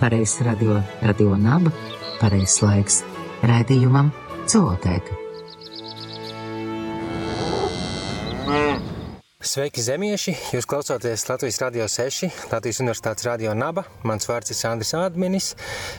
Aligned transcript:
pareizs 0.00 0.40
radio, 0.46 0.80
radio 1.02 1.36
naba, 1.40 1.72
pareizs 2.20 2.62
laiks 2.64 3.02
raidījumam 3.46 4.12
Zootēka. 4.50 5.25
Sveiki, 9.56 9.80
zemieši! 9.80 10.34
Jūs 10.52 10.66
klausāties 10.68 11.22
Latvijas 11.30 11.56
Rādio 11.62 11.86
6, 11.88 12.26
Latvijas 12.50 12.80
Universitātes 12.82 13.24
Radio 13.24 13.54
Naba. 13.56 13.86
Mans 14.04 14.28
vārds 14.28 14.52
ir 14.52 14.58
Sandrs 14.58 14.90
Ādminis. 14.98 15.46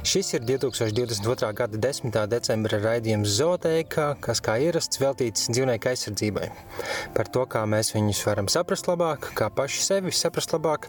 Šis 0.05 0.29
ir 0.37 0.43
2022. 0.45 1.49
gada 1.57 1.79
10. 1.81 2.13
decembra 2.29 2.77
raidījums 2.83 3.33
Zootēkā, 3.39 4.11
kas 4.21 4.43
kā 4.45 4.59
ierasts 4.61 5.01
veltīts 5.01 5.49
dzīvnieku 5.49 5.89
aizsardzībai. 5.89 6.51
Par 7.17 7.31
to, 7.33 7.47
kā 7.49 7.63
mēs 7.65 7.89
viņus 7.95 8.21
varam 8.29 8.51
saprast 8.53 8.91
labāk, 8.91 9.31
kā 9.39 9.49
paši 9.49 9.81
sevi 9.87 10.13
saprast 10.13 10.53
labāk, 10.53 10.85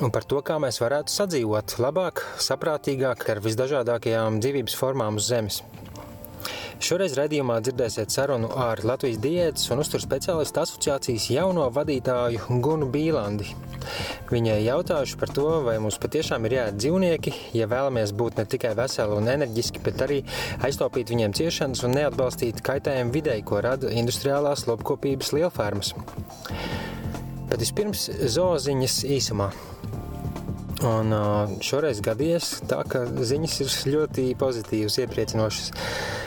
un 0.00 0.14
par 0.14 0.24
to, 0.24 0.40
kā 0.40 0.56
mēs 0.56 0.80
varētu 0.80 1.12
sadzīvot 1.12 1.76
labāk, 1.84 2.24
saprātīgāk 2.40 3.28
ar 3.28 3.44
visdažādākajām 3.44 4.40
dzīvības 4.40 4.80
formām 4.80 5.20
uz 5.20 5.28
Zemes. 5.28 5.60
Šoreiz 6.76 7.14
raidījumā 7.16 7.54
dzirdēsiet 7.64 8.12
sarunu 8.12 8.50
ar 8.60 8.82
Latvijas 8.84 9.16
diētas 9.22 9.70
un 9.72 9.80
uzturu 9.80 10.04
speciālistu 10.04 10.60
asociācijas 10.60 11.28
jauno 11.32 11.70
vadītāju 11.72 12.58
Gunu 12.60 12.88
Bīlandi. 12.92 13.46
Viņai 14.28 14.58
jautājuši 14.60 15.16
par 15.16 15.32
to, 15.32 15.46
vai 15.64 15.78
mums 15.80 15.96
patiešām 16.02 16.44
ir 16.44 16.56
jāēd 16.58 16.76
dzīvnieki, 16.76 17.32
ja 17.56 17.68
vēlamies 17.70 18.12
būt 18.20 18.36
ne 18.36 18.44
tikai 18.52 18.74
veseli 18.76 19.16
un 19.16 19.30
enerģiski, 19.32 19.80
bet 19.86 20.04
arī 20.04 20.18
aiztaupīt 20.68 21.14
viņiem 21.14 21.36
ciešanas 21.38 21.84
un 21.88 21.96
neatbalstīt 21.96 22.60
kaitējumu 22.66 23.14
videi, 23.14 23.38
ko 23.40 23.62
rada 23.64 23.88
industriālās 23.96 24.66
lopkopības 24.68 25.32
lielfermas. 25.38 25.94
Bet 27.48 27.56
vispirms 27.62 28.10
zooziņas 28.36 29.00
īsumā. 29.16 29.48
Un 30.84 31.12
šoreiz 31.64 32.02
gadījies 32.04 32.50
tā, 32.68 32.82
ka 32.84 33.06
ziņas 33.08 33.54
ir 33.64 33.74
ļoti 33.94 34.26
pozitīvas, 34.36 34.98
iepriecinošas. 35.00 35.70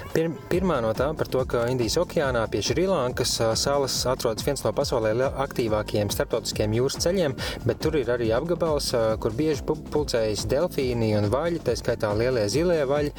Pir, 0.09 0.31
pirmā 0.49 0.79
no 0.81 0.89
tām 0.97 1.13
par 1.19 1.29
to, 1.29 1.43
ka 1.45 1.67
Indijas 1.69 1.99
okeānā 2.01 2.47
pie 2.49 2.63
Šrilankas 2.65 3.35
salas 3.61 3.99
atrodas 4.09 4.47
viens 4.47 4.63
no 4.65 4.71
pasaulē 4.73 5.11
aktīvākajiem 5.45 6.09
starptautiskiem 6.09 6.73
jūras 6.79 6.97
ceļiem, 7.05 7.37
bet 7.69 7.83
tur 7.83 7.99
ir 7.99 8.09
arī 8.09 8.31
apgabals, 8.33 8.89
kur 9.21 9.37
bieži 9.37 9.61
pulcējas 9.69 10.47
delfīni 10.49 11.11
un 11.19 11.29
vaļi, 11.29 11.61
tā 11.67 11.77
skaitā 11.77 12.09
lielie 12.17 12.47
zilie 12.49 12.81
vaļi, 12.89 13.13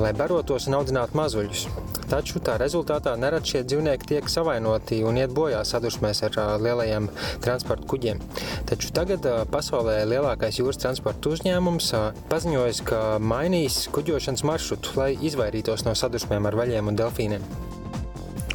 lai 0.00 0.12
barotos 0.16 0.68
un 0.68 0.78
audzinātu 0.78 1.16
mazuļus. 1.18 1.66
Taču 2.12 2.40
tā 2.44 2.58
rezultātā 2.60 3.14
nerad 3.16 3.46
šie 3.48 3.62
dzīvnieki 3.64 4.08
tiek 4.10 4.28
savainoti 4.28 5.00
un 5.08 5.16
iet 5.20 5.32
bojā 5.32 5.62
sadursmēs 5.64 6.22
ar 6.26 6.36
lielajiem 6.60 7.08
transporta 7.44 7.88
kuģiem. 7.88 8.20
Taču 8.68 8.92
tagad 8.96 9.26
pasaulē 9.52 10.02
lielākais 10.08 10.60
jūras 10.60 10.80
transporta 10.82 11.32
uzņēmums 11.32 11.92
paziņojas, 12.32 12.82
ka 12.88 13.02
mainīs 13.20 13.86
kuģošanas 13.96 14.44
maršrutu, 14.48 14.96
lai 15.00 15.12
izvairītos 15.20 15.86
no 15.88 15.96
sadursmēm 15.96 16.50
ar 16.50 16.58
vaļiem 16.62 16.92
un 16.92 17.00
delfīniem. 17.00 17.48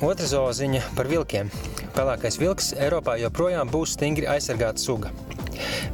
Otra 0.06 0.30
zooziņa 0.30 0.84
par 0.94 1.10
vilkiem. 1.10 1.50
Pelēkais 1.98 2.38
vilks 2.38 2.76
Eiropā 2.78 3.18
joprojām 3.18 3.72
būs 3.74 3.96
stingri 3.98 4.30
aizsargāta 4.30 4.78
suga. 4.78 5.10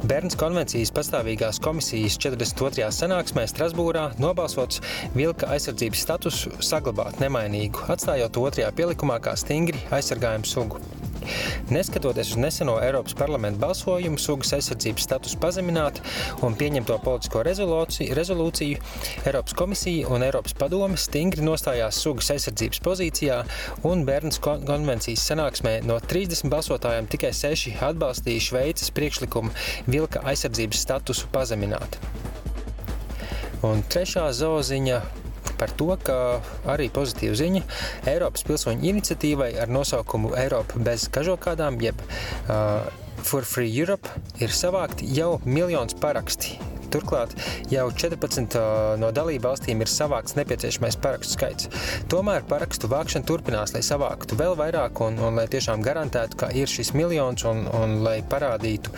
Bērns 0.08 0.38
konvencijas 0.40 0.92
pastāvīgās 0.94 1.60
komisijas 1.64 2.18
42. 2.22 2.88
sanāksmē 2.98 3.46
Strasbūrā 3.50 4.10
nobalsots 4.22 4.82
vilka 5.16 5.50
aizsardzības 5.54 6.04
statusu 6.08 6.54
saglabāt 6.64 7.22
nemainīgu, 7.24 7.86
atstājot 7.94 8.40
otrajā 8.42 8.70
pielikumā 8.76 9.20
kā 9.24 9.36
stingri 9.40 9.82
aizsargājumu 9.94 10.48
sugu. 10.48 10.82
Neskatoties 11.72 12.34
uz 12.34 12.40
neseno 12.40 12.76
Eiropas 12.82 13.16
parlamenta 13.18 13.60
balsojumu, 13.66 14.18
sugas 14.20 14.52
aizsardzības 14.56 15.06
status 15.08 15.36
pazemināt 15.40 16.00
un 16.44 16.56
pieņemto 16.58 16.98
politisko 17.04 17.44
rezolūciju, 17.46 18.14
rezolūciju, 18.18 18.80
Eiropas 19.24 19.56
komisija 19.58 20.10
un 20.12 20.26
Eiropas 20.26 20.56
padome 20.58 20.98
stingri 21.00 21.44
nostājās 21.46 22.00
sugas 22.04 22.30
aizsardzības 22.34 22.82
pozīcijā, 22.84 23.40
un 23.88 24.04
Bērnas 24.08 24.40
konvencijas 24.44 25.24
sanāksmē 25.30 25.78
no 25.88 25.98
30 26.00 26.50
balsotājiem 26.52 27.10
tikai 27.12 27.32
6 27.36 27.80
atbalstīja 27.88 28.48
Šveices 28.48 28.94
priekšlikumu 28.94 29.52
vilka 29.90 30.24
aizsardzības 30.28 30.86
statusu 30.86 31.30
pazemināt. 31.34 31.98
Un 33.64 33.80
trešā 33.88 34.26
zooziņa 34.36 34.98
par 35.60 35.72
to, 35.78 35.90
ka 36.04 36.18
arī 36.70 36.90
pozitīva 36.94 37.38
ziņa 37.38 37.64
Eiropas 38.10 38.46
pilsoņu 38.48 38.86
iniciatīvai 38.92 39.54
ar 39.62 39.72
nosaukumu 39.72 40.34
Eiropa 40.40 40.82
bez 40.84 41.08
kažokādām, 41.14 41.80
jeb 41.84 42.00
uh, 42.04 42.84
For 43.24 43.46
Free 43.48 43.72
Europe, 43.72 44.10
ir 44.42 44.52
savākti 44.52 45.08
jau 45.16 45.38
miljonus 45.46 45.96
paraksti. 45.96 46.58
Turklāt 46.94 47.34
jau 47.72 47.88
14 47.90 48.58
no 49.02 49.10
dalību 49.14 49.48
valstīm 49.48 49.82
ir 49.82 49.90
savākts 49.90 50.36
nepieciešamais 50.38 50.98
parakstu 51.02 51.38
skaits. 51.38 51.70
Tomēr 52.12 52.46
parakstu 52.48 52.90
vākšana 52.92 53.26
turpinās, 53.28 53.74
lai 53.74 53.82
savāktu 53.82 54.38
vēl 54.38 54.54
vairāk 54.60 55.02
un, 55.04 55.18
un 55.18 55.40
lai 55.40 55.48
tiešām 55.50 55.82
garantētu, 55.84 56.38
ka 56.44 56.52
ir 56.54 56.70
šis 56.70 56.94
miljons 56.94 57.46
un, 57.50 57.66
un 57.74 58.00
lai 58.06 58.20
parādītu 58.30 58.94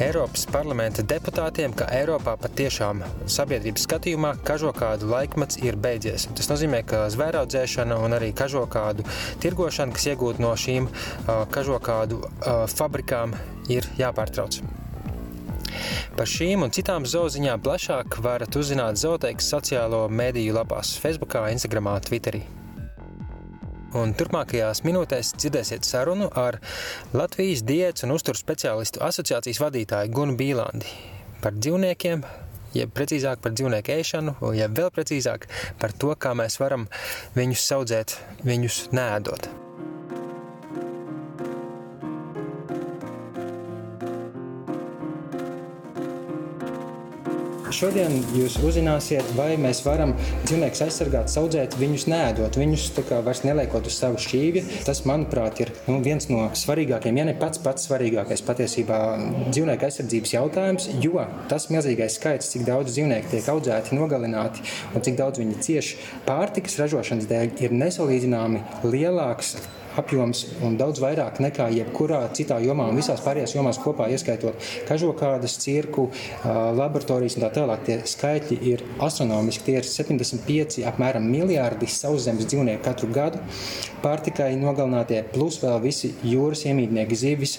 Eiropas 0.00 0.46
parlamenta 0.48 1.02
deputātiem, 1.04 1.74
ka 1.76 1.90
Eiropā 1.92 2.32
patiešām 2.40 3.02
sabiedrības 3.28 3.84
skatījumā 3.84 4.30
kažokādu 4.48 5.10
laikmets 5.10 5.60
ir 5.60 5.76
beidzies. 5.76 6.24
Tas 6.38 6.48
nozīmē, 6.48 6.80
ka 6.88 7.02
zvēraudzēšana 7.12 8.00
un 8.00 8.16
arī 8.16 8.32
kažokādu 8.36 9.04
tirgošana, 9.44 9.92
kas 9.92 10.08
iegūta 10.14 10.40
no 10.40 10.56
šīm 10.56 10.88
kažokādu 11.52 12.24
fabrikām, 12.72 13.36
ir 13.68 13.92
jāpārtrauc. 14.00 14.62
Par 16.16 16.30
šīm 16.30 16.66
un 16.66 16.72
citām 16.74 17.06
zooziņām 17.08 17.62
plašāk 17.64 18.20
varat 18.24 18.56
uzzināt 18.56 19.00
Zooteikas 19.00 19.50
sociālo 19.52 20.06
mediju 20.08 20.56
lapās 20.58 20.96
Facebook, 21.00 21.36
Instagram, 21.50 21.92
Twitterī. 22.06 22.42
Un 23.98 24.12
turpmākajās 24.14 24.84
minūtēs 24.86 25.32
dzirdēsiet 25.34 25.86
sarunu 25.86 26.28
ar 26.38 26.60
Latvijas 27.10 27.64
diētas 27.66 28.06
un 28.06 28.14
uzturu 28.14 28.38
speciālistu 28.38 29.02
asociācijas 29.02 29.58
vadītāju 29.64 30.14
Gunu 30.14 30.36
Bīlandi 30.38 30.92
par 31.42 31.56
dzīvniekiem, 31.56 32.22
jeb 32.76 32.92
precīzāk 32.94 33.42
par 33.42 33.56
dzīvnieku 33.56 33.96
ēšanu, 33.96 34.36
jeb 34.54 34.76
vēl 34.78 34.92
precīzāk 34.94 35.48
par 35.82 35.96
to, 35.96 36.14
kā 36.14 36.36
mēs 36.38 36.60
varam 36.62 36.86
viņus 37.34 37.66
audzēt, 37.80 38.16
viņus 38.46 38.84
nēdot. 38.94 39.50
Šodien 47.80 48.18
jūs 48.36 48.58
uzzināsiet, 48.60 49.24
vai 49.38 49.54
mēs 49.56 49.78
varam 49.86 50.10
dzīvniekus 50.42 50.82
aizsargāt, 50.84 51.30
audzēt 51.40 51.78
viņus 51.80 52.04
nēdot, 52.12 52.58
viņus 52.60 52.82
vairs 53.24 53.40
neliekot 53.46 53.88
uz 53.88 53.96
savu 53.96 54.20
šķīvi. 54.20 54.62
Tas, 54.84 55.00
manuprāt, 55.08 55.62
ir 55.64 55.72
nu, 55.86 55.96
viens 56.04 56.28
no 56.28 56.42
svarīgākajiem, 56.60 57.22
ja 57.22 57.24
ne 57.30 57.36
pats 57.40 57.62
pats 57.64 57.88
svarīgākais 57.88 58.44
patiesībā 58.44 59.00
dzīvnieku 59.48 59.88
aizsardzības 59.88 60.36
jautājums, 60.36 60.90
jo 61.00 61.24
tas 61.48 61.70
milzīgais 61.72 62.20
skaits, 62.20 62.52
cik 62.52 62.68
daudz 62.68 62.92
dzīvnieku 62.98 63.32
tiek 63.32 63.48
audzēti, 63.48 63.96
nogalināti 63.96 64.68
un 64.92 65.08
cik 65.08 65.16
daudz 65.22 65.40
viņi 65.40 65.60
cieši 65.64 66.00
pārtikas 66.28 66.76
ražošanas 66.84 67.32
dēļ, 67.32 67.56
ir 67.64 67.80
nesalīdzināmi 67.80 68.60
lielāks 68.92 69.56
apjoms 69.98 70.44
un 70.66 70.76
daudz 70.80 71.00
vairāk 71.02 71.40
nekā 71.42 71.70
jebkurā 71.74 72.22
citā 72.36 72.60
jomā 72.62 72.86
un 72.90 72.98
visās 73.00 73.22
pārējās 73.24 73.56
jomās 73.56 73.80
kopā, 73.82 74.08
ieskaitot 74.14 74.70
kažokādas, 74.88 75.56
cirku, 75.62 76.08
laboratorijas 76.44 77.38
un 77.38 77.46
tā 77.46 77.52
tālāk. 77.58 77.84
Tie 77.86 77.98
skaitļi 78.08 78.58
ir 78.70 78.84
astronomiski. 79.02 79.66
Tie 79.66 79.78
ir 79.80 79.88
75 79.88 80.84
apmēram 80.90 81.26
miljārdi 81.30 81.88
sauszemes 81.90 82.48
dzīvnieku 82.50 82.84
katru 82.84 83.10
gadu. 83.14 83.40
Pārtikai 84.00 84.54
nogalinātie 84.56 85.20
plus 85.32 85.58
vēl 85.60 85.76
visi 85.82 86.12
jūras 86.24 86.62
iemītnieki, 86.68 87.18
zivis 87.20 87.58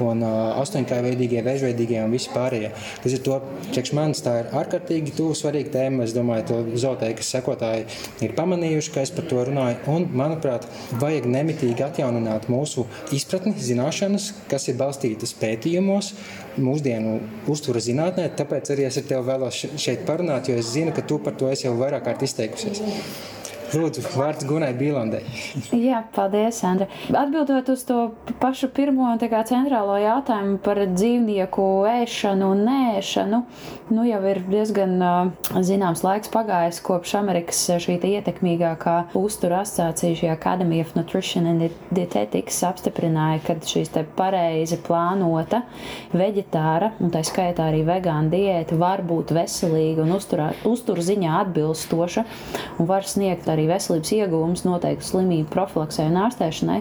un 0.00 0.22
astoņkājveidīgie, 0.24 1.42
vēžveidīgie 1.44 2.00
un 2.00 2.14
visi 2.14 2.30
pārējie. 2.32 2.70
Tas 3.02 3.16
ir 3.16 3.20
to, 3.26 3.38
priekš 3.68 3.92
manis 3.98 4.24
tā 4.24 4.38
ir 4.40 4.54
ārkārtīgi 4.56 5.12
tuvu 5.18 5.36
svarīga 5.36 5.74
tēma. 5.76 6.06
Es 6.06 6.16
domāju, 6.16 6.46
to 6.48 6.80
zooteikas 6.80 7.28
sekotāji 7.34 7.84
ir 8.24 8.32
pamanījuši, 8.38 8.94
ka 8.94 9.04
es 9.04 9.12
par 9.12 9.28
to 9.28 9.44
runāju. 9.50 9.82
Un, 9.92 10.08
manuprāt, 10.16 10.64
vajag 11.02 11.28
nemitīgi 11.28 11.71
rūpīgi 11.72 11.84
atjaunināt 11.86 12.48
mūsu 12.52 12.84
izpratni, 13.12 13.54
zināšanas, 13.56 14.32
kas 14.48 14.68
ir 14.68 14.76
balstītas 14.76 15.32
pētījumos, 15.40 16.12
mūsdienu 16.60 17.20
uzturu 17.48 17.80
zinātnē. 17.80 18.28
Tāpēc 18.36 18.72
arī 18.72 18.86
es 18.86 18.98
ar 18.98 19.06
tevi 19.08 19.26
vēlos 19.26 19.66
šeit 19.76 20.04
parunāt, 20.06 20.48
jo 20.48 20.56
es 20.58 20.72
zinu, 20.72 20.92
ka 20.92 21.02
tu 21.02 21.18
par 21.18 21.34
to 21.34 21.48
esi 21.48 21.66
jau 21.66 21.76
vairāk 21.78 22.04
kārt 22.04 22.22
izteikusies. 22.22 22.82
Lūdzu, 23.72 24.02
vārds 24.12 24.44
Gunai 24.44 24.74
Bīlandai. 24.76 25.22
Jā, 25.72 26.02
paldies, 26.12 26.58
Sandra. 26.60 26.90
Atbildot 27.08 27.70
uz 27.72 27.84
to 27.88 28.10
pašu 28.42 28.68
pirmo 28.74 29.06
un 29.08 29.20
kā 29.22 29.40
centrālo 29.48 29.94
jautājumu 29.96 30.58
par 30.60 30.80
dzīvnieku 30.92 31.64
ēšanu 31.88 32.50
un 32.52 32.60
nēšanu, 32.66 33.40
nu 33.96 34.04
jau 34.04 34.20
ir 34.28 34.42
diezgan 34.44 34.92
zināms 35.64 36.02
laiks 36.04 36.28
pagājis 36.32 36.82
kopš 36.84 37.14
Amerikas 37.22 37.62
šī 37.80 37.96
ietekmīgākā 38.10 38.96
uztura 39.16 39.62
asociācija, 39.62 40.18
šī 40.20 40.30
Academy 40.34 40.82
of 40.84 40.92
Nutrition 40.98 41.48
and 41.48 41.64
Dietetics 41.94 42.60
apstiprināja, 42.68 43.40
ka 43.46 43.56
šīs 43.72 43.94
te 43.94 44.04
pareizi 44.18 44.76
plānota 44.84 45.62
veģetāra 46.12 46.92
un 47.00 47.12
tā 47.14 47.24
skaitā 47.24 47.70
arī 47.70 47.86
vegāna 47.88 48.28
diēta 48.32 48.76
var 48.76 49.04
būt 49.06 49.32
veselīga 49.36 50.04
un 50.04 50.16
uzturā, 50.18 50.52
uztur 50.68 51.00
ziņā 51.00 51.40
atbilstoša 51.46 52.26
un 52.76 52.90
var 52.90 53.08
sniegt 53.08 53.48
arī 53.48 53.61
veselības 53.70 54.14
iegūmus 54.18 54.64
noteiktu 54.66 55.08
slimību 55.08 55.50
profilaksē 55.52 56.08
un 56.10 56.18
ārstēšanai. 56.26 56.80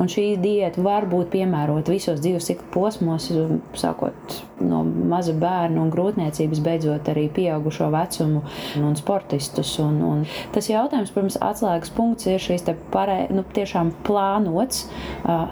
Un 0.00 0.10
šī 0.10 0.26
diēta 0.42 0.84
var 0.84 1.08
būt 1.10 1.32
piemērota 1.34 1.94
visos 1.94 2.22
dzīves 2.22 2.50
cikla 2.50 2.70
posmos, 2.74 3.30
sākot 3.78 4.40
no 4.60 4.82
maza 4.84 5.32
bērna 5.36 5.80
un 5.80 5.90
grūtniecības, 5.92 6.60
beidzot 6.64 7.08
arī 7.12 7.26
pieaugušo 7.32 7.88
vecumu 7.92 8.42
un 8.80 8.96
sportistus. 8.98 9.72
Un, 9.82 10.00
un 10.04 10.24
tas 10.54 10.68
jautājums, 10.70 11.12
protams, 11.14 11.38
atslēgas 11.44 11.92
punkts 11.96 12.28
ir 12.28 12.42
šīs 12.42 12.66
parē, 12.92 13.22
nu, 13.32 13.44
tiešām 13.56 13.92
plānots, 14.06 14.84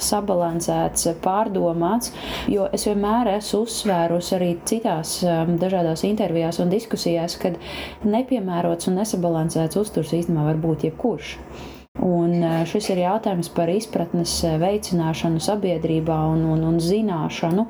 sabalansēts, 0.04 1.08
pārdomāts, 1.24 2.12
jo 2.50 2.68
es 2.74 2.84
vienmēr 2.88 3.32
esmu 3.38 3.64
uzsvērusi 3.64 4.34
arī 4.36 4.50
citās 4.68 5.18
dažādās 5.60 6.04
intervijās 6.08 6.60
un 6.62 6.72
diskusijās, 6.72 7.38
kad 7.40 7.56
nepiemērots 8.04 8.90
un 8.90 9.00
nesabalansēts 9.00 9.80
uzturs 9.80 10.12
īstenībā 10.20 10.50
var 10.50 10.60
būt 10.60 10.67
jebkurš. 10.76 11.36
Un 11.98 12.44
šis 12.68 12.92
ir 12.92 13.00
jautājums 13.02 13.48
par 13.50 13.70
izpratnes 13.72 14.30
veicināšanu 14.62 15.40
sabiedrībā 15.42 16.14
un, 16.30 16.44
un, 16.46 16.62
un 16.68 16.76
zināšanu, 16.82 17.64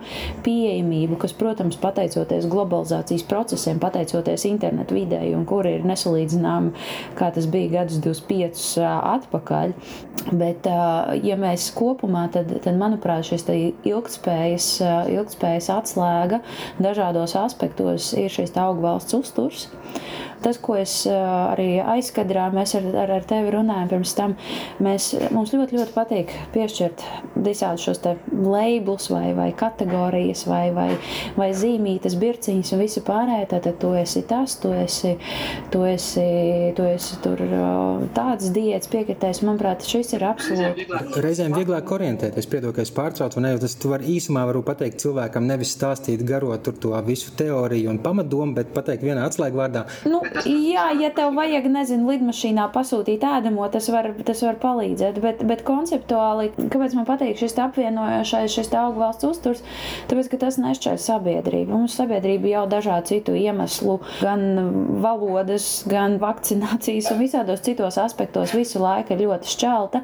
pieejamību, 0.45 1.17
kas, 1.23 1.33
protams, 1.39 1.79
pateicoties 1.81 2.49
globalizācijas 2.53 3.25
procesiem, 3.29 3.81
pateicoties 3.81 4.45
internetu 4.51 4.99
videi, 4.99 5.33
un 5.37 5.47
kur 5.49 5.69
ir 5.71 5.87
nesalīdzināma, 5.89 6.75
kā 7.17 7.31
tas 7.33 7.49
bija 7.49 7.79
gadus 7.79 8.03
25 8.05 8.85
atpakaļ. 8.85 9.75
Bet, 10.29 10.69
ja 11.25 11.41
mēs 11.41 11.71
kopumā, 11.73 12.27
tad, 12.35 12.53
tad 12.65 12.77
manuprāt, 12.77 13.25
šis 13.31 13.49
ilgspējas, 13.89 14.71
ilgspējas 15.15 15.73
atslēga 15.73 16.43
dažādos 16.83 17.33
aspektos 17.39 18.13
ir 18.19 18.29
šis 18.35 18.53
augvalsts 18.61 19.17
uzturs. 19.17 19.69
Tas, 20.45 20.59
ko 20.63 20.77
es 20.79 21.01
arī 21.09 21.79
aizkadrā, 21.83 22.49
mēs 22.55 22.75
ar, 22.79 22.87
ar, 23.05 23.15
ar 23.19 23.27
tevi 23.29 23.53
runājam 23.55 23.91
pirms 23.93 24.15
tam, 24.19 24.37
mēs, 24.85 25.11
mums 25.35 25.53
ļoti, 25.55 25.79
ļoti 25.79 25.95
patīk 25.97 26.35
piešķirt 26.55 27.05
visādus 27.45 27.87
šos 27.89 28.03
te 28.05 28.15
labels 28.33 29.09
vai, 29.13 29.33
vai 29.37 29.49
kategorijas 29.57 30.45
vai, 30.49 30.69
vai, 30.75 30.89
vai 31.39 31.51
zīmītas, 31.57 32.17
birciņas 32.21 32.75
un 32.75 32.83
visu 32.83 33.03
pārējo. 33.07 33.49
Tātad 33.53 33.79
tu 33.83 33.93
esi 33.99 34.23
tas, 34.29 34.59
tu 34.63 34.73
esi, 34.77 35.15
tu 35.73 35.85
esi, 35.89 36.27
tu 36.77 36.87
esi 36.89 37.19
tur 37.25 37.43
tāds 38.17 38.53
diētas 38.55 38.91
piekritējs. 38.93 39.43
Manuprāt, 39.49 39.87
šis 39.89 40.15
ir 40.17 40.27
absolūti. 40.29 40.87
Reizēm 41.23 41.57
vieglāk 41.57 41.91
orientēties, 41.99 42.49
piedod, 42.51 42.75
ka 42.77 42.85
es 42.85 42.93
pārtraucu, 42.95 43.41
un 43.41 43.51
tas 43.63 43.77
tu 43.81 43.93
vari 43.93 44.15
īsumā 44.17 44.45
varu 44.49 44.63
pateikt 44.67 45.03
cilvēkam, 45.03 45.49
nevis 45.49 45.75
stāstīt 45.77 46.25
garo 46.29 46.55
tur 46.63 46.77
to 46.81 46.95
visu 47.07 47.33
teoriju 47.39 47.93
un 47.93 48.01
pamatdomu, 48.05 48.55
bet 48.59 48.73
pateikt 48.75 49.07
vienā 49.07 49.27
atslēgvārdā. 49.29 49.85
Nu, 50.11 50.23
jā, 50.45 50.85
ja 50.99 51.11
tev 51.15 51.35
vajag, 51.37 51.67
nezinu, 51.73 52.09
lidmašīnā 52.13 52.69
pasūtīt 52.75 53.25
ēdamo, 53.25 53.67
tas 53.73 53.89
var, 53.93 54.11
tas 54.27 54.43
var 54.45 54.59
palīdzēt. 54.63 55.21
Bet, 55.23 55.43
bet 55.49 55.65
konceptuāli, 55.67 56.51
kāpēc 56.59 56.97
man 56.99 57.07
patīk 57.09 57.39
šis 57.41 57.57
apvienojošais, 57.65 58.55
šis 58.55 58.73
augu 58.79 59.03
valsts 59.03 59.29
uzturs, 59.29 59.63
tāpēc, 60.11 60.31
ka 60.33 60.41
tas 60.45 60.59
nešķēr 60.63 60.99
sabiedrību. 61.03 61.73
Mums 61.75 61.97
sabiedrība 61.99 62.53
jau 62.53 62.65
dažādu 62.71 63.13
citu 63.13 63.37
iemeslu, 63.39 63.99
gan 64.23 64.45
valodas, 65.05 65.69
gan 65.89 66.19
vakcinācijas 66.23 67.13
un 67.15 67.23
visādos 67.23 67.65
citos 67.67 67.99
aspektos 68.01 68.55
visu 68.57 68.83
laiku 68.83 69.15
ir 69.15 69.25
ļoti 69.27 69.53
šķelta. 69.55 70.03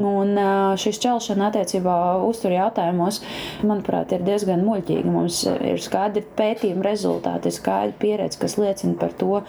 Un 0.00 0.34
šī 0.80 0.94
šķelšana 0.96 1.50
attiecībā 1.50 1.96
uztur 2.26 2.54
jautājumos, 2.54 3.20
manuprāt, 3.66 4.14
ir 4.16 4.24
diezgan 4.26 4.64
muļķīga. 4.66 5.10
Mums 5.10 5.42
ir 5.50 5.80
skaidri 5.82 6.24
pētījuma 6.38 6.86
rezultāti, 6.86 7.52
skaidri 7.54 7.96
pieredze, 8.00 8.40
kas 8.40 8.56
liecina 8.60 8.96
par 9.00 9.14
to, 9.18 9.40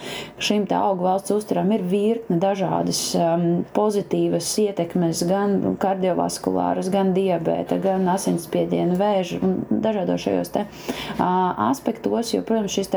šim 0.41 0.65
augu 0.75 1.05
valsts 1.05 1.33
uzturam 1.35 1.71
ir 1.75 1.83
virkne 1.87 2.37
dažādas 2.41 2.99
um, 3.17 3.45
pozitīvas 3.75 4.49
ietekmes, 4.63 5.23
gan 5.29 5.75
kardiovaskulāras, 5.81 6.89
gan 6.93 7.13
diabēta, 7.15 7.77
gan 7.81 8.07
asinsspiediena, 8.13 8.97
vēža 8.99 9.39
dažādos 9.71 10.25
šajos 10.25 10.53
te, 10.53 10.65
uh, 10.65 11.25
aspektos, 11.69 12.33
jo, 12.35 12.43
protams, 12.47 12.75
šis 12.75 12.91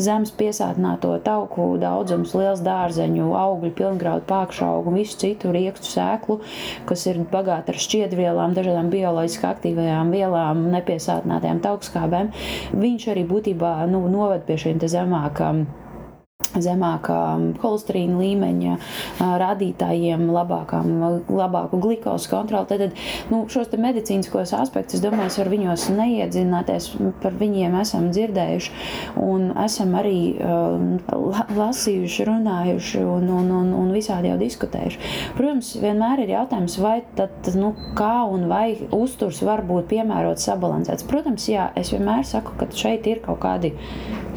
zemes 0.00 0.32
piesātināto 0.38 1.14
tauku 1.24 1.70
daudzums, 1.80 2.34
liels 2.38 2.62
dārzeņu, 2.64 3.30
augļu, 3.38 3.72
pilngraudu, 3.78 4.26
pākšaugu 4.28 4.92
un 4.92 4.98
visu 5.00 5.18
citu 5.22 5.52
riekstu 5.54 5.92
sēklu, 5.94 6.38
kas 6.88 7.06
ir 7.10 7.22
bagāti 7.32 7.74
ar 7.74 7.82
šķiedrvielām, 7.84 8.56
dažādām 8.56 8.90
bioloģiski 8.92 9.48
aktīvajām 9.48 10.14
vielām, 10.14 10.64
nepiesātinātajām 10.74 11.62
taukskābēm, 11.64 12.32
viņš 12.78 13.10
arī 13.14 13.26
būtībā 13.28 13.74
nu, 13.92 14.04
noved 14.12 14.46
pie 14.48 14.58
šīm 14.60 14.80
zemākām 14.88 15.66
zemākā 16.62 17.20
holesterīna 17.62 18.18
līmeņa 18.20 18.74
rādītājiem, 19.42 20.26
labākām, 20.32 20.90
labāku 21.26 21.80
glikozu 21.82 22.30
kontroli. 22.30 22.68
Tad 22.70 23.32
nu, 23.32 23.42
šos 23.50 23.72
medicīniskos 23.78 24.54
aspektus, 24.58 25.02
domāju, 25.02 25.34
var 25.42 25.50
viņos 25.52 25.88
neiedzināties, 25.96 26.90
par 27.22 27.36
viņiem 27.38 27.74
esam 27.80 28.10
dzirdējuši 28.14 28.72
un 29.22 29.50
esam 29.64 29.96
arī 29.98 30.20
uh, 30.38 31.42
lasījuši, 31.58 32.28
runājuši 32.30 33.02
un, 33.02 33.28
un, 33.40 33.50
un, 33.60 33.74
un 33.82 33.90
visādi 33.94 34.32
jau 34.32 34.38
diskutējuši. 34.40 35.12
Protams, 35.38 35.72
vienmēr 35.82 36.24
ir 36.24 36.34
jautājums, 36.36 36.78
vai 36.82 37.00
tad, 37.18 37.34
nu, 37.58 37.72
kā 37.98 38.14
un 38.30 38.48
vai 38.50 38.76
uzturs 38.94 39.42
var 39.46 39.64
būt 39.66 39.90
piemērots, 39.92 40.46
sabalansēts. 40.48 41.06
Protams, 41.08 41.50
jā, 41.50 41.70
es 41.78 41.92
vienmēr 41.94 42.22
saku, 42.28 42.54
ka 42.58 42.70
šeit 42.74 43.10
ir 43.10 43.22
kaut 43.26 43.42
kādi 43.42 43.74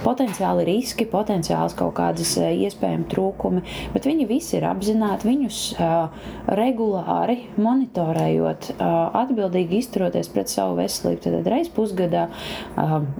potenciāli 0.01 0.65
riski, 0.65 1.05
potenciāls 1.09 1.75
kaut 1.77 1.90
kādas 1.95 2.33
eh, 2.41 2.53
iespējami 2.67 3.07
trūkumi, 3.11 3.63
bet 3.93 4.07
viņi 4.09 4.27
visi 4.29 4.57
ir 4.59 4.67
apzināti, 4.69 5.29
viņus 5.29 5.59
uh, 5.75 6.27
regulāri 6.59 7.37
monitorējot, 7.61 8.71
uh, 8.75 8.93
atbildīgi 9.21 9.81
izturoties 9.81 10.31
pret 10.33 10.51
savu 10.51 10.77
veselību. 10.79 11.21
Tad 11.21 11.49
reiz 11.51 11.69
pusgadā 11.73 12.27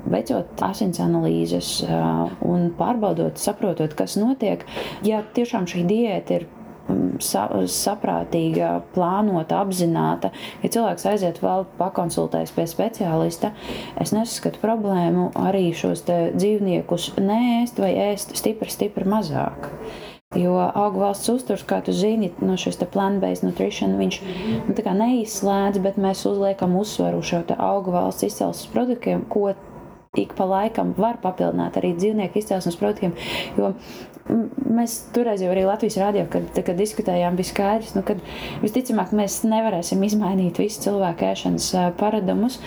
veicot 0.09 0.61
asins 0.65 0.99
analīzes 1.03 1.81
un 2.45 2.69
pārbaudot, 2.77 3.39
saprotot, 3.41 3.93
kas 3.97 4.17
notiek. 4.19 4.65
Ja 5.07 5.21
tiešām 5.35 5.67
šī 5.69 5.85
diēta 5.89 6.39
ir 6.39 6.47
sa, 7.23 7.45
saprātīga, 7.69 8.73
plānota, 8.95 9.61
apzināta. 9.63 10.31
Ja 10.63 10.71
cilvēks 10.73 11.07
aiziet 11.11 11.41
vēl 11.43 11.65
pakonsultēties 11.79 12.53
pie 12.55 12.67
speciālista, 12.69 13.53
es 14.01 14.13
nesaskatu 14.15 14.61
problēmu 14.63 15.31
arī 15.39 15.69
šos 15.77 16.05
dzīvniekus 16.07 17.13
neēst 17.21 17.81
vai 17.81 17.93
ēst 18.11 18.35
stipri, 18.39 18.71
stipri 18.73 19.07
mazāk. 19.09 19.71
Jo 20.39 20.53
augu 20.63 21.01
valsts 21.01 21.27
uzturs, 21.27 21.65
kā 21.67 21.81
tu 21.83 21.91
zini, 21.91 22.29
no 22.39 22.53
šīs 22.55 22.79
plant-based 22.93 23.43
nutrition, 23.43 23.97
viņš 23.99 24.19
nu, 24.69 24.75
neizslēdz, 25.01 25.81
bet 25.83 25.99
mēs 25.99 26.23
uzliekam 26.29 26.77
uzsvaru 26.79 27.19
šo 27.19 27.41
augu 27.57 27.91
valsts 27.91 28.29
izcelsmes 28.29 28.71
produktiem, 28.71 29.25
ko 29.27 29.49
ik 30.15 30.33
pa 30.35 30.43
laikam 30.43 30.89
var 30.97 31.19
papildināt 31.23 31.77
arī 31.79 31.93
dzīvnieku 31.95 32.39
izcelsmes 32.39 32.75
produktiem. 32.79 33.13
Jo 33.55 33.73
mēs 34.31 34.97
toreiz 35.15 35.41
jau 35.43 35.51
arī 35.51 35.63
Latvijas 35.67 35.97
rādījām, 36.01 36.27
kad, 36.31 36.47
kad 36.55 36.77
diskutējām, 36.79 37.37
bija 37.39 37.49
skaidrs, 37.49 37.93
nu, 37.97 38.03
ka 38.07 38.15
visticamāk 38.63 39.13
mēs 39.15 39.41
nevarēsim 39.47 40.01
izmainīt 40.07 40.59
visu 40.61 40.85
cilvēku 40.85 41.27
ēšanas 41.31 41.67
paradumus, 41.99 42.57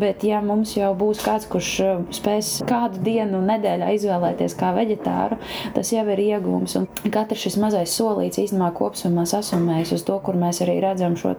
bet 0.00 0.24
ja 0.26 0.42
mums 0.44 0.74
jau 0.76 0.92
būs 0.98 1.22
kāds, 1.24 1.48
kurš 1.50 1.70
spēs 2.18 2.52
kādu 2.68 3.00
dienu 3.04 3.40
nedēļā 3.44 3.92
izvēlēties 3.96 4.56
kā 4.60 4.74
veģetāru, 4.76 5.38
tas 5.76 5.92
jau 5.94 6.04
ir 6.14 6.24
iegūms. 6.26 6.76
Un 6.80 6.88
katrs 7.14 7.46
šis 7.46 7.58
mazais 7.62 7.94
solīts 7.96 8.40
īstenībā 8.42 8.72
kopsumā 8.76 9.26
sasumējas 9.28 9.94
uz 9.98 10.06
to, 10.06 10.18
kur 10.24 10.38
mēs 10.40 10.62
arī 10.64 10.78
redzam 10.84 11.16
šo 11.20 11.34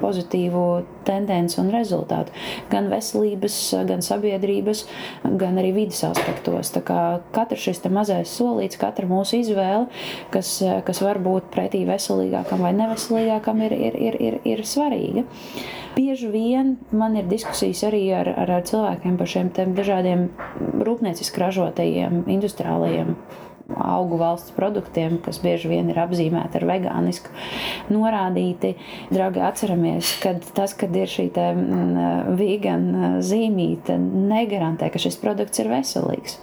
pozitīvu 0.00 0.66
tendenci 1.08 1.58
un 1.62 1.72
rezultātu. 1.74 2.34
Gan 2.70 2.90
veselības, 2.92 3.58
gan 3.88 4.04
sabiedrības, 4.04 4.84
gan 5.40 5.58
arī 5.60 5.72
vidas 5.76 6.02
aspektos. 6.06 6.72
Katrs 7.32 7.66
šis 7.66 7.82
mazais 7.92 8.30
solīts, 8.36 8.78
katra 8.80 9.08
mūsu 9.08 9.21
izvēle, 9.36 9.86
kas, 10.34 10.56
kas 10.86 11.02
var 11.04 11.20
būt 11.22 11.46
pretī 11.54 11.84
veselīgākam 11.88 12.64
vai 12.66 12.72
neveselīgākam, 12.80 13.62
ir, 13.68 13.76
ir, 13.76 14.00
ir, 14.08 14.18
ir, 14.18 14.40
ir 14.54 14.64
svarīga. 14.66 15.24
Bieži 15.92 16.30
vien 16.32 16.76
man 16.96 17.14
ir 17.20 17.28
diskusijas 17.28 17.84
arī 17.84 18.06
ar, 18.16 18.32
ar, 18.32 18.50
ar 18.58 18.66
cilvēkiem 18.68 19.16
par 19.20 19.28
šiem 19.28 19.52
dažādiem 19.76 20.28
rūpnieciski 20.82 21.42
ražotajiem, 21.44 22.22
industriālajiem 22.32 23.16
augu 23.76 24.18
valsts 24.20 24.52
produktiem, 24.56 25.18
kas 25.24 25.40
bieži 25.42 25.70
vien 25.70 25.90
ir 25.92 26.00
apzīmēti 26.02 26.58
ar 26.58 26.66
vegānisku 26.68 27.32
norādīti. 27.92 28.74
Draugi, 29.12 29.42
atceramies, 29.44 30.16
ka 30.22 30.34
tas, 30.56 30.74
kad 30.78 30.94
ir 30.96 31.10
šī 31.10 31.28
vegan 32.38 33.20
zīmīte, 33.24 33.96
negarantē, 34.32 34.90
ka 34.92 35.02
šis 35.02 35.18
produkts 35.22 35.62
ir 35.62 35.72
veselīgs. 35.72 36.38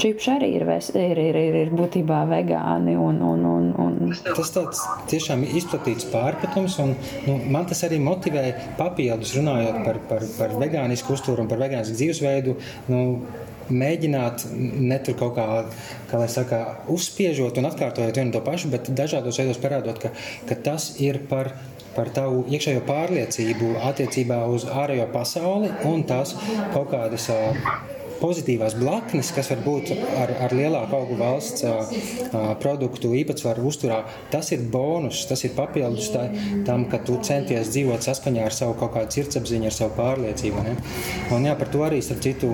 Čipši 0.00 0.30
arī 0.32 0.48
ir, 0.56 0.64
ves, 0.64 0.88
ir, 0.96 1.18
ir, 1.20 1.36
ir, 1.36 1.56
ir 1.64 1.70
būtībā 1.76 2.22
vegāni. 2.30 2.94
Un, 2.96 3.20
un, 3.20 3.44
un, 3.44 3.66
un... 3.84 3.98
Tas 4.24 4.52
tāds 4.54 4.80
tiešām 5.12 5.44
izplatīts 5.44 6.08
pārpratums, 6.12 6.78
un 6.80 6.94
nu, 7.26 7.36
man 7.52 7.68
tas 7.68 7.84
arī 7.88 8.00
motivē 8.00 8.46
papildus 8.78 9.34
runājot 9.36 9.80
par, 9.84 10.00
par, 10.08 10.24
par 10.38 10.56
vegānisku 10.62 11.16
uzturu 11.16 11.44
un 11.44 11.50
par 11.50 11.60
vegānisku 11.60 11.98
dzīvesveidu. 11.98 12.56
Nu, 12.88 13.02
mēģināt 13.70 14.46
ne 14.56 14.98
tur 15.04 15.18
kaut 15.20 15.36
kā, 15.36 15.48
kā 16.10 16.22
saka, 16.32 16.62
uzspiežot 16.90 17.60
un 17.60 17.68
atkārtojot 17.68 18.16
vienu 18.16 18.34
to 18.34 18.40
pašu, 18.46 18.72
bet 18.72 18.88
dažādos 18.96 19.38
veidos 19.38 19.60
parādot, 19.62 20.00
ka, 20.02 20.14
ka 20.48 20.58
tas 20.70 20.94
ir 21.02 21.22
par 21.30 21.54
par 21.90 22.06
tavu 22.14 22.44
iekšējo 22.46 22.84
pārliecību 22.86 23.72
attiecībā 23.88 24.36
uz 24.54 24.62
ārējo 24.70 25.08
pasauli 25.10 25.72
un 25.90 26.04
tās 26.06 26.36
kaut 26.70 26.92
kādas 26.92 27.26
pozitīvās 28.20 28.76
blaknes, 28.78 29.32
kas 29.34 29.50
var 29.52 29.62
būt 29.64 29.92
ar, 30.20 30.32
ar 30.46 30.54
lielāku 30.56 30.96
augu 30.96 31.16
valsts 31.20 31.64
produktu 32.62 33.12
īpatsvaru 33.20 33.66
uzturā, 33.70 34.02
tas 34.32 34.50
ir 34.54 34.64
bonus, 34.72 35.24
tas 35.30 35.42
ir 35.46 35.54
papildus 35.56 36.10
tā, 36.14 36.26
tam, 36.66 36.86
ka 36.90 37.00
tu 37.06 37.18
centies 37.26 37.72
dzīvot 37.72 38.04
saskaņā 38.04 38.46
ar 38.46 38.56
savu 38.56 38.76
kaut 38.80 38.94
kādu 38.96 39.18
sirdsapziņu, 39.18 39.70
ar 39.70 39.76
savu 39.76 39.94
pārliecību. 39.98 40.64
Ne? 40.66 40.76
Un 41.34 41.48
jā, 41.48 41.56
par 41.58 41.72
to 41.72 41.84
arī, 41.86 42.00
starp 42.04 42.22
citu, 42.24 42.52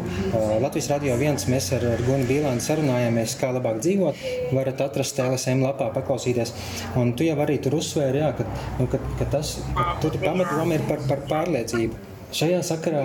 Latvijas 0.63 0.91
radio 0.95 1.19
viens 1.21 1.47
mēs 1.51 1.71
ar, 1.77 1.87
ar 1.97 2.03
Gunu 2.07 2.29
Bīlānu 2.29 2.65
sarunājāmies, 2.65 3.37
kā 3.41 3.53
labāk 3.57 3.81
dzīvot. 3.85 4.25
Varat 4.57 4.83
atrast 4.87 5.21
LSM 5.23 5.65
lapā, 5.67 5.91
paklausīties. 5.95 6.55
Un 7.01 7.15
tu 7.19 7.27
jau 7.27 7.39
arī 7.45 7.59
tur 7.63 7.79
uzsvēri, 7.81 8.23
jā, 8.25 8.33
ka, 8.39 8.47
nu, 8.81 8.91
ka, 8.93 9.01
ka 9.21 9.31
tas, 9.39 9.57
ka 9.77 9.97
tur 10.05 10.19
pamatoma 10.23 10.79
ir 10.79 10.87
par, 10.89 11.03
par 11.11 11.25
pārliecību. 11.31 12.16
Šajā 12.35 12.59
sakarā 12.67 13.05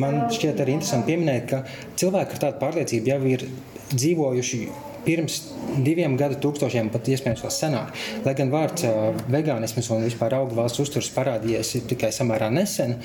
man 0.00 0.24
šķiet 0.32 0.64
arī 0.64 0.78
interesanti 0.78 1.12
pieminēt, 1.12 1.50
ka 1.50 1.62
cilvēki 2.00 2.36
ar 2.36 2.42
tādu 2.46 2.60
pārliecību 2.62 3.12
jau 3.12 3.20
ir 3.34 3.46
dzīvojuši 3.92 4.60
pirms 5.04 5.40
diviem 5.84 6.16
gadu 6.16 6.38
tūkstošiem, 6.40 6.88
pat 6.92 7.08
iespējams 7.12 7.42
vēl 7.44 7.52
senāk. 7.52 7.92
Lai 8.24 8.34
gan 8.38 8.52
vārds 8.52 8.86
vegānisms 9.30 9.90
un 9.92 10.06
vispār 10.06 10.38
augu 10.38 10.56
valsts 10.58 10.80
uzturs 10.84 11.10
parādījies 11.14 11.74
tikai 11.90 12.12
samērā 12.14 12.50
nesen, 12.54 12.96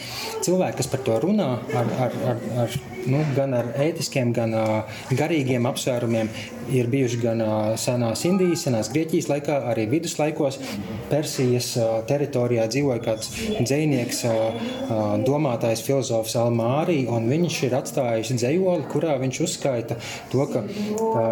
cilvēki, 0.46 0.80
kas 0.80 0.92
par 0.92 1.04
to 1.06 1.18
runā, 1.26 1.50
ar, 1.76 1.92
ar, 2.08 2.18
ar, 2.32 2.44
ar, 2.64 2.78
nu, 3.08 3.24
gan 3.36 3.54
ar 3.58 3.72
ētiskiem, 3.80 4.34
gan 4.36 4.56
garīgiem 5.16 5.68
apsvērumiem, 5.70 6.30
ir 6.74 6.90
bijuši 6.92 7.20
gan 7.22 7.44
senās 7.80 8.24
Indijas, 8.28 8.66
senās 8.66 8.92
Grieķijas 8.94 9.30
laikā, 9.32 9.58
arī 9.72 9.88
viduslaikos. 9.90 10.60
Persijas 11.10 11.72
teritorijā 12.10 12.68
dzīvoja 12.70 13.02
kāds 13.02 13.32
dzinieks, 13.58 14.22
domātājs, 15.26 15.82
filozofs 15.86 16.36
Almārī, 16.38 17.00
un 17.10 17.26
viņš 17.32 17.58
ir 17.66 17.76
atstājis 17.80 18.34
dzējoli, 18.36 18.86
kurā 18.92 19.16
viņš 19.22 19.40
uzskaita 19.46 19.98
to, 20.30 20.46
ka, 20.52 20.62
ka, 21.00 21.26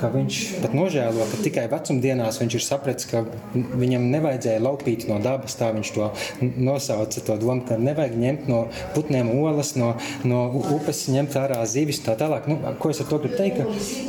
ka 0.00 0.10
viņš 0.16 0.40
pat 0.64 0.74
nožēlo, 0.74 1.28
ka 1.30 1.42
tikai 1.44 1.68
vecumdienās 1.70 2.40
viņš 2.42 2.58
ir 2.58 2.66
sapratis, 2.66 3.06
ka 3.10 3.22
viņam 3.54 4.08
nevajadzēja 4.16 4.64
laupīt 4.64 5.06
no 5.10 5.20
dabas, 5.22 5.54
tā 5.60 5.70
viņš 5.76 5.94
to 5.94 6.10
nosauca, 6.58 7.22
to 7.26 7.38
domu, 7.40 7.62
ka 7.68 7.78
nevajag 7.78 8.18
ņemt 8.18 8.50
no 8.50 8.64
putniem 8.96 9.30
olas, 9.36 9.76
no, 9.78 9.92
no 10.26 10.42
upes 10.74 11.06
ņemt 11.12 11.19
ārā 11.40 11.58
zivis 11.68 12.00
tā 12.04 12.14
tālāk. 12.20 12.46
Nu, 12.50 12.58
ko 12.80 12.92
es 12.92 13.00
ar 13.02 13.08
to 13.10 13.18
gribu 13.22 13.36
teikt? 13.36 13.60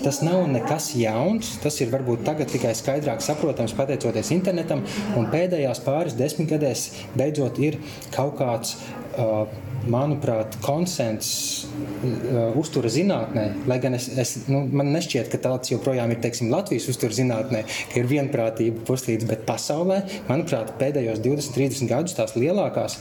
Tas 0.06 0.22
nav 0.25 0.46
nekas 0.51 0.91
jauns. 1.00 1.56
Tas 1.63 1.80
ir 1.84 1.91
varbūt 1.94 2.24
tagad 2.27 2.51
tikai 2.53 2.72
skaidrāk 2.77 3.24
saprotams 3.25 3.75
pateicoties 3.77 4.32
internetam, 4.36 4.86
un 5.20 5.27
pēdējās 5.34 5.84
pāris 5.86 6.15
desmitgadēs 6.20 6.88
beidzot 7.18 7.60
ir 7.63 7.82
kaut 8.15 8.38
kāds. 8.39 8.77
Uh, 9.12 9.44
manuprāt, 9.89 10.56
konsensus 10.62 11.65
uh, 11.65 12.53
uztura 12.60 12.89
zinātnē, 12.91 13.46
lai 13.70 13.80
gan 13.82 13.98
es, 13.98 14.08
es, 14.22 14.34
nu, 14.51 14.62
man 14.70 14.91
nešķiet, 14.94 15.32
ka 15.32 15.39
tāds 15.41 15.74
joprojām 15.74 16.13
ir 16.13 16.22
teiksim, 16.24 16.51
Latvijas 16.53 16.89
uztura 16.91 17.15
zinātnē, 17.18 17.63
ka 17.91 18.01
ir 18.01 18.10
vienprātība 18.12 18.86
puslīdz, 18.88 19.25
bet 19.30 19.46
pasaulē, 19.50 20.03
manuprāt, 20.30 20.75
pēdējos 20.82 21.24
20, 21.25 21.56
30 21.58 21.91
gadus 21.91 22.18
tās 22.18 22.38
lielākās 22.38 23.00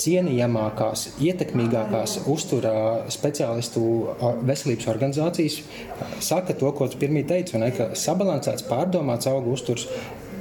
cienījamākās, 0.00 1.06
ietekmīgākās 1.20 2.20
uzturā 2.30 3.10
speciālistu 3.12 3.82
veselības 4.46 4.88
organizācijas 4.94 5.60
saka 6.24 6.56
to, 6.56 6.72
ko 6.76 6.88
pirmie 7.00 7.26
teici, 7.28 7.58
ne, 7.60 7.70
ka 7.76 7.92
sabalansēts, 7.98 8.66
pārdomāts 8.70 9.30
augu 9.30 9.54
uzturs 9.56 9.88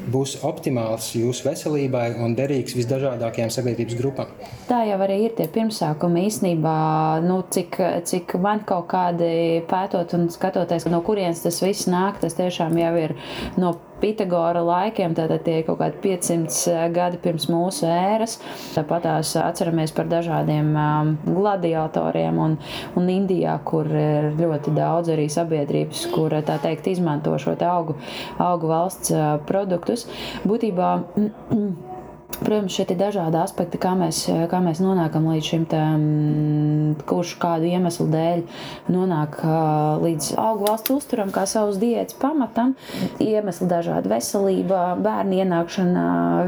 būs 0.09 0.37
optimāls 0.47 1.11
jūsu 1.17 1.45
veselībai 1.47 2.05
un 2.23 2.35
derīgs 2.37 2.75
visdažādākajām 2.77 3.51
sabiedrības 3.53 3.97
grupām. 3.99 4.31
Tā 4.69 4.81
jau 4.87 4.97
arī 5.05 5.19
ir 5.27 5.35
tie 5.37 5.49
pirmsākumi 5.51 6.25
īstenībā, 6.29 6.77
nu, 7.25 7.41
cik, 7.53 7.77
cik 8.09 8.35
man 8.41 8.63
kaut 8.69 8.89
kādi 8.93 9.61
pētot 9.69 10.15
un 10.17 10.29
skatoties, 10.33 10.87
no 10.89 11.03
kurienes 11.05 11.43
tas 11.45 11.61
viss 11.63 11.89
nāk, 11.91 12.21
tas 12.23 12.37
tiešām 12.39 12.77
jau 12.79 12.95
ir 13.03 13.15
no 13.61 13.75
Pitagora 13.99 14.61
laikiem, 14.63 15.15
tātad 15.17 15.43
tie 15.45 15.59
ir 15.59 15.65
kaut 15.67 15.79
kādi 15.81 15.99
500 16.03 16.59
eh, 16.71 16.85
gadi 16.95 17.19
pirms 17.23 17.49
mūsu 17.51 17.87
ēras. 17.89 18.37
Tāpat 18.75 19.05
tās 19.07 19.33
atceramies 19.41 19.93
par 19.95 20.07
dažādiem 20.11 20.71
um, 20.77 21.13
gladiatoriem 21.27 22.39
un, 22.39 22.57
un 22.99 23.11
Indijā, 23.11 23.57
kur 23.67 23.89
ir 23.89 24.31
ļoti 24.39 24.73
daudz 24.77 25.11
arī 25.13 25.27
sabiedrības, 25.31 26.05
kur 26.13 26.37
tā 26.47 26.59
teikt 26.63 26.87
izmanto 26.93 27.35
šo 27.41 27.57
augu, 27.67 27.97
augu 28.39 28.71
valsts 28.71 29.13
produktus. 29.49 30.07
Būtībā 30.47 30.95
Protams, 32.29 32.71
šeit 32.71 32.91
ir 32.93 32.99
dažādi 32.99 33.35
aspekti, 33.41 33.79
kā 33.81 33.95
mēs, 33.97 34.21
kā 34.51 34.59
mēs 34.63 34.79
nonākam 34.79 35.25
līdz 35.27 35.47
šim, 35.49 35.63
te, 35.67 35.79
mm, 35.81 37.01
kurš 37.09 37.33
kādu 37.41 37.67
iemeslu 37.67 38.05
dēļ 38.13 38.43
nonāk 38.93 39.39
līdz 40.03 40.29
augu 40.39 40.67
valsts 40.69 40.93
uzturam, 40.93 41.33
kā 41.35 41.43
savas 41.49 41.79
diētas 41.81 42.15
pamatam. 42.21 42.75
Iemesli 43.19 43.67
dažādi- 43.67 44.11
veselība, 44.13 44.95
bērnu 45.01 45.41
ienākšana 45.41 46.05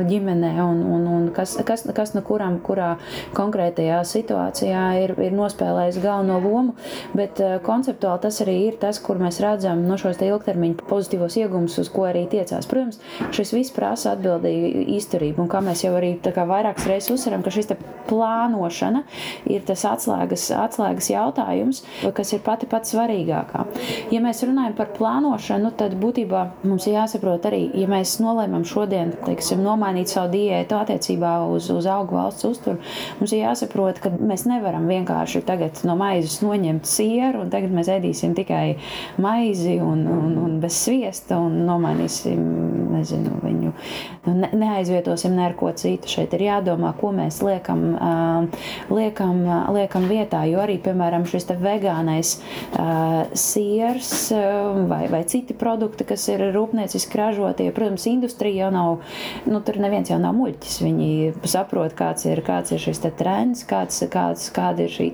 ģimenē 0.07 0.53
un, 0.63 0.83
un, 0.85 1.07
un 1.07 1.27
kas, 1.35 1.57
kas, 1.65 1.83
kas 1.97 2.13
no 2.13 2.21
kuram, 2.21 2.59
kurā 2.63 2.95
konkrētajā 3.33 3.99
situācijā 4.05 4.85
ir, 5.03 5.15
ir 5.19 5.35
nospēlējis 5.35 5.99
galveno 6.01 6.39
lomu. 6.45 6.75
Bet 7.13 7.41
konceptuāli 7.65 8.21
tas 8.21 8.39
arī 8.45 8.57
ir 8.69 8.79
tas, 8.79 8.99
kur 8.99 9.17
mēs 9.17 9.41
redzam 9.43 9.83
no 9.87 9.97
šos 9.97 10.21
ilgtermiņa 10.21 10.87
pozitīvos 10.87 11.37
iegūmus, 11.41 11.79
uz 11.81 11.89
ko 11.89 12.07
arī 12.07 12.27
tiecās. 12.29 12.69
Protams, 12.69 13.01
šis 13.31 13.51
viss 13.57 13.75
prasa 13.75 14.15
atbildīgu 14.15 14.87
izturību. 14.95 15.41
Un 15.41 15.49
kā 15.51 15.59
mēs 15.59 15.70
jau 15.79 15.93
arī 15.95 16.13
vairākas 16.21 16.87
reizes 16.89 17.15
uzsveram, 17.15 17.43
ka 17.45 17.53
šis 17.53 17.71
plānošana 18.11 19.03
ir 19.49 19.63
tas 19.67 19.83
atslēgas, 19.87 20.49
atslēgas 20.57 21.09
jautājums, 21.13 21.81
kas 22.15 22.33
ir 22.35 22.43
pati 22.45 22.67
pati 22.69 22.91
svarīgākā. 22.91 23.65
Ja 24.11 24.21
mēs 24.23 24.43
runājam 24.47 24.75
par 24.77 24.91
plānošanu, 24.97 25.71
tad 25.79 25.95
būtībā 26.01 26.43
mums 26.67 26.87
ir 26.89 26.97
jāsaprot 26.97 27.47
arī, 27.49 27.63
ja 27.79 27.87
mēs 27.91 28.17
nolēmam 28.23 28.65
šodien 28.67 29.13
teiksim, 29.25 29.63
nomainīt 29.63 30.11
savu 30.11 30.33
diētu 30.35 30.77
attiecībā 30.81 31.33
uz, 31.51 31.69
uz 31.73 31.87
augu 31.89 32.17
valsts 32.19 32.47
uzturu, 32.49 32.81
mums 33.19 33.35
ir 33.35 33.45
jāsaprot, 33.45 34.01
ka 34.03 34.11
mēs 34.17 34.45
nevaram 34.49 34.87
vienkārši 34.91 35.43
tagad 35.47 35.83
no 35.87 35.95
maizes 35.99 36.41
noņemt 36.43 36.89
sieru 36.89 37.45
un 37.45 37.53
tagad 37.53 37.73
mēs 37.75 37.91
ēdīsim 37.95 38.35
tikai 38.37 38.65
maizi 39.21 39.77
un, 39.83 40.03
un, 40.09 40.35
un 40.41 40.59
bez 40.63 40.81
sviesta 40.85 41.39
un 41.39 41.61
nomainīsim 41.67 42.41
nezinu, 42.91 43.39
viņu, 43.43 43.73
ne, 44.27 44.51
neaizvietosim 44.61 45.35
ne 45.37 45.47
ar 45.47 45.55
ko 45.61 45.71
citu. 45.77 46.09
Šeit 46.11 46.33
ir 46.35 46.45
jādomā, 46.47 46.93
ko 46.97 47.11
mēs 47.15 47.39
liekam, 47.45 47.85
liekam, 48.91 49.43
liekam 49.75 50.07
vietā. 50.09 50.43
Jo 50.49 50.63
arī, 50.65 50.79
piemēram, 50.83 51.27
šis 51.29 51.47
vegānais 51.61 52.33
siers 53.37 54.11
vai, 54.89 55.03
vai 55.11 55.21
citi 55.29 55.55
produkti, 55.57 56.07
kas 56.09 56.27
ir 56.33 56.47
rūpnieciski 56.55 57.19
ražotie, 57.19 57.69
protams, 57.75 58.07
industrija 58.09 58.65
jau 58.65 58.71
nav, 58.73 59.13
nu, 59.45 59.61
tur 59.65 59.79
neviens 59.83 60.11
jau 60.11 60.19
nav 60.21 60.35
muļķis. 60.37 60.79
Viņi 60.85 61.11
saprot, 61.49 61.95
kāds 61.97 62.25
ir, 62.29 62.43
kāds 62.45 62.73
ir 62.73 62.81
šis 62.81 63.03
trends, 63.19 63.65
kāds, 63.69 64.01
kāds, 64.11 64.49
kāda 64.55 64.87
ir 64.87 64.93
šī 64.93 65.11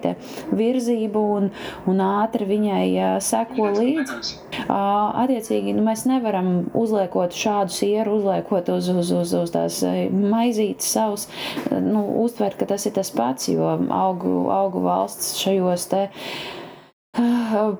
virzība 0.55 1.21
un, 1.37 1.49
un 1.89 2.03
ātri 2.03 2.47
viņai 2.47 3.19
seko 3.23 3.71
līdzi. 3.79 4.46
Attiecīgi, 4.67 5.75
nu, 5.77 5.83
mēs 5.85 6.05
nevaram 6.09 6.51
uzliekot 6.77 7.35
šādu 7.37 7.73
sieru, 7.75 8.17
uzliekot 8.19 8.71
uz, 8.73 8.89
uz, 8.91 9.11
uz, 9.21 9.33
uz 9.37 9.53
tās 9.53 9.81
maizītes 10.11 10.91
savus, 10.97 11.27
nu, 11.71 12.03
uztvert, 12.23 12.57
ka 12.59 12.69
tas 12.73 12.87
ir 12.89 12.95
tas 12.97 13.11
pats, 13.15 13.49
jo 13.51 13.75
augu, 13.93 14.37
augu 14.53 14.83
valsts 14.85 15.37
šajos 15.41 15.89
te 15.93 16.07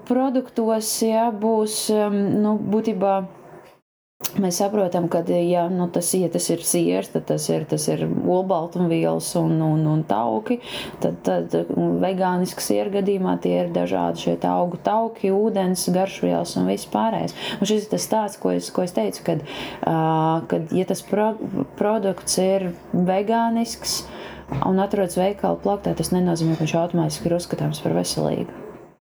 produktos, 0.07 0.89
jā, 1.05 1.27
būs, 1.33 1.87
nu, 2.13 2.55
būtībā 2.73 3.17
Mēs 4.41 4.57
saprotam, 4.57 5.05
ka, 5.13 5.19
ja, 5.29 5.67
nu, 5.69 5.85
tas, 5.93 6.07
ja 6.17 6.27
tas 6.33 6.47
ir 6.49 6.61
siers, 6.65 7.09
tad 7.13 7.27
tas 7.29 7.43
ir, 7.49 7.67
tas 7.69 7.83
ir 7.89 8.03
olbaltumvielas 8.05 9.29
un, 9.37 9.55
un, 9.61 9.83
un 9.89 10.03
tauki. 10.09 10.59
Tad, 11.03 11.19
tad 11.25 11.53
vegāniski 12.01 12.65
sieru 12.65 12.95
gadījumā 12.97 13.35
tie 13.43 13.53
ir 13.63 13.71
dažādi 13.75 14.25
šie 14.25 14.35
augu 14.49 14.81
tauki, 14.81 15.29
ūdens, 15.33 15.87
garšvielas 15.93 16.55
un 16.57 16.69
viss 16.69 16.89
pārējais. 16.93 17.37
Un 17.59 17.69
šis 17.69 17.85
ir 17.85 17.91
tas 17.93 18.05
stāsts, 18.09 18.41
ko 18.41 18.53
es, 18.57 18.69
ko 18.73 18.85
es 18.85 18.97
teicu, 18.97 19.21
kad, 19.31 19.45
uh, 19.85 20.45
kad 20.49 20.73
ja 20.73 20.85
tas 20.89 21.05
pro, 21.05 21.31
produkts 21.77 22.37
ir 22.41 22.71
vegānisks 22.93 23.99
un 24.63 24.81
atrodas 24.81 25.17
veikala 25.17 25.61
plaktā, 25.61 25.97
tas 25.97 26.13
nenozīmē, 26.13 26.57
ka 26.57 26.65
viņš 26.65 26.79
automātiski 26.81 27.29
ir 27.29 27.37
uzskatāms 27.37 27.85
par 27.85 27.97
veselīgu. 28.01 28.66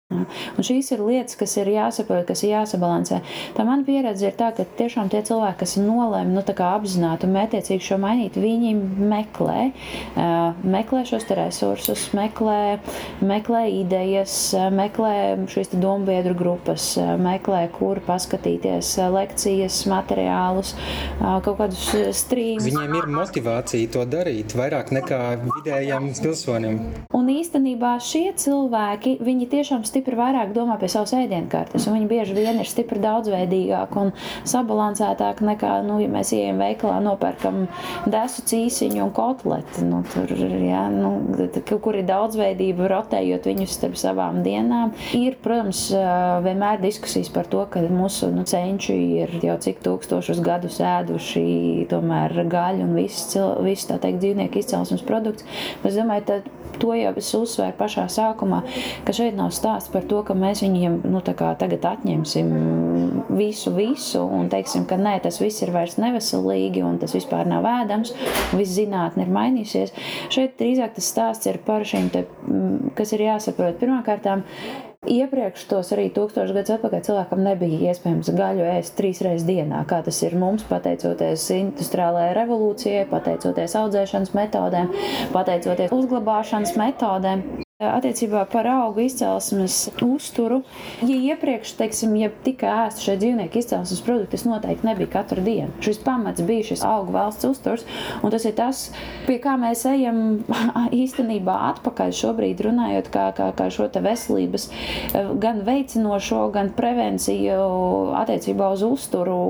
Un 0.09 0.65
šīs 0.65 0.87
ir 0.95 1.03
lietas, 1.05 1.35
kas 1.37 1.51
ir 1.61 1.67
jāsaprot, 1.69 2.23
kas 2.25 2.41
ir 2.41 2.55
jāsabalansē. 2.55 3.19
Tā 3.53 3.61
man 3.61 3.83
pieredze 3.85 4.25
ir 4.25 4.33
tā, 4.39 4.47
ka 4.57 4.63
tiešām 4.79 5.11
tie 5.13 5.19
cilvēki, 5.21 5.59
kas 5.61 5.75
nolēma 5.77 6.33
nu, 6.33 6.41
apzināti 6.41 7.27
un 7.27 7.35
mētiecīgi 7.35 7.85
šo 7.85 7.99
mainīt, 8.01 8.39
viņi 8.41 8.71
meklē, 9.05 9.67
uh, 9.69 10.57
meklē 10.65 11.03
šos 11.05 11.27
resursus, 11.37 12.07
meklē, 12.17 12.79
meklē 13.21 13.61
idejas, 13.69 14.33
meklē 14.73 15.13
šīs 15.53 15.75
dombiedru 15.77 16.33
grupas, 16.39 16.95
meklē, 16.97 17.61
kur 17.77 18.01
paskatīties 18.09 18.95
lekcijas, 19.13 19.83
materiālus, 19.93 20.73
uh, 21.19 21.37
kaut 21.45 21.61
kādus 21.61 21.85
strīmus. 22.17 22.65
Viņiem 22.65 22.97
ir 22.97 23.11
motivācija 23.13 23.93
to 23.93 24.07
darīt 24.09 24.57
vairāk 24.57 24.89
nekā 24.97 25.21
vidējiem 25.45 26.09
pilsonim. 26.17 26.81
Un 27.13 27.31
īstenībā 27.37 27.93
šie 28.01 28.33
cilvēki, 28.41 29.19
viņi 29.21 29.51
tiešām 29.53 29.85
stipri 29.85 29.98
stipri 29.99 30.15
vairāk 30.15 30.53
domā 30.55 30.77
pie 30.79 30.87
savas 30.91 31.11
ēdienkartes, 31.17 31.83
un 31.89 31.97
viņi 31.97 32.07
bieži 32.07 32.35
vien 32.37 32.59
ir 32.61 32.67
stipri 32.69 33.01
daudzveidīgāki 33.03 33.99
un 33.99 34.11
sabalansētāki 34.47 35.43
nekā, 35.43 35.71
nu, 35.83 35.97
ja 35.99 36.07
mēs 36.11 36.31
ejam 36.37 36.61
veikalā, 36.63 37.01
nopērkam 37.03 37.65
desu 38.07 38.45
cīsiņu 38.47 39.01
un 39.03 39.11
kotleti. 39.15 39.83
Nu, 39.83 39.99
tur, 40.13 40.31
ja, 40.63 40.85
nu, 40.93 41.11
kur 41.83 41.97
ir 41.99 42.07
daudzveidība, 42.07 42.87
rotējot 42.93 43.49
viņus 43.49 43.75
starp 43.75 43.99
savām 43.99 44.39
dienām. 44.45 44.93
Ir, 45.17 45.35
protams, 45.43 45.89
vienmēr 46.45 46.79
diskusijas 46.83 47.31
par 47.35 47.49
to, 47.51 47.65
ka 47.73 47.83
mūsu 47.83 48.31
nu, 48.31 48.45
cenči 48.47 48.95
ir 49.19 49.35
jau 49.43 49.57
cik 49.59 49.83
tūkstošus 49.83 50.39
gadus 50.45 50.79
ēduši 50.79 51.89
tomēr 51.91 52.37
gaļu 52.47 52.87
un 52.87 52.95
viss, 53.01 53.35
viss 53.65 53.89
tā 53.89 53.99
teikt, 53.99 54.23
dzīvnieku 54.23 54.63
izcelsmes 54.63 55.03
produkts. 55.03 55.47
Es 55.83 55.99
domāju, 55.99 56.39
to 56.79 56.93
jau 56.95 57.11
es 57.19 57.29
uzsvēru 57.35 57.75
pašā 57.79 58.05
sākumā, 58.11 58.61
ka 59.07 59.15
šeit 59.15 59.37
nav 59.37 59.51
stāsts 59.55 59.88
par 59.93 60.05
to, 60.09 60.21
ka 60.27 60.35
mēs 60.37 60.63
viņiem 60.65 60.99
nu, 61.09 61.21
tagad 61.25 61.85
atņemsim 61.91 62.51
visu, 63.39 63.73
visu 63.75 64.23
un 64.23 64.49
teiksim, 64.51 64.85
ka 64.89 64.97
nē, 64.99 65.17
tas 65.23 65.39
viss 65.41 65.63
ir 65.65 65.73
vairs 65.75 65.97
neveselīgi 66.01 66.83
un 66.85 66.99
tas 67.01 67.15
vispār 67.17 67.49
nav 67.49 67.67
ēdams, 67.69 68.13
un 68.51 68.61
viss 68.61 68.75
zinātne 68.77 69.25
ir 69.25 69.33
mainījusies. 69.33 69.95
Šeit 70.33 70.59
drīzāk 70.59 70.95
tas 70.97 71.09
stāsts 71.13 71.49
ir 71.49 71.61
par 71.65 71.87
šīm, 71.87 72.11
te, 72.13 72.25
kas 72.97 73.15
ir 73.15 73.27
jāsaprot. 73.29 73.79
Pirmkārt, 73.81 74.27
Iepriekš 75.07 75.61
tos 75.69 75.93
arī 75.95 76.09
tūkstošus 76.11 76.51
gadus 76.51 76.73
atpakaļ 76.73 77.03
cilvēkam 77.07 77.39
nebija 77.45 77.93
iespējams 77.93 78.33
gaļu 78.35 78.65
ēst 78.67 78.97
trīs 78.97 79.21
reizes 79.23 79.45
dienā, 79.47 79.85
kā 79.87 80.01
tas 80.03 80.19
ir 80.27 80.35
mums, 80.35 80.65
pateicoties 80.67 81.45
industriālajai 81.55 82.35
revolūcijai, 82.35 83.05
pateicoties 83.07 83.77
audzēšanas 83.79 84.35
metodēm, 84.35 84.91
pateicoties 85.31 85.95
uzglabāšanas 85.95 86.75
metodēm. 86.83 87.47
Attiecībā 87.79 88.41
par 88.51 88.67
augu 88.67 89.05
izcelsmes 89.05 89.75
uzturu, 90.03 90.57
ja 90.99 91.15
iepriekš, 91.15 91.77
teiksim, 91.79 92.17
ja 92.19 92.27
tika 92.43 92.73
ēst 92.81 93.05
šie 93.05 93.15
dzīvnieku 93.21 93.61
izcelsmes 93.61 94.01
produkti, 94.03 94.33
tas 94.33 94.43
noteikti 94.43 94.83
nebija 94.83 95.07
katru 95.13 95.39
dienu. 95.45 95.71
Šis 95.79 96.01
pamats 96.03 96.43
bija 96.43 96.65
šis 96.73 96.83
augu 96.83 97.15
valsts 97.15 97.47
uzturs, 97.47 97.87
un 98.19 98.35
tas 98.35 98.49
ir 98.49 98.57
tas, 98.59 98.83
pie 99.29 99.39
kā 99.39 99.55
mēs 99.63 99.85
ejam 99.93 100.19
īstenībā 101.05 101.55
atpakaļ 101.69 102.11
šobrīd 102.19 102.67
runājot 102.67 103.09
kā, 103.15 103.29
kā, 103.39 103.47
kā 103.55 103.71
šo 103.71 103.87
te 103.87 104.03
veselības 104.03 104.67
gan 105.39 105.63
veicinošo, 105.63 106.49
gan 106.51 106.75
prevenciju 106.75 107.63
attiecībā 108.25 108.73
uz 108.75 108.83
uzturu, 108.91 109.41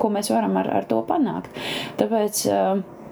ko 0.00 0.16
mēs 0.16 0.32
varam 0.32 0.56
ar, 0.64 0.78
ar 0.80 0.88
to 0.88 1.04
panākt. 1.12 1.52
Tāpēc 2.00 2.46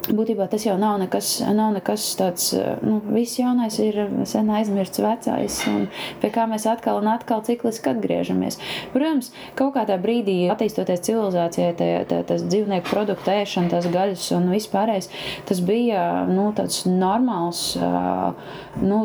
Būtībā 0.04 0.44
tas 0.52 0.66
jau 0.66 0.74
nav 0.76 0.98
nekas, 1.00 1.38
nav 1.56 1.70
nekas 1.72 2.02
tāds, 2.18 2.50
nu, 2.84 2.98
viss 3.14 3.38
jaunais 3.38 3.78
ir 3.80 3.96
sen 4.28 4.50
aizmirsts 4.52 5.00
vecais, 5.00 5.54
un 5.70 5.86
pie 6.20 6.28
kā 6.34 6.44
mēs 6.50 6.66
atkal 6.68 6.98
un 7.00 7.08
atkal 7.08 7.40
cikliski 7.46 7.88
atgriežamies. 7.94 8.58
Protams, 8.92 9.30
kaut 9.56 9.72
kādā 9.78 9.96
brīdī, 10.02 10.34
attīstoties 10.52 11.00
civilizācijai, 11.06 11.70
tā, 11.78 11.88
tā, 12.10 12.18
tas 12.28 12.44
dzīvnieku 12.44 12.90
produktu 12.90 13.32
ēšana, 13.32 13.70
tas 13.72 13.88
gaļas 13.88 14.26
un 14.36 14.50
vispārējais, 14.52 15.08
tas 15.48 15.62
bija, 15.64 16.02
nu, 16.28 16.50
tāds 16.58 16.82
normāls, 16.84 17.62
nu, 18.84 19.00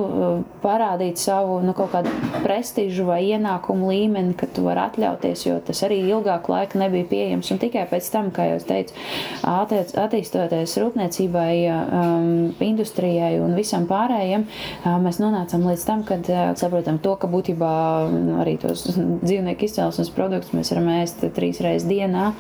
parādīt 0.66 1.22
savu, 1.22 1.62
nu, 1.64 1.78
kaut 1.80 1.94
kādu 1.96 2.12
prestižu 2.44 3.08
vai 3.08 3.22
ienākumu 3.30 3.94
līmeni, 3.94 4.36
ka 4.36 4.52
tu 4.52 4.68
vari 4.68 4.84
atļauties, 4.84 5.46
jo 5.48 5.62
tas 5.64 5.86
arī 5.88 6.02
ilgāku 6.10 6.58
laiku 6.58 6.84
nebija 6.84 7.08
pieejams, 7.16 7.56
un 7.56 7.64
tikai 7.64 7.88
pēc 7.88 8.12
tam, 8.12 8.34
kā 8.36 8.52
jau 8.52 8.60
es 8.60 8.68
teicu, 8.68 9.00
attīstoties 9.48 10.78
rūpniecībai, 10.90 11.54
um, 11.70 12.28
industrijai 12.64 13.38
un 13.44 13.56
visam 13.58 13.86
pārējiem, 13.90 14.46
uh, 14.46 14.98
mēs 15.04 15.22
nonācām 15.22 15.64
līdz 15.70 15.86
tam, 15.88 16.04
kad 16.08 16.28
uh, 16.34 16.42
saprotam 16.60 17.00
to, 17.04 17.16
ka 17.22 17.30
būtībā 17.32 17.72
nu, 18.14 18.40
arī 18.44 18.58
tos 18.62 18.88
dzīvnieku 19.28 19.70
izcelsmes 19.70 20.12
produktus 20.16 20.56
mēs 20.58 20.74
varam 20.74 20.92
ēst 20.98 21.24
trīs 21.38 21.62
reizes 21.64 21.88
dienā 21.90 22.32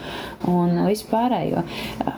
un 0.50 0.84
visu 0.90 1.08
pārējo. 1.12 1.64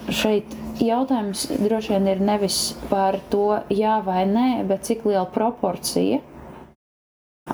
Šeit 0.10 0.58
jautājums 0.82 1.46
droši 1.62 1.96
vien 1.96 2.10
ir 2.16 2.26
nevis 2.26 2.60
par 2.90 3.20
to 3.32 3.62
jā 3.74 4.00
vai 4.06 4.26
nē, 4.30 4.50
bet 4.70 4.88
cik 4.88 5.06
liela 5.10 5.28
proporcija 5.30 6.22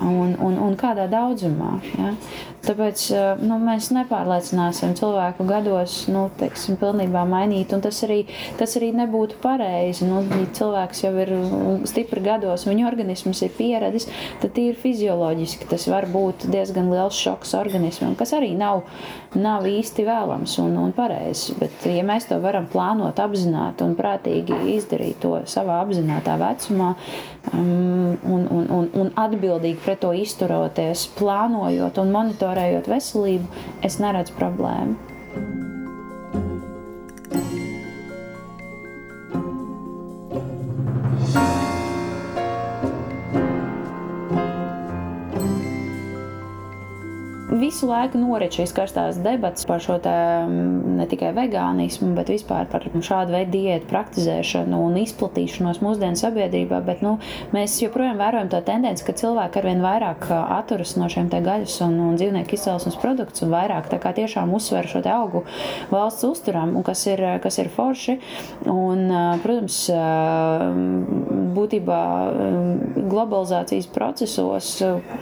un, 0.02 0.36
un, 0.44 0.58
un 0.62 0.76
kādā 0.80 1.08
daudzumā. 1.12 1.78
Ja? 1.98 2.14
Tāpēc 2.68 3.04
eh, 3.16 3.44
nu, 3.48 3.60
mēs 3.64 3.90
nepārliecināsim 3.96 4.96
cilvēku 5.00 5.46
gados, 5.48 6.02
nu, 6.12 6.26
teiksim, 6.40 6.76
pilnībā 6.82 7.24
mainīt, 7.30 7.72
tas 7.84 8.02
arī, 8.08 8.24
tas 8.60 8.76
arī 8.80 8.92
nebūtu 8.98 9.40
pareizi. 9.44 10.08
Nu, 10.08 10.24
ja 10.28 10.48
cilvēks 10.58 11.04
jau 11.06 11.14
ir 11.24 11.32
stipri 11.88 12.24
gados, 12.26 12.66
viņa 12.68 12.88
organisms 12.90 13.42
ir 13.46 13.54
pieradis, 13.56 14.10
tad 14.42 14.58
ir 14.60 14.76
fizioloģiski 14.80 15.70
tas 15.72 15.88
var 15.92 16.10
būt 16.12 16.48
diezgan 16.52 16.92
liels 16.92 17.18
šoks 17.18 17.56
organismam, 17.58 18.16
kas 18.20 18.34
arī 18.38 18.52
nav, 18.58 18.84
nav 19.38 19.68
īsti 19.70 20.06
vēlams 20.08 20.58
un, 20.64 20.76
un 20.82 20.94
pareizs. 20.98 21.54
Bet, 21.60 21.88
ja 21.88 22.04
mēs 22.08 22.28
to 22.30 22.40
varam 22.44 22.68
plānot, 22.72 23.20
apzināti 23.24 23.86
un 23.86 23.96
prātīgi 23.98 24.60
izdarīt 24.76 25.22
to 25.24 25.38
savā 25.50 25.80
apzinātā 25.86 26.38
vecumā 26.42 26.94
um, 27.54 28.18
un, 28.24 28.48
un, 28.52 28.68
un, 28.80 28.90
un 29.02 29.12
atbildīgi 29.18 29.80
pret 29.84 30.02
to 30.04 30.12
izturoties, 30.18 31.08
plānojot 31.18 32.00
un 32.02 32.14
monitorējot, 32.14 32.57
monitorējot 32.58 32.88
veselību, 32.90 33.48
es 33.86 34.00
neredzu 34.02 34.34
problēmu. 34.38 35.17
Visu 47.60 47.90
laiku 47.90 48.20
norit 48.22 48.56
šīs 48.56 48.74
karstās 48.76 49.20
debatas 49.24 49.66
par 49.68 49.82
šo 49.84 49.98
tā, 50.04 50.14
mm, 50.48 50.98
ne 51.00 51.08
tikai 51.10 51.34
vegānismu, 51.36 52.14
bet 52.18 52.32
vispār 52.32 52.68
par 52.72 52.86
šādu 52.88 53.34
veidu 53.36 53.54
diētu 53.58 53.90
praktizēšanu 53.90 54.80
un 54.88 54.98
izplatīšanos 55.02 55.82
mūsdienu 55.84 56.20
sabiedrībā. 56.20 56.82
Bet, 56.88 57.04
nu, 57.06 57.18
mēs 57.56 57.80
joprojām 57.82 58.20
vērojam 58.22 58.52
to 58.52 58.62
tendenci, 58.66 59.06
ka 59.08 59.16
cilvēki 59.18 59.62
arvien 59.62 59.84
vairāk 59.84 60.30
atturas 60.32 60.96
no 61.00 61.10
šiem 61.12 61.30
gaļas 61.32 61.80
un, 61.86 61.98
un 62.08 62.20
dzīvnieku 62.20 62.56
izcelsmes 62.58 62.98
produktus 63.02 63.44
un 63.46 63.54
vairāk 63.54 63.90
tiešām 63.92 64.54
uzsver 64.56 64.88
šo 64.88 65.04
augu 65.12 65.44
valsts 65.92 66.26
uzturam, 66.28 66.76
kas 66.84 67.06
ir, 67.08 67.22
kas 67.44 67.60
ir 67.62 67.70
forši. 67.74 68.18
Un, 68.72 69.08
protams, 69.44 69.80
būtībā 71.58 72.02
globalizācijas 73.08 73.90
procesos, 73.94 74.72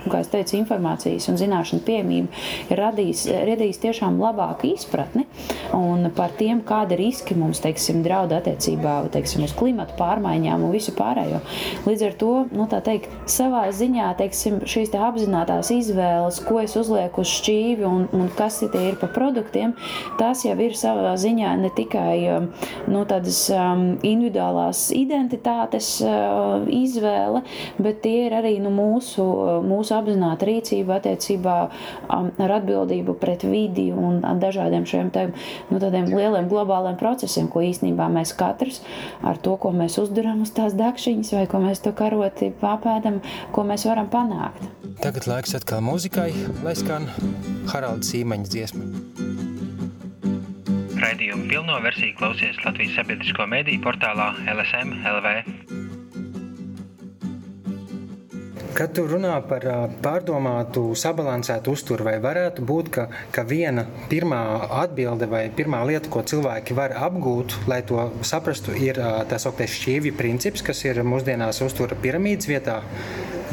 kā 0.09 0.21
es 0.21 0.31
teicu, 0.31 0.57
informācijas 0.59 1.29
un 1.31 1.39
zināšanu 1.39 1.85
piemība 1.85 2.24
uzmanību, 2.25 2.71
ir 2.71 2.79
radījis, 2.79 3.25
radījis 3.45 3.81
tiešām 3.83 4.19
labāku 4.19 4.73
izpratni 4.73 5.25
par 6.15 6.31
tiem, 6.37 6.61
kāda 6.61 6.95
riski 6.97 7.35
mums 7.35 7.59
teiksim, 7.59 8.03
draud 8.03 8.31
attiecībā 8.31 9.09
teiksim, 9.11 9.43
uz 9.43 9.53
klimatu 9.53 9.95
pārmaiņām 9.97 10.63
un 10.63 10.71
visu 10.71 10.93
pārējo. 10.95 11.41
Līdz 11.85 12.05
ar 12.05 12.13
to, 12.19 12.45
nu, 12.51 12.67
teikt, 12.69 13.09
savā 13.27 13.67
ziņā 13.71 14.15
teiksim, 14.17 14.61
šīs 14.65 14.91
te 14.91 14.99
apzinātās 14.99 15.71
izvēles, 15.71 16.41
ko 16.45 16.61
es 16.61 16.75
uzlieku 16.75 17.21
uz 17.21 17.31
šķīvi 17.39 17.85
un, 17.85 18.07
un 18.13 18.29
kas 18.37 18.61
tie 18.61 18.89
ir 18.89 18.99
pa 18.99 19.07
produktiem, 19.07 19.75
tas 20.19 20.45
jau 20.45 20.55
ir 20.59 20.75
savā 20.77 21.15
ziņā 21.19 21.55
ne 21.59 21.71
tikai 21.75 22.15
um, 22.31 22.49
nu, 22.87 23.03
tādas 23.09 23.45
um, 23.53 23.97
individuālās 24.05 24.87
identitātes 24.95 25.97
uh, 26.05 26.63
izvēle, 26.71 27.43
bet 27.81 28.01
tie 28.05 28.25
ir 28.29 28.37
arī 28.37 28.55
nu, 28.63 28.71
mūsu, 28.73 29.25
mūsu 29.65 29.95
apzināta 29.97 30.47
rīcība 30.47 30.99
attiecībā 30.99 31.57
ar 32.15 32.55
atbildību 32.59 33.17
pret 33.21 33.45
vidi 33.47 33.87
un 33.95 34.21
dažādiem 34.41 34.87
šiem 34.89 35.11
tādiem, 35.15 35.35
nu, 35.71 35.79
tādiem 35.81 36.09
lieliem 36.11 36.49
globāliem 36.51 36.97
procesiem, 36.99 37.49
ko 37.51 37.63
īstenībā 37.65 38.07
mēs 38.11 38.35
katrs 38.37 38.81
ar 39.25 39.39
to, 39.41 39.55
ko 39.61 39.73
mēs 39.75 39.99
uzduram 40.01 40.43
uz 40.45 40.53
tās 40.55 40.75
dakšiņas 40.77 41.33
vai 41.37 41.45
ko 41.51 41.61
mēs 41.63 41.83
to 41.85 41.93
karoti 41.95 42.51
papēdam, 42.61 43.21
ko 43.55 43.67
mēs 43.67 43.87
varam 43.89 44.09
panākt. 44.11 44.65
Tagad 45.03 45.27
laiks 45.27 45.55
atkal 45.57 45.83
muzikai, 45.83 46.31
lai 46.63 46.75
skan 46.77 47.09
Haralda 47.71 48.05
Sīmaņa 48.07 48.51
dziesma. 48.51 48.85
Raidījumu 50.95 51.49
pilno 51.51 51.81
versiju 51.83 52.15
klausies 52.17 52.61
Latvijas 52.63 52.95
sabiedrisko 52.97 53.45
mediju 53.51 53.83
portālā 53.83 54.31
LSM 54.55 54.95
LV. 55.03 55.84
Kad 58.75 58.91
tu 58.91 59.05
runā 59.07 59.37
par 59.47 59.63
pārdomātu, 60.03 60.89
sabalansētu 60.99 61.71
uzturu, 61.71 62.03
vai 62.09 62.17
varētu 62.19 62.63
būt, 62.67 62.89
ka, 62.91 63.05
ka 63.31 63.45
viena 63.47 63.85
pirmā 64.11 64.39
atbilde 64.81 65.29
vai 65.31 65.45
pirmā 65.55 65.79
lieta, 65.87 66.09
ko 66.11 66.19
cilvēki 66.27 66.75
var 66.75 66.91
apgūt, 67.07 67.55
lai 67.71 67.77
to 67.87 68.09
saprastu, 68.27 68.73
ir 68.75 68.99
tā 69.29 69.39
sauktais 69.39 69.71
šķīvju 69.77 70.17
princips, 70.19 70.65
kas 70.65 70.83
ir 70.83 70.99
mūsdienās 71.07 71.61
uztura 71.63 71.95
piramīdas 71.95 72.49
vietā? 72.51 72.81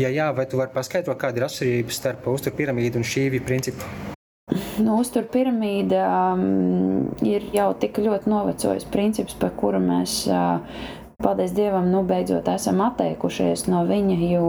Ja 0.02 0.10
jā, 0.10 0.26
vai 0.34 0.48
tu 0.50 0.58
vari 0.58 0.74
paskaidrot, 0.74 1.20
kāda 1.20 1.38
ir 1.38 1.46
atšķirība 1.46 1.94
starp 1.94 2.26
uztura 2.32 2.58
piramīdu 2.58 2.98
un 2.98 3.06
šķīvju 3.06 3.44
principu? 3.46 3.92
Nu, 4.82 4.96
Uztur 4.98 5.28
piramīda 5.30 6.02
um, 6.34 7.06
ir 7.22 7.46
jau 7.54 7.68
tik 7.78 8.02
ļoti 8.02 8.32
novecojis 8.32 8.90
princips, 8.90 9.38
par 9.38 9.54
kuru 9.54 9.78
mēs 9.84 10.24
uh, 10.26 10.82
Paldies 11.22 11.52
Dievam, 11.54 11.86
nu 11.92 12.02
beidzot 12.02 12.48
esam 12.50 12.80
atteikušies 12.82 13.68
no 13.70 13.84
viņa, 13.86 14.16
jo 14.32 14.46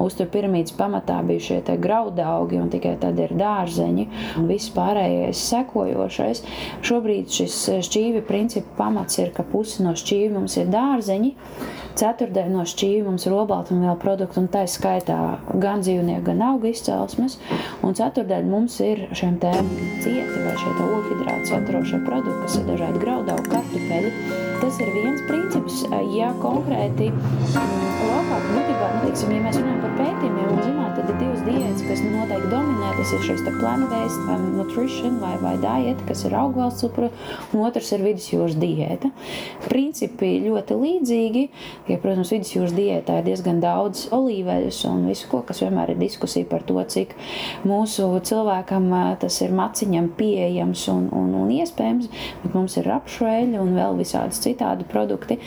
uztur 0.00 0.28
piramīdas 0.32 0.72
pamatā 0.78 1.18
bija 1.26 1.44
šie 1.44 1.76
graudaugi 1.82 2.60
un 2.62 2.70
tikai 2.72 2.94
tad 3.02 3.18
ir 3.20 3.34
dārzeņi 3.36 4.06
un 4.40 4.48
viss 4.48 4.72
pārējais 4.72 5.42
sekojošais. 5.50 6.42
Šobrīd 6.88 7.28
šis 7.34 7.58
šķīvi 7.84 8.24
principu 8.28 8.72
pamats 8.78 9.20
ir, 9.20 9.34
ka 9.36 9.44
pusi 9.44 9.84
no 9.84 9.92
šķīvi 9.98 10.32
mums 10.38 10.56
ir 10.56 10.72
dārzeņi, 10.72 11.34
ceturdaļa 12.00 12.54
no 12.54 12.64
šķīvi 12.72 13.04
mums 13.04 13.28
ir 13.28 13.36
olbaltumvielu 13.36 13.98
produktu 14.00 14.40
un 14.42 14.50
tā 14.52 14.64
skaitā 14.70 15.20
gan 15.60 15.84
dzīvnieku, 15.84 16.24
gan 16.30 16.44
augu 16.52 16.72
izcelsmes, 16.72 17.36
un 17.84 17.96
ceturdaļa 17.98 18.48
mums 18.48 18.80
ir 18.84 19.08
šiem 19.12 19.40
te 19.42 19.52
cieti 20.04 20.44
vai 20.44 20.56
šie 20.56 20.76
te 20.78 20.86
olhidrāti 20.88 21.52
saturošie 21.52 22.04
produkti, 22.06 22.44
kas 22.46 22.60
ir 22.62 22.70
dažādi 22.72 23.04
graudaugi, 23.04 23.50
kartupeļi. 23.52 24.47
Tas 24.58 24.78
ir 24.82 24.88
viens 24.90 25.20
princips, 25.28 25.84
ja 26.12 26.28
konkrēti 26.42 27.12
lokā, 27.14 28.38
būtībā, 28.48 28.88
nu, 28.94 29.02
teiksim, 29.04 29.30
ja 29.36 29.42
mēs 29.44 29.58
runājam 29.60 29.84
par 29.84 29.92
pētījumiem 30.00 30.48
un 30.50 30.58
zināt, 30.64 30.87
tad 30.98 31.12
ir 31.12 31.18
divas 31.20 31.42
diētas, 31.46 31.82
kas 31.86 32.00
nu 32.02 32.08
noteikti 32.16 32.48
dominē, 32.50 32.88
tas 32.98 33.10
ir 33.14 33.20
šis 33.22 33.42
plant-based 33.46 34.22
vai 34.26 34.36
nutrition 34.42 35.18
vai, 35.22 35.34
vai 35.38 35.54
dieta, 35.62 36.06
kas 36.08 36.24
ir 36.26 36.34
augvalsts 36.34 36.86
upura, 36.88 37.10
un 37.52 37.62
otrs 37.68 37.92
ir 37.94 38.02
vidusjūras 38.02 38.56
diēta. 38.58 39.10
Principi 39.68 40.32
ļoti 40.42 40.78
līdzīgi, 40.80 41.44
ja, 41.90 41.98
protams, 42.02 42.32
vidusjūras 42.34 42.74
diētā 42.74 43.20
ir 43.20 43.28
diezgan 43.28 43.60
daudz 43.62 44.08
olīveļus 44.16 44.80
un 44.90 45.06
visu 45.12 45.30
ko, 45.30 45.44
kas 45.46 45.62
vienmēr 45.62 45.94
ir 45.94 46.00
diskusija 46.02 46.48
par 46.50 46.66
to, 46.66 46.80
cik 46.90 47.14
mūsu 47.68 48.08
cilvēkam 48.26 48.90
tas 49.22 49.38
ir 49.44 49.54
maciņam 49.54 50.10
pieejams 50.18 50.88
un, 50.90 51.06
un, 51.14 51.30
un 51.44 51.54
iespējams, 51.60 52.10
bet 52.42 52.58
mums 52.58 52.74
ir 52.80 52.90
rapšveļi 52.90 53.62
un 53.62 53.78
vēl 53.78 54.02
visādas 54.02 54.42
citādi 54.42 54.88
produkti. 54.88 55.38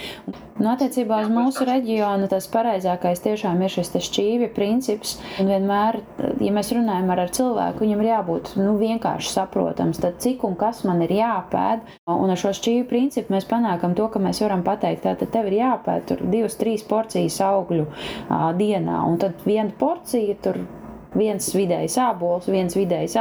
Nu, 0.61 0.69
attiecībā 0.75 1.23
uz 1.23 1.29
mūsu 1.33 1.65
reģionu 1.65 2.27
tas 2.29 2.45
pareizākais 2.51 3.23
tiešām 3.23 3.63
ir 3.65 3.71
šis 3.73 3.89
šķīvja 4.05 4.51
princips. 4.53 5.15
Un 5.41 5.47
vienmēr, 5.49 5.95
ja 6.43 6.51
mēs 6.53 6.69
runājam 6.75 7.07
ar, 7.13 7.23
ar 7.23 7.31
cilvēku, 7.33 7.81
viņam 7.81 8.01
ir 8.03 8.09
jābūt 8.11 8.51
nu, 8.59 8.75
vienkārši 8.77 9.31
saprotams, 9.33 9.97
tad 10.03 10.19
cik 10.21 10.43
un 10.45 10.53
kas 10.59 10.83
man 10.85 11.01
ir 11.01 11.15
jāpēd. 11.15 11.87
Un 12.13 12.29
ar 12.29 12.37
šo 12.37 12.51
šķīvju 12.57 12.85
principu 12.91 13.33
mēs 13.33 13.47
panākam 13.49 13.95
to, 13.97 14.05
ka 14.13 14.21
mēs 14.21 14.43
varam 14.43 14.61
pateikt, 14.65 15.07
ka 15.07 15.29
tev 15.33 15.49
ir 15.49 15.57
jāpēd 15.63 16.13
divas, 16.21 16.59
trīs 16.61 16.85
porcijas 16.85 17.39
augļu 17.47 17.87
ā, 17.87 18.51
dienā, 18.59 19.01
un 19.07 19.17
tad 19.23 19.41
viena 19.47 19.73
porcija 19.81 20.37
tur 20.45 20.61
viens 21.17 21.49
vidējs 21.55 21.97
ābols, 21.99 22.47
viens 22.51 22.77
vidējs 22.77 23.17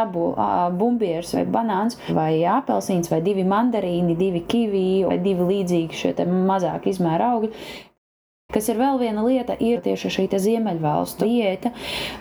bumbieris 0.78 1.32
vai 1.38 1.46
banāns, 1.56 1.96
vai 2.14 2.32
apelsīns, 2.46 3.10
vai 3.10 3.22
divi 3.24 3.46
mandarīni, 3.48 4.18
divi 4.18 4.44
kivī, 4.44 4.88
vai 5.08 5.18
divi 5.24 5.48
līdzīgi 5.54 6.02
šie 6.04 6.28
mazāk 6.28 6.90
izmēra 6.92 7.32
augļi. 7.34 7.54
Kas 8.54 8.68
ir 8.70 8.80
vēl 8.80 8.98
viena 9.00 9.24
lieta, 9.26 9.54
ir 9.62 9.82
tieši 9.84 10.10
šī 10.16 10.26
ziemeļvalstu 10.30 11.26
diēta, 11.28 11.72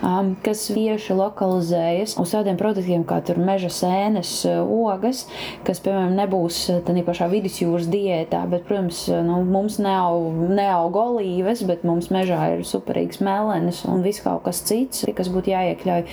um, 0.06 0.32
kas 0.44 0.66
tieši 0.70 1.16
lokalizējas 1.18 2.16
uz 2.22 2.34
tādiem 2.34 2.58
produktiem 2.60 3.04
kā 3.08 3.20
meža 3.40 3.70
sēnes, 3.74 4.32
uh, 4.48 4.60
ogas, 4.90 5.26
kas, 5.66 5.82
piemēram, 5.84 6.16
nebūs 6.18 6.62
uh, 6.70 6.80
tādā 6.86 7.04
pašā 7.06 7.30
vidusjūras 7.32 7.88
diētā, 7.90 8.44
bet, 8.50 8.66
protams, 8.68 9.04
uh, 9.10 9.22
nu, 9.26 9.40
mums 9.46 9.80
neaug, 9.82 10.44
neaug 10.54 11.00
olīves, 11.04 11.64
bet 11.68 11.86
mums 11.88 12.10
mežā 12.14 12.40
ir 12.56 12.66
superīgs 12.68 13.22
melenis 13.24 13.84
un 13.90 14.04
viss 14.06 14.22
kaut 14.24 14.44
kas 14.46 14.62
cits, 14.66 15.06
kas 15.16 15.32
būtu 15.32 15.54
jāiekļauj. 15.54 16.06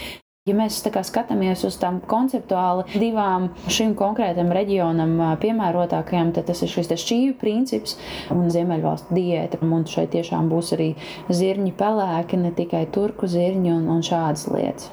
Ja 0.47 0.53
mēs 0.55 0.77
skatāmies 0.79 1.65
uz 1.67 1.75
tām 1.81 1.97
konceptuāli 2.07 2.85
divām 3.01 3.49
šim 3.67 3.97
konkrētam 3.99 4.53
reģionam 4.55 5.17
piemērotākajām, 5.41 6.31
tad 6.37 6.47
tas 6.47 6.63
ir 6.63 6.71
šis 6.71 6.93
šķīvi 7.03 7.33
princips 7.41 7.97
un 8.31 8.47
ziemeļvalstu 8.53 9.17
diēta. 9.17 9.59
Un 9.67 9.83
šeit 9.91 10.13
tiešām 10.15 10.47
būs 10.53 10.71
arī 10.77 10.93
zirņi 11.27 11.73
pelēki, 11.75 12.39
ne 12.39 12.53
tikai 12.55 12.85
turku 12.95 13.27
zirņi 13.27 13.75
un, 13.75 13.91
un 13.97 14.07
šādas 14.07 14.47
lietas. 14.53 14.87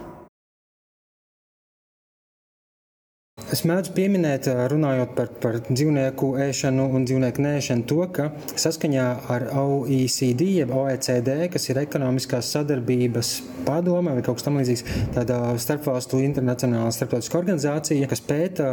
Es 3.55 3.61
mēdzu 3.62 3.93
pieminēt, 3.95 4.49
runājot 4.73 5.12
par, 5.14 5.29
par 5.38 5.57
dzīvnieku 5.69 6.33
ēšanu 6.43 6.88
un 6.97 7.05
dzīvnieku 7.07 7.43
nēšanu, 7.45 7.85
to, 7.87 8.01
ka 8.11 8.25
saskaņā 8.59 9.05
ar 9.31 9.45
OECD, 9.61 10.43
jeb 10.57 10.73
OECD, 10.75 11.31
kas 11.53 11.69
ir 11.69 11.79
ekonomiskās 11.85 12.49
sadarbības 12.51 13.31
padome 13.69 14.17
vai 14.17 14.25
kaut 14.27 14.40
kas 14.40 14.49
tamlīdzīgs, 14.49 14.83
tāda 15.14 15.37
starpvalstu 15.62 16.19
internacionāla 16.25 16.90
starptautiska 16.97 17.38
organizācija, 17.38 18.09
kas 18.11 18.25
pēta 18.27 18.73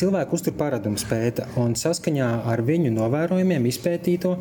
cilvēku 0.00 0.34
uzturu 0.34 0.58
paradumus 0.64 1.06
pēta. 1.06 1.46
Un 1.62 1.78
saskaņā 1.78 2.32
ar 2.50 2.64
viņu 2.66 2.90
novērojumiem 2.96 3.70
izpētīto, 3.70 4.34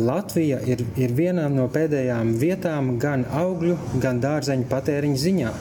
Latvija 0.00 0.62
ir, 0.64 0.86
ir 0.96 1.12
viena 1.18 1.44
no 1.52 1.68
pēdējām 1.76 2.32
vietām 2.40 2.94
gan 3.02 3.28
augļu, 3.44 3.76
gan 4.00 4.24
dārzeņu 4.24 4.70
patēriņa 4.72 5.24
ziņā. 5.28 5.54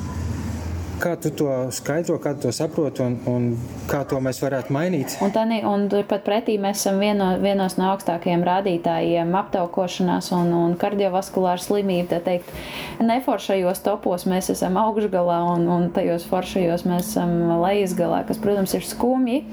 Kā 1.00 1.14
tu 1.16 1.30
to 1.32 1.48
skaidro, 1.72 2.18
kā 2.20 2.34
tu 2.36 2.50
to 2.50 2.52
saproti 2.56 3.00
un, 3.06 3.14
un 3.32 3.44
kā 3.88 4.02
to 4.10 4.18
mēs 4.24 4.42
varētu 4.44 4.74
mainīt? 4.76 5.14
Un, 5.24 5.32
tani, 5.32 5.62
un 5.64 5.86
turpat 5.92 6.26
pretī 6.26 6.58
mēs 6.60 6.82
esam 6.82 7.00
vieno, 7.00 7.30
vienos 7.40 7.78
no 7.80 7.88
augstākajiem 7.94 8.44
rādītājiem 8.44 9.32
aptaukošanās 9.40 10.28
un, 10.36 10.52
un 10.58 10.76
kardiovaskulāru 10.80 11.64
slimību. 11.64 12.10
Tā 12.12 12.20
teikt, 12.26 12.52
neforšajos 13.00 13.80
topos 13.86 14.28
mēs 14.28 14.52
esam 14.52 14.76
augšgalā 14.82 15.40
un, 15.54 15.70
un 15.72 15.88
tajos 15.96 16.28
foršajos 16.28 16.84
mēs 16.90 17.14
esam 17.14 17.38
lejasgalā, 17.64 18.26
kas, 18.28 18.42
protams, 18.44 18.76
ir 18.76 18.84
skumji. 18.84 19.46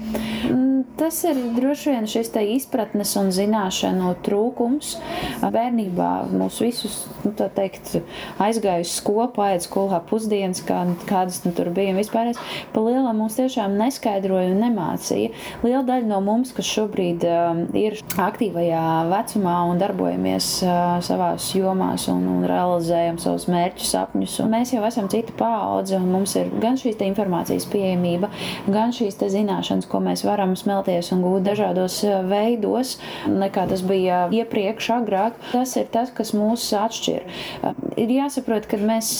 Tas 0.97 1.19
ir 1.27 1.37
droši 1.55 1.93
vien 1.93 2.07
šis 2.09 2.31
izpratnes 2.57 3.13
un 3.19 3.31
zināšanu 3.33 4.11
trūkums. 4.25 4.95
Bērnībā 5.41 6.09
mūs 6.33 6.59
visus, 6.61 6.97
nu, 7.23 7.31
teikt, 7.35 7.95
aizgājuši 8.43 8.91
skolu, 8.91 9.29
paiet 9.35 9.65
skolā 9.65 9.99
pusdienas, 10.09 10.61
kā, 10.67 10.83
kādas 11.09 11.41
nu, 11.45 11.53
tur 11.55 11.71
bija 11.75 11.95
vispār. 11.97 12.33
Pa 12.73 12.83
lielam 12.83 13.21
mums 13.21 13.37
tiešām 13.39 13.77
neskaidroja 13.79 14.51
un 14.51 14.61
nemācīja. 14.65 15.31
Liela 15.63 15.83
daļa 15.87 16.09
no 16.09 16.19
mums, 16.25 16.51
kas 16.57 16.67
šobrīd 16.69 17.23
uh, 17.27 17.63
ir 17.77 17.97
aktīvajā 18.21 18.83
vecumā 19.11 19.55
un 19.71 19.81
darbojamies 19.81 20.51
uh, 20.65 20.97
savās 21.05 21.49
jomās 21.55 22.09
un, 22.11 22.25
un 22.35 22.45
realizējam 22.49 23.21
savus 23.21 23.47
mērķus, 23.51 23.93
sapņus, 23.95 24.37
un 24.43 24.53
mēs 24.57 24.75
jau 24.75 24.83
esam 24.87 25.09
cita 25.11 25.33
paudze 25.39 25.97
un 25.97 26.11
mums 26.11 26.35
ir 26.39 26.51
gan 26.61 26.77
šīs 26.79 26.99
informācijas 27.07 27.67
pieejamība, 27.71 28.29
gan 28.67 28.93
šīs 28.95 29.19
zināšanas, 29.37 29.87
ko 29.89 30.01
mēs 30.03 30.25
varam 30.27 30.55
smelties 30.67 31.13
un 31.15 31.23
gūt 31.23 31.47
dažādos 31.47 32.01
uh, 32.07 32.19
veidos, 32.27 32.97
nekā 33.31 33.67
tas 33.71 33.83
bija 33.87 34.25
iepriekš, 34.35 34.91
agrāk. 34.99 35.39
Tas 35.53 35.77
ir 35.79 35.87
tas, 35.93 36.11
kas 36.11 36.35
mūs 36.35 36.67
atšķir. 36.75 37.23
Uh, 37.63 37.73
ir 37.95 38.13
jāsaprot, 38.19 38.67
ka 38.69 38.81
mēs. 38.83 39.15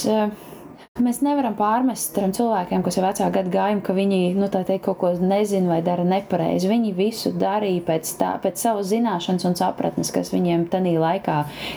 Mēs 0.97 1.19
nevaram 1.21 1.53
pārmest 1.53 2.15
tiem 2.15 2.31
cilvēkiem, 2.33 2.81
kas 2.81 2.95
ir 2.97 3.05
vecā 3.05 3.27
gada 3.29 3.51
gājuma, 3.53 3.83
ka 3.85 3.93
viņi 3.93 4.31
nu, 4.33 4.47
teikt, 4.49 4.81
kaut 4.87 4.97
ko 5.03 5.11
nezina 5.21 5.69
vai 5.69 5.77
dara 5.85 6.01
nepareizi. 6.07 6.69
Viņi 6.71 6.93
visu 6.97 7.29
darīja 7.37 7.83
pēc, 7.85 8.13
tā, 8.17 8.31
pēc 8.41 8.63
savas 8.63 8.89
zināšanas 8.89 9.45
un 9.45 9.53
sapratnes, 9.59 10.09
kas 10.15 10.31
viņiem 10.33 10.65
tajā 10.73 10.95
laikā 11.03 11.35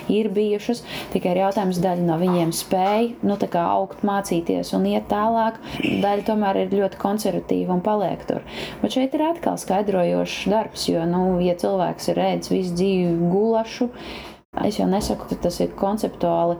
ir 0.09 0.31
bijušas. 0.33 0.81
Tikai 1.13 1.35
ir 1.35 1.41
jautājums, 1.43 1.81
daļa 1.83 2.07
no 2.07 2.17
viņiem 2.21 2.53
spēja 2.55 3.11
nu, 3.21 3.37
augt, 3.61 4.01
mācīties 4.07 4.73
un 4.77 4.89
iet 4.89 5.05
tālāk. 5.11 5.59
Daļa 5.77 6.25
tomēr 6.31 6.63
ir 6.63 6.73
ļoti 6.79 7.01
konservatīva 7.01 7.77
un 7.77 7.85
paliek 7.85 8.25
tur. 8.25 8.41
Bet 8.81 8.97
šeit 8.97 9.13
ir 9.13 9.27
atkal 9.27 9.61
skaidrojošs 9.61 10.49
darbs, 10.49 10.87
jo, 10.89 11.05
nu, 11.05 11.37
ja 11.45 11.53
cilvēks 11.61 12.09
ir 12.09 12.23
ēdis 12.25 12.53
visu 12.55 12.73
dzīvi 12.79 13.29
gulašu, 13.29 13.91
es 14.65 14.81
jau 14.81 14.89
nesaku, 14.89 15.29
ka 15.29 15.43
tas 15.45 15.61
ir 15.61 15.77
konceptuāli 15.77 16.57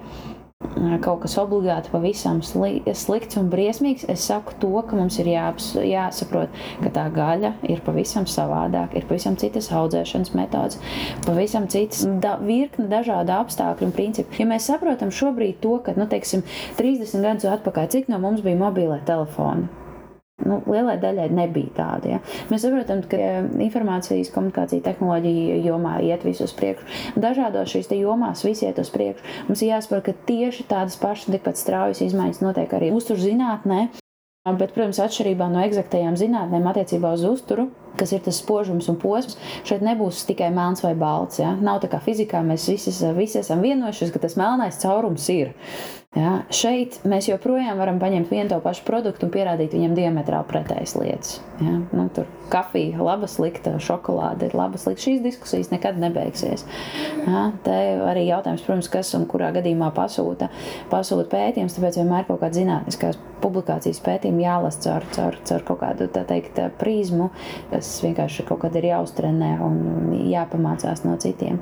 kaut 1.04 1.21
kas 1.24 1.36
obligāti 1.41 1.91
pavisam 1.91 2.41
sli, 2.45 2.82
slikts 2.97 3.38
un 3.39 3.50
briesmīgs. 3.52 4.06
Es 4.12 4.26
saku 4.30 4.56
to, 4.62 4.71
ka 4.88 4.97
mums 4.97 5.17
ir 5.21 5.32
jāaps, 5.32 5.74
jāsaprot, 5.88 6.54
ka 6.84 6.93
tā 6.93 7.08
gaļa 7.13 7.54
ir 7.71 7.84
pavisam 7.86 8.28
savādāk, 8.30 8.95
ir 8.97 9.08
pavisam 9.10 9.38
citas 9.41 9.71
audzēšanas 9.76 10.34
metodas, 10.38 10.80
pavisam 11.26 11.67
citas 11.71 12.06
da, 12.24 12.38
virkne 12.41 12.88
dažādu 12.91 13.36
apstākļu 13.39 13.89
un 13.89 13.95
principu. 13.95 14.38
Ja 14.41 14.50
mēs 14.50 14.69
saprotam 14.69 15.13
šobrīd 15.13 15.62
to, 15.63 15.78
ka, 15.86 15.97
nu, 15.97 16.08
teiksim, 16.12 16.45
30 16.80 17.26
gadus 17.26 17.52
atpakaļ, 17.58 17.91
cik 17.95 18.12
no 18.12 18.21
mums 18.21 18.45
bija 18.45 18.60
mobilē 18.62 19.02
telefoni? 19.08 19.81
Nu, 20.47 20.60
lielai 20.69 20.97
daļai 21.01 21.27
nebija 21.36 21.73
tāda. 21.77 22.15
Ja. 22.15 22.19
Mēs 22.51 22.65
saprotam, 22.65 23.04
ka 23.10 23.17
informācijas 23.63 24.32
komunikācija 24.34 24.86
tehnoloģija 24.86 25.60
jomā 25.65 25.97
iet 26.06 26.25
visus 26.27 26.54
priekšu. 26.58 26.88
Dažādos 27.21 27.73
šīs 27.73 27.91
jomās 27.95 28.45
visi 28.45 28.67
iet 28.67 28.80
uz 28.82 28.91
priekšu. 28.93 29.25
Mums 29.49 29.62
ir 29.62 29.73
jāsaprot, 29.73 30.06
ka 30.08 30.17
tieši 30.30 30.67
tādas 30.69 30.97
pašas, 31.01 31.32
tikpat 31.34 31.60
straujas 31.60 32.01
izmaiņas 32.06 32.41
notiek 32.45 32.73
arī 32.77 32.93
uzturzinātnē. 32.95 33.88
Bet, 34.41 34.71
protams, 34.73 34.97
atšķirībā 35.04 35.51
no 35.54 35.62
eksaktajām 35.67 36.15
zinātnēm 36.17 36.65
attiecībā 36.71 37.12
uz 37.13 37.27
uzturu, 37.30 37.67
kas 37.99 38.13
ir 38.15 38.23
tas 38.25 38.41
spožums 38.41 38.89
un 38.91 38.99
posms, 39.01 39.38
šeit 39.67 39.84
nebūs 39.86 40.25
tikai 40.30 40.51
melns 40.54 40.84
vai 40.86 40.93
balts. 40.97 41.41
Ja? 41.41 41.56
Nav 41.60 41.82
tā 41.84 41.91
kā 41.91 42.01
fizikā 42.04 42.43
mēs 42.45 42.67
visi, 42.71 42.93
visi 43.17 43.41
esam 43.41 43.63
vienojušies, 43.65 44.13
ka 44.13 44.21
tas 44.23 44.38
melnais 44.39 44.80
caurums 44.84 45.27
ir. 45.34 45.56
Ja, 46.12 46.41
šeit 46.51 46.97
mēs 47.08 47.30
joprojām 47.30 47.77
varam 47.80 47.95
paņemt 48.01 48.34
vienu 48.34 48.51
to 48.51 48.58
pašu 48.60 48.84
produktu 48.84 49.23
un 49.23 49.32
pierādīt 49.32 49.71
viņam 49.71 49.93
diametrāli 49.95 50.43
pretējas 50.49 50.97
lietas. 50.99 51.38
Ja, 51.63 51.77
nu, 51.95 52.04
tur 52.12 52.27
kafija, 52.51 52.99
laba, 52.99 53.30
slikta, 53.32 53.77
šokolāde 53.80 54.49
ir 54.49 54.58
laba, 54.60 54.75
slikta. 54.75 55.06
Šīs 55.06 55.21
diskusijas 55.23 55.71
nekad 55.71 56.01
nebeigsies. 56.04 56.65
Ja, 57.23 57.45
te 57.63 57.77
arī 58.12 58.25
jautājums, 58.27 58.65
protams, 58.67 58.91
kas 58.91 59.13
un 59.15 59.23
kurā 59.32 59.54
gadījumā 59.56 59.93
pasūta, 59.95 60.51
pasūta 60.91 61.30
pētījums, 61.32 61.80
tāpēc 61.80 62.01
vienmēr 62.01 62.27
kaut 62.27 62.43
kāda 62.43 62.60
zinātniskās 62.60 63.21
publikācijas 63.41 64.04
pētījuma 64.04 64.43
jālasa 64.43 64.84
caur, 64.84 65.08
caur, 65.15 65.39
caur 65.47 65.65
kaut 65.71 65.80
kādu 65.86 66.10
teikt, 66.12 66.60
prizmu, 66.82 67.32
kas 67.82 67.98
vienkārši 68.06 68.46
kaut 68.46 68.62
kad 68.62 68.76
ir 68.78 68.91
jāuztrenē 68.91 69.56
un 69.65 70.13
jāpamācās 70.30 71.02
no 71.08 71.17
citiem. 71.22 71.58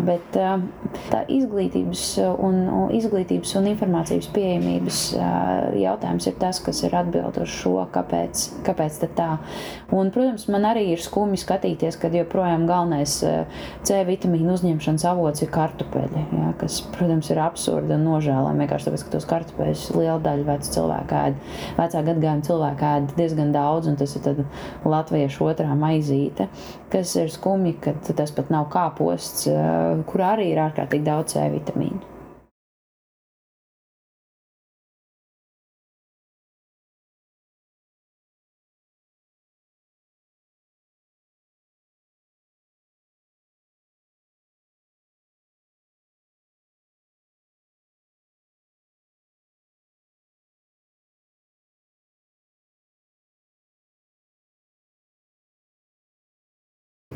Bet 0.00 0.32
tā 0.32 1.20
izglītības 1.30 2.02
un, 2.40 2.60
izglītības 2.96 3.52
un 3.58 3.66
informācijas 3.72 4.28
pieejamības 4.32 5.00
jautājums 5.80 6.28
ir 6.30 6.36
tas, 6.40 6.60
kas 6.64 6.80
ir 6.86 6.94
atbild 6.96 7.36
uz 7.42 7.50
šo, 7.52 7.74
kāpēc, 7.92 8.44
kāpēc 8.66 9.00
tā. 9.18 9.28
Un, 9.92 10.12
protams, 10.14 10.46
man 10.52 10.66
arī 10.70 10.86
ir 10.94 11.02
skumji 11.02 11.40
skatīties, 11.42 11.98
ka 12.00 12.10
joprojām 12.14 12.66
galvenais 12.68 13.18
C 13.86 13.98
vitamīnu 14.08 14.54
uzņemšanas 14.54 15.06
avots 15.10 15.44
ir 15.44 15.52
kartupeļi, 15.52 16.24
ja, 16.38 16.52
kas, 16.60 16.80
protams, 16.94 17.30
ir 17.32 17.42
absurdi 17.44 17.96
un 17.96 18.06
nožēlojami 18.08 18.64
vienkārši 18.64 18.88
tāpēc, 18.88 19.06
ka 19.06 19.14
tos 19.16 19.28
kartupeļus 19.30 19.86
liela 19.98 20.18
daļa 20.24 20.48
vecu 20.48 20.74
cilvēku 20.78 21.18
ēd, 21.20 21.40
vecā 21.80 22.04
gadgājuma 22.08 22.46
cilvēku 22.48 22.88
ēd 22.94 23.14
diezgan 23.18 23.52
daudz, 23.56 23.90
un 23.90 24.00
tas 24.00 24.16
ir 24.16 24.44
latviešu 24.86 25.50
otrā 25.50 25.76
maizīte, 25.76 26.48
kas 26.94 27.14
ir 27.20 27.32
skumji, 27.34 27.76
ka 27.84 27.96
tas 28.14 28.32
pat 28.34 28.52
nav 28.54 28.70
kāposts 28.72 29.48
kurā 30.10 30.34
arī 30.36 30.50
ir 30.52 30.62
ārkārtīgi 30.68 31.06
daudz 31.06 31.36
C 31.36 31.46
vitamīnu. 31.54 32.09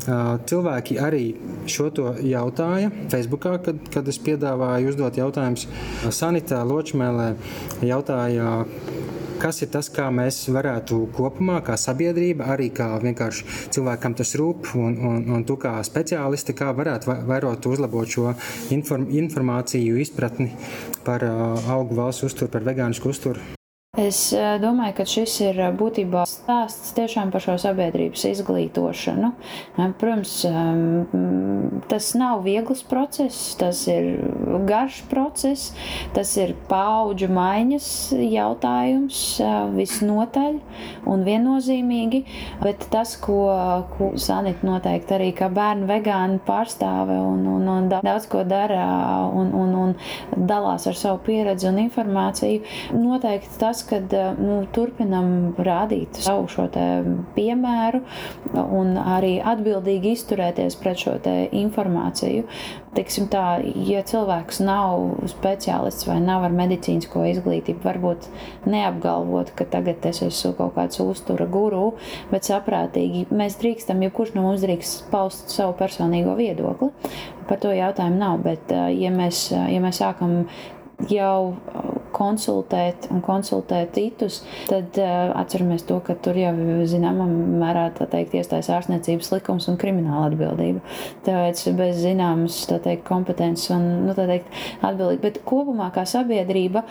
Cilvēki 0.05 0.99
arī 1.01 1.23
šo 1.71 1.89
to 1.95 2.11
jautāja 2.21 2.91
Facebookā, 3.11 3.57
kad, 3.65 3.79
kad 3.93 4.07
es 4.11 4.19
piedāvāju 4.21 4.91
uzdot 4.93 5.17
jautājumus. 5.17 5.65
Sanitā 6.13 6.61
Ločmēlē 6.67 7.31
jautāja, 7.85 8.51
kas 9.41 9.63
ir 9.65 9.71
tas, 9.73 9.89
kā 9.93 10.07
mēs 10.13 10.43
varētu 10.53 11.01
kopumā, 11.15 11.57
kā 11.65 11.77
sabiedrība, 11.79 12.51
arī 12.53 12.69
kā 12.75 12.91
vienkārši 13.01 13.71
cilvēkam 13.75 14.15
tas 14.19 14.35
rūp, 14.39 14.71
un, 14.77 14.95
un, 15.09 15.19
un 15.37 15.47
tu 15.47 15.57
kā 15.61 15.75
speciālisti, 15.85 16.57
kā 16.57 16.71
varētu 16.77 17.17
vairot 17.25 17.69
uzlabot 17.71 18.09
šo 18.17 18.31
inform, 18.75 19.09
informāciju, 19.25 19.99
izpratni 20.05 20.51
par 21.07 21.25
augu 21.25 21.97
valsts 21.97 22.29
uzturu, 22.29 22.53
par 22.53 22.65
vegānisku 22.67 23.13
uzturu. 23.13 23.54
Es 23.95 24.33
eh, 24.35 24.57
domāju, 24.59 24.91
ka 24.97 25.03
šis 25.07 25.33
ir 25.45 25.59
eh, 25.63 25.69
būtībā 25.71 26.25
stāsts 26.27 26.91
tiešām 26.97 27.29
par 27.31 27.39
šo 27.43 27.53
sabiedrības 27.63 28.25
izglītošanu. 28.27 29.29
Eh, 29.31 29.93
protams, 30.01 30.33
tas 31.87 32.09
nav 32.19 32.43
viegls 32.43 32.81
process, 32.87 33.53
tas 33.59 33.85
ir 33.87 34.19
garš 34.67 34.99
process, 35.07 35.71
tas 36.15 36.33
ir 36.41 36.51
paudžu 36.67 37.29
maiņas 37.31 37.87
jautājums 38.19 39.21
visnotaļ 39.75 40.59
un 41.11 41.23
viennozīmīgi, 41.25 42.21
bet 42.63 42.87
tas, 42.91 43.15
ko, 43.21 43.39
ko 43.95 44.11
Sanita 44.19 44.67
noteikti 44.67 45.15
arī 45.15 45.31
kā 45.37 45.47
bērnu 45.53 45.87
vegāni 45.89 46.41
pārstāve 46.45 47.15
un, 47.15 47.47
un, 47.53 47.71
un 47.77 47.89
daudz 47.95 48.27
ko 48.31 48.43
dara 48.47 48.83
un, 49.31 49.53
un, 49.55 49.73
un 49.85 50.45
dalās 50.51 50.87
ar 50.91 50.99
savu 50.99 51.23
pieredzi 51.27 51.69
un 51.71 51.79
informāciju, 51.85 52.63
noteikti 52.99 53.59
tas, 53.61 53.84
ka 53.89 53.99
nu, 54.39 54.57
turpinam 54.75 55.55
rādīt 55.57 56.17
savu 56.25 56.47
šo 56.51 56.67
piemēru 57.35 58.01
un 58.63 58.95
arī 58.99 59.37
atbildīgi 59.43 60.15
izturēties 60.15 60.77
pret 60.81 61.01
šo 61.01 61.17
informāciju. 61.55 62.45
Teiksim 62.95 63.27
tā, 63.27 63.59
ja 63.87 64.01
cilvēks 64.07 64.61
nav 64.63 65.25
speciālists 65.27 66.07
vai 66.07 66.21
nav 66.23 66.45
ar 66.47 66.53
medicīnisko 66.55 67.25
izglītību, 67.33 67.83
varbūt 67.83 68.29
neapgalvot, 68.71 69.51
ka 69.57 69.67
tagad 69.67 70.05
es 70.07 70.21
esmu 70.23 70.53
kaut 70.59 70.77
kāds 70.77 71.01
uztura 71.03 71.47
guru, 71.51 71.89
bet 72.31 72.47
saprātīgi 72.47 73.25
mēs 73.35 73.59
drīkstam, 73.59 74.03
jebkurš 74.07 74.35
no 74.37 74.45
mums 74.47 74.63
drīkst 74.63 75.09
paust 75.11 75.51
savu 75.51 75.75
personīgo 75.79 76.37
viedokli. 76.39 76.93
Par 77.49 77.59
to 77.61 77.75
jautājumu 77.75 78.21
nav, 78.21 78.39
bet 78.45 78.71
ja 78.71 79.11
mēs, 79.13 79.49
ja 79.51 79.83
mēs 79.83 79.99
sākam 80.01 80.45
jau 81.11 81.55
konsultēt 82.15 83.09
un 83.13 83.21
konsultēt 83.25 83.93
citus, 83.97 84.41
tad 84.69 84.97
uh, 85.01 85.33
atceramies 85.41 85.85
to, 85.87 85.99
ka 86.05 86.15
tur 86.25 86.37
jau 86.39 86.53
zināmā 86.89 87.27
mērā 87.29 87.87
teikt, 87.99 88.37
iestājas 88.39 88.71
ārstniecības 88.77 89.31
likums 89.35 89.69
un 89.71 89.79
krimināla 89.81 90.31
atbildība. 90.31 90.83
Tāpēc 91.27 91.63
bez 91.77 92.01
zināmas 92.03 92.63
teikt, 92.71 93.05
kompetences 93.07 93.71
un 93.75 93.87
nu, 94.07 94.17
teikt, 94.17 94.51
atbildība. 94.81 95.23
Bet 95.29 95.41
kopumā 95.47 95.91
kā 95.95 96.07
sabiedrība, 96.09 96.85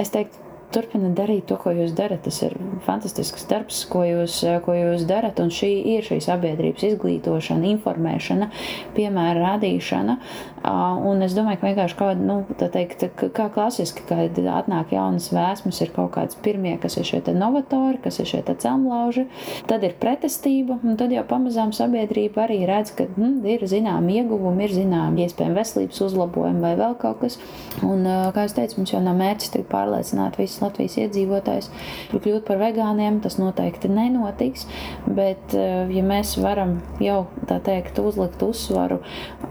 es 0.00 0.12
teiktu, 0.14 0.51
turpiniet 0.74 1.14
darīt 1.18 1.46
to, 1.50 1.58
ko 1.60 1.72
jūs 1.74 1.94
darat. 1.96 2.22
Tas 2.26 2.40
ir 2.46 2.56
fantastisks 2.86 3.46
darbs, 3.50 3.82
ko 3.90 4.04
jūs, 4.06 4.40
ko 4.64 4.76
jūs 4.76 5.06
darat. 5.08 5.40
Un 5.42 5.52
šī 5.54 5.70
ir 5.96 6.06
šī 6.06 6.20
sabiedrības 6.24 6.86
izglītošana, 6.92 7.68
informēšana, 7.76 8.50
piemēra 8.96 9.46
rādīšana. 9.52 10.18
Un 10.62 11.24
es 11.26 11.34
domāju, 11.34 11.58
ka 11.58 11.70
vienkārši 11.70 11.98
kā, 11.98 12.10
nu, 12.18 12.38
teikt, 12.60 13.04
kā 13.34 13.48
klasiski, 13.52 14.04
kad 14.06 14.38
atnāk 14.52 14.94
jaunas 14.94 15.28
vēsmas, 15.34 15.80
ir 15.82 15.90
kaut 15.94 16.12
kāds 16.14 16.38
pirmie, 16.42 16.76
kas 16.82 16.96
ir 17.00 17.08
šie 17.08 17.22
novatori, 17.34 17.98
kas 18.04 18.20
ir 18.22 18.30
šie 18.30 18.42
celmlauži, 18.46 19.26
tad 19.70 19.82
ir 19.86 19.96
pretestība, 20.00 20.78
un 20.86 20.98
tad 21.00 21.14
jau 21.14 21.24
pamazām 21.26 21.72
sabiedrība 21.74 22.46
arī 22.46 22.60
redz, 22.68 22.94
ka 22.94 23.08
hm, 23.08 23.40
ir 23.48 23.66
zināmi 23.68 24.20
ieguvumi, 24.20 24.68
ir 24.68 24.76
zināmi 24.76 25.26
iespējami 25.26 25.58
veselības 25.58 26.02
uzlabojumi 26.06 26.62
vai 26.62 26.74
vēl 26.78 26.96
kaut 27.02 27.22
kas. 27.24 27.38
Un, 27.82 28.06
kā 28.34 28.46
es 28.46 28.54
teicu, 28.56 28.78
mums 28.80 28.94
jau 28.94 29.02
nav 29.02 29.18
mērķis 29.18 29.66
pārliecināt 29.72 30.38
visus 30.38 30.61
Latvijas 30.62 30.98
iedzīvotājs 31.02 31.70
kļūt 32.12 32.46
par 32.48 32.60
vegāniem, 32.62 33.20
tas 33.24 33.38
noteikti 33.40 33.90
nenotiks. 33.92 34.66
Bet, 35.06 35.54
eh, 35.56 35.90
ja 35.92 36.04
mēs 36.06 36.36
varam 36.42 36.78
jau 37.02 37.26
tā 37.48 37.58
teikt, 37.64 37.98
uzlikt 38.02 38.42
uzsvaru, 38.42 39.00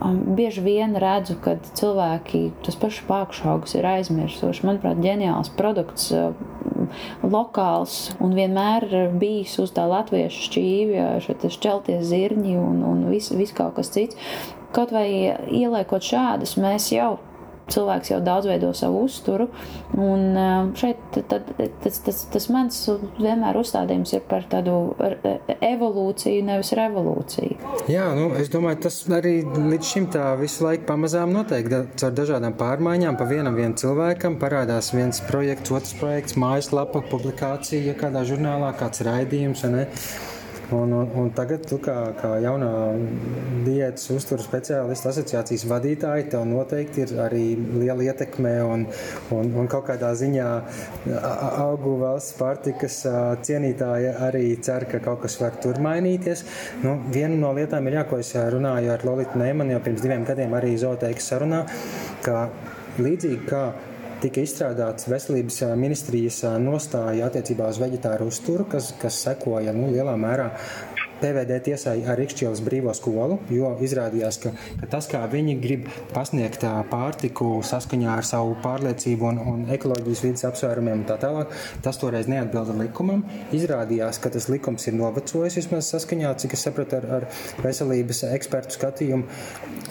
um, 0.00 0.22
bieži 0.36 0.64
vien 0.64 0.96
redzu, 0.96 1.36
ka 1.42 1.56
cilvēki 1.78 2.44
tas 2.64 2.78
pašs 2.80 3.02
pākšaugs 3.08 3.76
ir 3.78 3.88
aizmirsuši. 3.94 4.66
Manuprāt, 4.66 5.02
ģeniāls 5.04 5.52
produkts 5.58 6.10
eh, 6.16 6.32
lokāls 7.22 8.12
un 8.22 8.34
vienmēr 8.36 8.88
bijis 9.18 9.58
uz 9.62 9.72
tā 9.74 9.86
latviešu 9.88 10.48
šķīvja, 10.48 11.08
šeit 11.24 11.46
šķelties 11.52 12.08
zirņi 12.10 12.56
un, 12.60 12.82
un 12.86 13.04
viss 13.10 13.34
vis 13.34 13.54
kaut 13.56 13.76
kas 13.78 13.92
cits. 13.94 14.18
Kaut 14.72 14.92
vai 14.94 15.06
ieliekot 15.52 16.04
šādus, 16.04 16.56
mēs 16.60 16.88
jau 16.94 17.18
cilvēks 17.70 18.12
jau 18.12 18.18
daudz 18.24 18.48
veido 18.50 18.72
savu 18.76 19.04
uzturu. 19.06 19.48
Un 19.98 20.72
šeit 20.78 21.00
tad, 21.30 21.52
tas, 21.84 22.00
tas, 22.06 22.22
tas 22.32 22.48
mans 22.52 22.80
vienmēr 23.20 23.58
uzstādījums 23.60 24.14
ir 24.16 24.24
par 24.28 24.46
tādu 24.50 24.76
evolūciju, 25.58 26.42
nevis 26.48 26.72
revolūciju. 26.78 27.58
Jā, 27.92 28.08
nu, 28.18 28.30
es 28.40 28.50
domāju, 28.52 28.82
tas 28.88 28.98
arī 29.12 29.38
līdz 29.44 29.92
šim 29.94 30.08
tā 30.14 30.32
visu 30.40 30.66
laiku 30.66 30.86
pamazām 30.90 31.34
notiek. 31.34 31.70
Caur 32.00 32.14
dažādām 32.16 32.56
pārmaiņām 32.58 33.18
pa 33.20 33.28
vienam 33.30 33.56
vien 33.58 33.76
cilvēkam 33.78 34.38
parādās 34.42 34.92
viens 34.96 35.22
projekts, 35.28 35.72
otrs 35.74 35.96
projekts, 36.00 36.38
mājaslapa, 36.40 37.04
publikācija, 37.12 37.96
kādā 38.00 38.24
žurnālā, 38.28 38.72
kāds 38.80 39.04
raidījums. 39.06 39.66
Ne? 39.72 39.86
Un, 40.72 40.92
un, 40.92 41.08
un 41.20 41.30
tagad, 41.36 41.66
tu 41.68 41.76
kā, 41.82 41.94
kā 42.16 42.30
jaunā 42.40 42.70
diētas 43.66 44.06
uzturu 44.14 44.40
speciālistu 44.44 45.10
asociācijas 45.10 45.66
vadītāja, 45.68 46.28
tev 46.32 46.46
noteikti 46.48 47.04
ir 47.04 47.12
arī 47.20 47.42
liela 47.82 48.06
ietekme 48.06 48.54
un, 48.64 48.86
un, 49.36 49.52
un 49.60 49.68
kaut 49.72 49.84
kādā 49.90 50.14
ziņā 50.16 50.48
augu 51.60 51.98
valsts 52.00 52.38
pārtikas 52.40 53.02
cienītāja 53.44 54.16
arī 54.28 54.46
cer, 54.64 54.88
ka 54.88 55.02
kaut 55.04 55.26
kas 55.26 55.36
var 55.42 55.60
tur 55.60 55.80
mainīties. 55.84 56.46
Nu, 56.86 56.96
viena 57.12 57.36
no 57.36 57.52
lietām 57.58 57.88
ir, 57.90 58.00
jā, 58.00 58.08
ko 58.08 58.22
es 58.24 58.32
runāju 58.56 58.94
ar 58.96 59.04
Lolitu 59.08 59.40
Neimanu 59.42 59.76
jau 59.76 59.84
pirms 59.84 60.04
diviem 60.06 60.24
gadiem 60.28 60.56
arī 60.56 60.72
zooteikas 60.80 61.32
sarunā, 61.34 61.66
ka 62.24 62.46
līdzīgi 63.02 63.44
kā 63.48 63.66
tika 64.22 64.42
izstrādāts 64.44 65.08
veselības 65.10 65.60
ministrijas 65.78 66.42
nostāja 66.62 67.26
attiecībā 67.26 67.68
uz 67.72 67.80
veģetāru 67.82 68.28
uzturu, 68.30 68.66
kas, 68.70 68.92
kas 69.02 69.18
sekoja 69.26 69.74
nu, 69.76 69.90
lielā 69.92 70.14
mērā 70.20 70.50
PVD 71.22 71.58
tiesai 71.68 72.00
ar 72.02 72.18
Rīgšķielas 72.18 72.62
brīvo 72.66 72.92
skolu, 72.96 73.38
jo 73.52 73.70
izrādījās, 73.84 74.38
ka, 74.42 74.52
ka 74.80 74.88
tas, 74.96 75.08
kā 75.10 75.22
viņi 75.30 75.56
grib 75.62 75.88
pasniegt 76.12 76.64
pārtiku 76.90 77.60
saskaņā 77.66 78.16
ar 78.18 78.26
savu 78.26 78.56
pārliecību 78.64 79.28
un, 79.30 79.40
un 79.52 79.62
ekoloģijas 79.76 80.24
vidas 80.26 80.46
apsvērumiem 80.48 81.02
un 81.02 81.06
tā 81.08 81.18
tālāk, 81.22 81.52
tas 81.84 82.00
toreiz 82.00 82.30
neatbilda 82.30 82.74
likumam. 82.80 83.22
Izrādījās, 83.54 84.18
ka 84.22 84.32
tas 84.34 84.48
likums 84.50 84.88
ir 84.90 84.98
novecojis 84.98 85.60
vismaz 85.60 85.92
saskaņā, 85.94 86.34
cik 86.42 86.56
es 86.58 86.66
sapratu, 86.66 86.98
ar, 86.98 87.08
ar 87.20 87.28
veselības 87.62 88.24
ekspertu 88.32 88.78
skatījumu. 88.78 89.28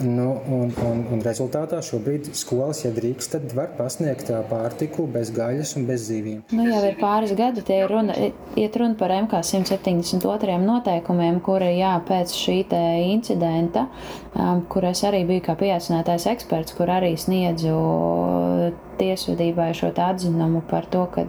Nu, 0.02 0.28
un, 0.50 0.72
un, 0.88 1.04
un 1.13 1.24
rezultātā 1.24 1.80
šobrīd 1.86 2.32
skolas, 2.38 2.84
ja 2.86 2.91
drīkst, 2.96 3.36
tad 3.36 3.56
var 3.56 3.72
pasniegt 3.78 4.32
pārtiku 4.50 5.06
bez 5.12 5.32
gaļas 5.36 5.76
un 5.80 5.88
bez 5.89 6.08
zīvīm. 6.10 6.41
Nu, 6.56 6.65
jau 6.67 6.82
ir 6.88 6.98
pāris 7.00 7.36
gadi, 7.38 7.63
tie 7.67 7.84
ir 7.84 7.91
runa, 7.91 8.15
iet 8.60 8.78
runa 8.82 8.98
par 9.00 9.13
MK 9.22 9.44
172 9.46 10.58
noteikumiem 10.65 11.20
uzņēmumiem, 11.21 11.41
kuri 11.43 11.77
jā, 11.77 12.01
pēc 12.05 12.34
šī 12.34 12.65
incidenta, 13.12 13.88
um, 14.36 14.65
kur 14.67 14.86
es 14.86 15.03
arī 15.03 15.25
biju 15.25 15.41
kā 15.45 15.55
pieaicinātais 15.55 16.27
eksperts, 16.27 16.73
kur 16.73 16.89
arī 16.89 17.15
sniedzu 17.17 18.73
tiesvedībai 18.97 19.73
šo 19.73 19.91
atzinumu 19.95 20.62
par 20.69 20.86
to, 20.86 21.07
ka, 21.13 21.25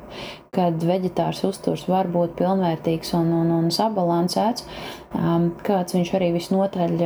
kad 0.53 0.83
veģetārs 0.83 1.45
uzturs 1.45 1.87
var 1.89 2.07
būt 2.09 2.37
pilnvērtīgs 2.37 3.15
un, 3.15 3.33
un, 3.33 3.51
un 3.51 3.71
sabalansēts, 3.71 4.67
um, 5.15 5.53
kāds 5.63 5.95
viņš 5.95 6.15
arī 6.15 6.33
visnotaļ 6.37 6.99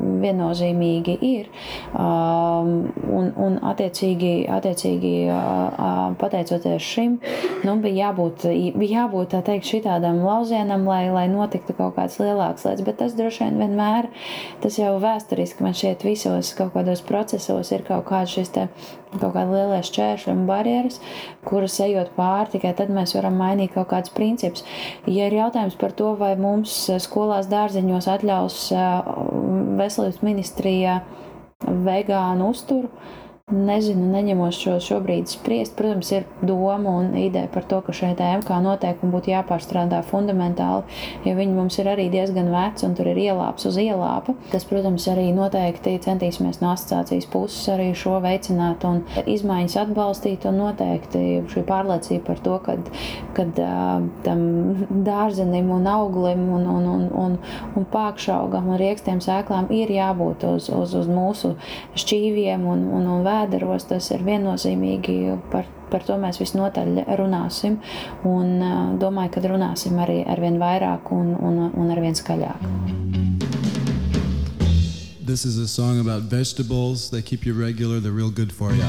viennozīmīgi 0.00 1.16
ir. 1.26 1.48
Um, 1.94 2.90
un, 3.10 3.30
un 3.40 3.58
attiecīgi, 3.70 4.32
attiecīgi 4.52 5.14
uh, 5.30 6.14
pateicoties 6.20 6.84
šim, 6.84 7.18
nu, 7.66 7.76
bija 7.84 8.10
jābūt, 8.10 8.46
bija 8.78 9.04
jābūt 9.04 9.34
tā 9.34 9.42
teikt, 9.46 9.68
šitādam 9.70 10.22
lauzienam, 10.24 10.86
lai, 10.88 11.04
lai 11.12 11.26
notiktu 11.32 11.76
kaut 11.78 11.96
kāds 11.98 12.20
lielāks 12.22 12.66
lietas, 12.66 12.86
bet 12.86 13.00
tas 13.02 13.16
droši 13.18 13.46
vien 13.46 13.60
vienmēr, 13.64 14.10
tas 14.64 14.80
jau 14.80 14.96
vēsturiski 15.02 15.66
man 15.66 15.76
šķiet 15.76 16.06
visos 16.06 16.54
kaut 16.58 16.74
kādos 16.76 17.04
procesos 17.06 17.72
ir 17.74 17.86
kaut 17.86 18.08
kāds 18.10 18.38
šis 18.38 18.54
te 18.56 18.68
kaut 19.18 19.34
kādi 19.34 19.56
lielie 19.56 19.80
šķēršļi 19.86 20.30
un 20.32 20.42
barjeras, 20.46 21.00
kuras 21.46 21.78
ejot 21.82 22.12
pāri, 22.14 22.52
tikai 22.54 22.72
tad 22.78 22.92
mēs 22.94 23.14
varam 23.16 23.38
mainīt 23.40 23.74
kaut 23.74 23.88
kādus 23.90 24.12
principus. 24.14 24.62
Ja 25.10 25.26
ir 25.26 25.34
jautājums 25.34 25.76
par 25.80 25.94
to, 25.98 26.12
vai 26.20 26.36
mums 26.38 26.76
skolās 27.02 27.50
dārziņos 27.50 28.06
atļaus 28.14 28.60
veselības 29.90 30.22
ministrijā 30.24 31.00
vegānu 31.66 32.50
uzturu, 32.54 32.88
Nezinu, 33.50 34.06
neņemos 34.12 34.54
šo 34.54 34.76
šobrīd 34.84 35.26
spriest. 35.30 35.74
Protams, 35.78 36.12
ir 36.14 36.26
doma 36.46 36.92
un 37.00 37.08
ideja 37.18 37.48
par 37.50 37.64
to, 37.66 37.80
ka 37.82 37.94
šeit 37.96 38.20
MK 38.22 38.60
noteikumi 38.62 39.10
būtu 39.10 39.32
jāpārstrādā 39.32 40.04
fundamentāli, 40.06 40.84
jo 41.26 41.34
viņi 41.34 41.56
mums 41.56 41.78
ir 41.82 41.90
arī 41.90 42.06
diezgan 42.12 42.52
veci 42.54 42.86
un 42.86 42.94
tur 42.94 43.10
ir 43.10 43.18
ielāps 43.18 43.66
uz 43.66 43.78
ielāpa. 43.82 44.36
Tas, 44.52 44.66
protams, 44.70 45.08
arī 45.10 45.30
noteikti 45.34 45.96
centīsimies 46.04 46.60
no 46.62 46.70
asociācijas 46.76 47.26
puses 47.32 47.66
arī 47.74 47.88
šo 47.98 48.20
veicināt 48.22 48.86
un 48.86 49.02
izmaiņas 49.26 49.78
atbalstīt 49.82 50.46
un 50.46 50.60
noteikti 50.62 51.24
šī 51.50 51.64
pārliecība 51.66 52.28
par 52.30 52.44
to, 52.46 52.60
ka 52.62 52.78
kad, 53.34 53.58
uh, 53.58 54.06
tam 54.22 54.46
dārzenim 55.06 55.72
un 55.74 55.90
auglim 55.90 56.46
un, 56.54 56.70
un, 56.70 56.86
un, 56.94 57.04
un, 57.24 57.36
un 57.78 57.90
pākšaugam 57.90 58.70
un 58.70 58.78
riekstiem 58.78 59.18
sēklām 59.24 59.70
ir 59.74 59.90
jābūt 59.90 60.46
uz, 60.46 60.70
uz, 60.70 60.94
uz 60.94 61.10
mūsu 61.10 61.56
šķīviem 61.98 62.66
un, 62.70 62.86
un, 62.94 63.10
un 63.16 63.26
vēl 63.26 63.39
vēderos, 63.40 63.88
tas 63.90 64.10
ir 64.14 64.24
viennozīmīgi 64.26 65.16
par, 65.52 65.68
par 65.92 66.04
to 66.06 66.16
mēs 66.20 66.40
visnotaļ 66.42 67.04
runāsim. 67.20 67.78
Un 68.28 68.60
domāju, 69.00 69.34
ka 69.36 69.44
runāsim 69.48 69.98
arī 70.02 70.22
ar 70.26 70.42
vien 70.42 70.60
vairāk 70.60 71.12
un, 71.16 71.34
un, 71.36 71.62
un 71.72 71.90
ar 71.90 72.02
vien 72.02 72.16
skaļāk. 72.16 72.68
This 75.30 75.44
is 75.44 75.58
a 75.58 75.68
song 75.68 76.00
about 76.00 76.24
vegetables. 76.24 77.10
They 77.10 77.22
keep 77.22 77.46
you 77.46 77.54
regular, 77.54 78.00
they're 78.00 78.10
real 78.10 78.30
good 78.30 78.52
for 78.52 78.72
you. 78.72 78.84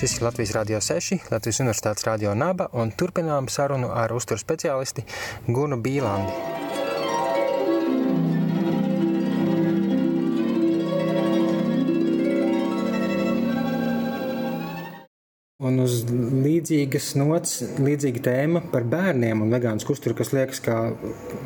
Šis 0.00 0.14
ir 0.16 0.22
Latvijas 0.24 0.54
Rādio 0.56 0.78
6, 0.80 1.26
Latvijas 1.28 1.58
Universitātes 1.60 2.06
Rādio 2.06 2.32
Naba 2.32 2.70
un 2.72 2.88
turpinām 2.88 3.50
sarunu 3.52 3.90
ar 3.92 4.14
uzturu 4.16 4.40
speciālisti 4.40 5.04
Gunu 5.44 5.76
Bīlandi. 5.76 6.69
Un 15.60 15.76
uz 15.76 16.06
līdzīgas 16.08 17.10
nots, 17.20 17.58
līdzīga 17.84 18.20
tēma 18.24 18.62
par 18.72 18.86
bērniem 18.88 19.42
un 19.44 19.50
vegānu 19.52 19.84
uzturu, 19.92 20.14
kas 20.16 20.30
liekas, 20.32 20.60
ka 20.64 20.76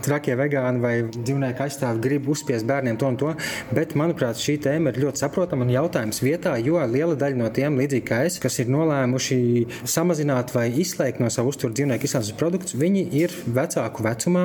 trakie 0.07 0.37
vegāni 0.39 0.79
vai 0.79 0.93
dzīvnieku 1.09 1.65
aizstāvi 1.65 1.99
grib 2.05 2.29
uzspiest 2.31 2.63
bērniem 2.69 2.95
to 3.01 3.09
un 3.11 3.19
to. 3.19 3.33
Bet, 3.75 3.97
manuprāt, 3.99 4.39
šī 4.39 4.55
tēma 4.63 4.93
ir 4.93 5.01
ļoti 5.03 5.19
saprotama 5.19 5.67
un 5.67 5.73
jautājums 5.75 6.23
vietā, 6.23 6.53
jo 6.63 6.79
liela 6.93 7.17
daļa 7.19 7.41
no 7.41 7.49
tiem, 7.57 7.81
līdzīgi 7.83 8.07
kā 8.07 8.21
es, 8.29 8.37
kas 8.39 8.61
ir 8.63 8.71
nolēmuši 8.71 9.41
samazināt 9.83 10.55
vai 10.55 10.69
izslēgt 10.85 11.19
no 11.19 11.33
savu 11.35 11.51
uzturu 11.51 11.75
dzīvnieku 11.75 12.07
izcelsmes 12.07 12.39
produktus, 12.39 12.79
viņi 12.79 13.05
ir 13.19 13.35
vecāku 13.59 14.07
vecumā, 14.07 14.45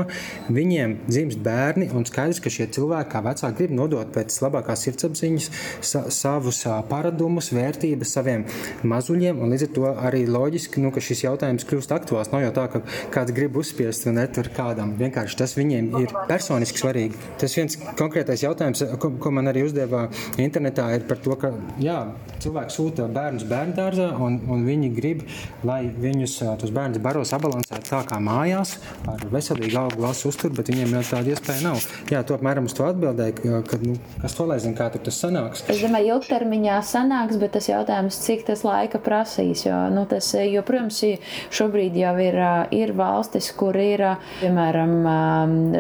viņiem 0.50 0.98
dzimst 1.12 1.46
bērni 1.46 1.92
un 1.94 2.10
skaidrs, 2.10 2.42
ka 2.42 2.50
šie 2.58 2.72
cilvēki 2.74 3.14
kā 3.14 3.22
vecāki 3.30 3.62
grib 3.62 3.78
nodot 3.84 4.18
pēc 4.18 4.42
labākās 4.48 4.88
sirdsapziņas 4.90 5.54
sa 5.94 6.08
savus 6.10 6.66
paradumus, 6.90 7.54
vērtības 7.54 8.18
saviem 8.18 8.50
mazuļiem. 8.82 9.46
Līdz 9.60 9.68
ar 9.68 9.76
to 9.76 9.90
arī 10.08 10.20
loģiski, 10.24 10.80
nu, 10.80 10.88
ka 10.96 11.02
šis 11.04 11.26
jautājums 11.26 11.66
kļūst 11.68 11.92
aktuāls. 11.92 12.30
Nav 12.32 12.46
jau 12.46 12.52
tā, 12.56 12.64
ka 12.72 12.80
kāds 13.12 13.34
grib 13.36 13.58
uzspiest 13.60 14.06
un 14.08 14.16
netur 14.16 14.48
kādam. 14.56 14.94
Vienkārši 14.96 15.36
tas 15.42 15.56
viņiem 15.58 15.90
ir 16.00 16.14
personiski 16.30 16.80
svarīgi. 16.80 17.20
Tas 17.42 17.58
viens 17.58 17.76
konkrētais 18.00 18.46
jautājums, 18.46 18.86
ko, 19.04 19.10
ko 19.20 19.32
man 19.36 19.52
arī 19.52 19.66
uzdevā 19.68 20.06
internetā, 20.40 20.86
ir 20.96 21.04
par 21.10 21.20
to, 21.26 21.36
ka 21.42 21.52
jā, 21.84 21.98
cilvēki 22.40 22.72
sūta 22.72 23.10
bērnus 23.12 23.44
bērnu 23.50 23.76
dārzā 23.76 24.08
un, 24.16 24.38
un 24.48 24.64
viņi 24.64 24.94
grib, 24.96 25.26
lai 25.68 25.82
viņus 25.92 26.38
tos 26.62 26.72
bērnus 26.76 27.04
baro 27.04 27.26
sabalansēt 27.28 27.92
tā 27.92 28.00
kā 28.08 28.22
mājās 28.24 28.78
ar 29.12 29.28
veselīgu 29.34 29.76
augu 29.84 30.06
valsts 30.06 30.30
uzturu, 30.32 30.56
bet 30.62 30.72
viņiem 30.72 30.96
jau 30.96 31.04
tāda 31.10 31.36
iespēja 31.36 31.66
nav. 31.68 31.84
Jā, 32.14 32.24
to 32.24 32.40
apmēram 32.40 32.72
uz 32.72 32.78
to 32.80 32.88
atbildēja, 32.88 33.60
ka, 33.68 33.82
nu, 33.84 34.00
kas 34.24 34.40
to 34.40 34.48
lai 34.48 34.62
zina, 34.64 34.78
kā 34.80 34.88
tas 34.96 35.20
sanāks. 35.20 35.68
Es 35.68 35.84
domāju, 35.84 36.16
ilgtermiņā 36.16 36.80
sanāks, 36.94 37.40
bet 37.44 37.58
tas 37.58 37.68
jautājums, 37.68 38.24
cik 38.24 38.48
tas 38.48 38.64
laika 38.64 39.04
prasīs 39.04 39.49
valstīs. 39.50 39.66
Jo, 39.66 39.90
nu, 39.90 40.06
tas, 40.06 40.34
jo, 40.34 40.62
protams, 40.64 41.02
šobrīd 41.52 41.96
jau 41.98 42.16
ir, 42.20 42.38
ir 42.72 42.94
valstis, 42.94 43.52
kur 43.54 43.76
ir, 43.76 44.18
piemēram, 44.42 44.94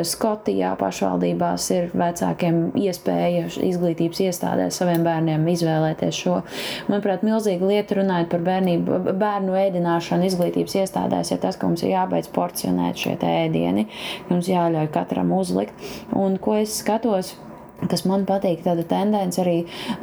Skotijā 0.03 0.75
pašvaldībās 0.79 1.69
ir 1.71 1.89
vecākiem 1.93 2.71
iespēja 2.75 3.47
izglītības 3.47 4.21
iestādēs 4.27 4.79
saviem 4.79 5.03
bērniem 5.03 5.47
izvēlēties 5.47 6.15
šo. 6.15 6.41
Manuprāt, 6.89 7.23
milzīga 7.23 7.65
lieta 7.65 7.99
runājot 7.99 8.29
par 8.31 8.45
bērnību, 8.45 9.01
bērnu 9.19 9.57
ēdināšanu 9.65 10.29
izglītības 10.29 10.79
iestādēs, 10.83 11.33
ir 11.33 11.41
tas, 11.43 11.57
ka 11.57 11.67
mums 11.67 11.83
ir 11.83 11.93
jābeidz 11.95 12.31
porcionēt 12.33 12.99
šie 12.99 13.17
ēdieni, 13.19 13.87
mums 14.29 14.49
jāļauj 14.49 14.89
katram 14.93 15.33
uzlikt. 15.35 15.75
Un 16.15 16.39
ko 16.41 16.57
es 16.59 16.79
skatos? 16.81 17.35
Kas 17.87 18.03
man 18.09 18.25
patīk, 18.29 18.63
tāda 18.65 18.83
tendence 18.87 19.39
arī, 19.41 19.57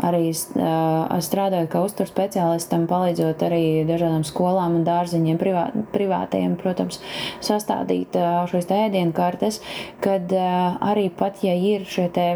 arī 0.06 0.30
strādājot 0.32 1.70
kā 1.72 1.82
uzturu 1.86 2.10
speciālistam, 2.10 2.86
palīdzot 2.90 3.44
arī 3.46 3.64
dažādām 3.88 4.24
skolām 4.26 4.78
un 4.80 4.86
dārziņiem, 4.86 5.40
privā, 5.40 5.66
privātajiem, 5.94 6.56
protams, 6.60 7.00
sastādīt 7.44 8.16
šīs 8.52 8.70
ēdienu 8.78 9.12
kartes, 9.16 9.60
kad 10.04 10.32
arī 10.32 11.08
pat, 11.16 11.42
ja 11.46 11.56
ir 11.56 11.86
šie 11.88 12.08
te 12.14 12.28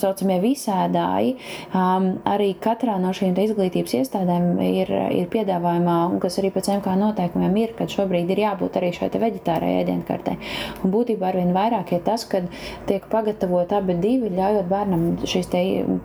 saucamie 0.00 0.38
visādāji, 0.42 1.36
um, 1.72 2.10
arī 2.28 2.52
katrā 2.62 2.96
no 3.02 3.12
šīm 3.16 3.36
izglītības 3.38 3.96
iestādēm 4.00 4.58
ir, 4.64 4.92
ir 5.14 5.28
piedāvājumā, 5.32 5.98
un 6.12 6.22
kas 6.22 6.38
arī 6.40 6.52
pēc 6.54 6.70
MK 6.78 6.96
noteikumiem 7.00 7.56
ir, 7.62 7.74
kad 7.78 7.92
šobrīd 7.92 8.30
ir 8.34 8.44
jābūt 8.44 8.78
arī 8.80 8.92
šai 8.96 9.10
veģetārai 9.18 9.74
ēdienkartei. 9.82 10.36
Un 10.82 10.92
būtībā 10.92 11.30
arvien 11.30 11.52
vairāk 11.56 11.92
ir 11.96 12.02
tas, 12.06 12.24
kad 12.28 12.48
tiek 12.88 13.06
pagatavot 13.12 13.72
abi 13.76 13.96
divi, 14.00 14.32
ļaujot 14.36 14.68
bērnam 14.70 15.04
šīs 15.28 15.50
te, 15.52 15.62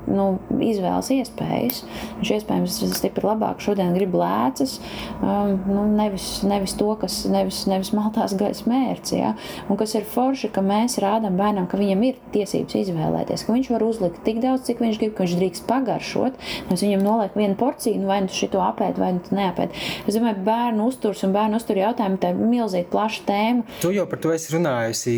nu, 0.10 0.28
izvēles 0.64 1.12
iespējas. 1.18 1.84
Viņš 2.20 2.34
iespējams 2.38 2.80
stipri 2.98 3.28
labāk 3.28 3.62
šodien 3.64 3.94
grib 3.96 4.16
lēcas, 4.18 4.78
um, 5.20 5.56
nu, 5.70 5.86
nevis, 5.98 6.28
nevis 6.48 6.76
to, 6.80 6.90
kas 7.02 7.24
nevis, 7.30 7.64
nevis 7.70 7.94
maltās 7.96 8.36
gaisa 8.40 8.68
mērķis. 8.70 9.16
Ja? 9.18 9.34
Un 9.70 9.80
kas 9.80 9.96
ir 9.98 10.08
forši, 10.10 10.52
ka 10.54 10.64
mēs 10.66 11.00
rādām 11.04 11.38
bērnam, 11.40 11.68
ka 11.70 11.80
viņam 11.80 12.06
ir 12.08 12.20
tiesības 12.34 12.78
izvēlēties, 12.84 13.46
ka 13.46 13.56
viņš 13.56 13.72
var 13.74 13.83
uzlikt 13.88 14.22
tik 14.26 14.42
daudz, 14.44 14.66
cik 14.68 14.82
viņš 14.84 15.00
grib, 15.02 15.14
ka 15.18 15.26
viņš 15.26 15.36
drīkst 15.40 15.68
pagaršot. 15.70 16.40
Mēs 16.70 16.84
viņam 16.86 17.04
noliek 17.06 17.38
vienu 17.38 17.58
porciju, 17.60 18.02
nu, 18.02 18.10
vai 18.10 18.20
nu 18.26 18.34
šito 18.34 18.62
apēd, 18.64 19.00
vai 19.02 19.14
nu 19.18 19.38
neapēd. 19.38 19.76
Es 20.08 20.18
domāju, 20.18 20.42
bērnu 20.48 20.88
uzturs 20.90 21.24
un 21.28 21.36
bērnu 21.36 21.60
uzturu 21.62 21.84
jautājumi 21.84 22.20
tā 22.22 22.34
ir 22.34 22.42
milzīgi 22.42 22.90
plaša 22.94 23.26
tēma. 23.28 23.78
Tu 23.84 23.94
jau 23.96 24.06
par 24.10 24.22
to 24.24 24.34
esi 24.36 24.54
runājusi, 24.56 25.16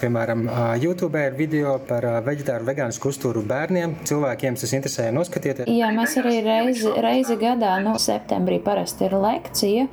piemēram, 0.00 0.46
YouTube 0.82 1.24
ir 1.28 1.36
video 1.38 1.76
par 1.88 2.06
veģetāru 2.26 2.68
vegānisku 2.68 3.12
uzturu 3.12 3.42
bērniem, 3.48 3.98
cilvēkiem, 4.08 4.58
kas 4.58 4.74
interesē, 4.76 5.08
noskatieties. 5.14 5.68
Jā, 5.72 5.90
mēs 5.94 6.16
arī 6.20 6.38
reizi, 6.46 6.92
reizi 7.02 7.38
gadā, 7.40 7.76
nu, 7.84 7.96
septembrī 8.02 8.60
parasti 8.64 9.06
ir 9.08 9.16
lekcija, 9.18 9.88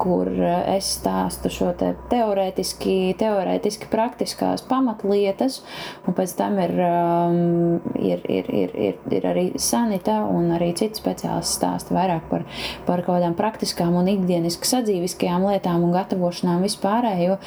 kur 0.00 0.28
eh, 0.30 0.76
es 0.76 0.88
stāstu 0.98 1.50
šo 1.52 1.70
te 1.78 1.92
teorētiski, 2.12 3.14
teorētiski 3.20 3.90
praktiskās 3.92 4.64
pamatlietas, 4.68 5.60
un 6.06 6.16
pēc 6.16 6.34
tam 6.38 6.58
ir, 6.62 6.74
um, 6.84 7.78
ir, 7.98 8.22
ir, 8.30 8.50
ir, 8.62 8.74
ir, 8.88 8.98
ir 9.18 9.28
arī 9.28 9.46
sanita 9.60 10.20
un 10.28 10.52
arī 10.56 10.70
citi 10.78 11.00
speciālisti 11.00 11.58
stāsta 11.60 11.96
vairāk 11.96 12.28
par, 12.30 12.46
par 12.86 13.04
kaut 13.04 13.18
kādām 13.18 13.36
praktiskām 13.38 13.96
un 13.98 14.10
ikdieniski 14.12 14.68
sadzīviskajām 14.68 15.46
lietām 15.48 15.84
un 15.86 15.94
gatavošanām 15.96 16.62
vispārējo. 16.66 17.38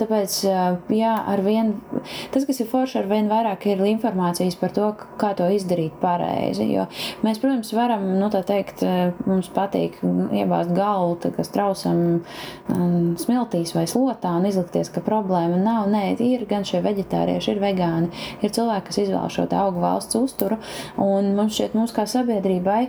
Tāpēc, 0.00 0.36
jā, 0.94 1.14
ar 1.32 1.42
vien, 1.44 1.74
tas, 2.32 2.46
kas 2.46 2.60
ir 2.62 2.68
forši, 2.70 3.00
ar 3.02 3.10
vien 3.10 3.28
vairāk 3.30 3.66
ir 3.68 3.82
informācijas 3.88 4.56
par 4.60 4.72
to, 4.76 4.90
kā 5.20 5.34
to 5.36 5.48
izdarīt 5.52 5.96
pareizi, 6.00 6.68
jo 6.72 6.86
mēs, 7.26 7.40
protams, 7.42 7.72
varam, 7.76 8.06
nu 8.20 8.30
tā 8.32 8.44
teikt, 8.46 8.84
uh, 8.86 9.12
mums 9.28 9.50
patīk 9.54 9.98
iebāzt 10.34 10.72
galvu, 10.76 11.18
tā 11.22 11.30
kā 11.34 11.44
trausam 11.74 12.22
um, 12.70 13.14
smiltīs 13.18 13.74
vai 13.74 13.84
slotā 13.90 14.34
un 14.38 14.46
izlikties, 14.46 14.90
ka 14.92 15.02
problēma 15.04 15.58
nav. 15.58 15.88
Nē, 15.90 16.16
ir 16.22 16.46
gan 16.48 16.64
šie 16.64 16.80
veģetārieši, 16.84 17.50
ir 17.52 17.60
vegāni, 17.62 18.10
ir 18.42 18.52
cilvēki, 18.54 18.86
kas 18.88 19.00
izvēlas 19.02 19.34
šo 19.34 19.46
augu 19.58 19.82
valsts 19.82 20.16
uzturu. 20.18 20.58
Mums 20.96 21.54
šķiet, 21.56 21.74
mums 21.74 21.92
kā 21.94 22.06
sabiedrībai, 22.08 22.80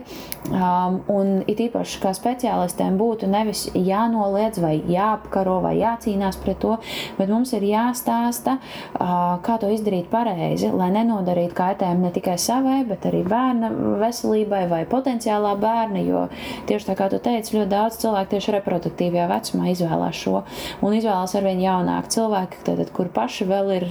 um, 0.51 1.01
un 1.11 1.41
it 1.47 1.61
īpaši 1.65 2.01
kā 2.03 2.13
speciālistiem, 2.15 2.97
būtu 2.99 3.29
nevis 3.29 3.67
jānoliedz 3.73 4.61
vai 4.63 4.77
jāapkaro 4.89 5.59
vai 5.65 5.75
jācīnās 5.79 6.39
pret 6.43 6.61
to, 6.61 6.77
bet 7.17 7.31
mums 7.31 7.53
ir 7.57 7.65
jāstāsta, 7.65 8.57
uh, 8.59 9.37
kā 9.45 9.57
to 9.61 9.71
izdarīt 9.73 10.09
pareizi, 10.11 10.71
lai 10.73 10.91
nenodarītu 10.95 11.57
kaitējumu 11.57 12.07
ne 12.07 12.13
tikai 12.15 12.37
savai, 12.41 12.79
bet 12.87 13.07
arī 13.09 13.23
bērna 13.27 13.71
veselībai 14.01 14.65
vai 14.71 14.83
potenciālā 14.89 15.55
bērna. 15.59 16.03
Jo 16.05 16.25
tieši 16.69 16.91
tā 16.91 16.95
kā 16.97 17.09
tu 17.11 17.19
teici, 17.23 17.55
ļoti 17.55 17.71
daudz 17.71 17.99
cilvēku 18.03 18.35
tieši 18.35 18.55
reproducē 18.57 18.74
reproduktīvajā 18.75 19.27
vecumā 19.29 19.69
izvēlās 19.71 20.19
šo. 20.19 20.41
Un 20.85 20.95
izvēlās 20.97 21.35
arvien 21.37 21.61
jaunāk 21.63 22.09
cilvēki, 22.13 22.61
tātad, 22.67 22.91
kuri 22.95 23.11
paši 23.15 23.47
vēl 23.49 23.71
ir 23.75 23.87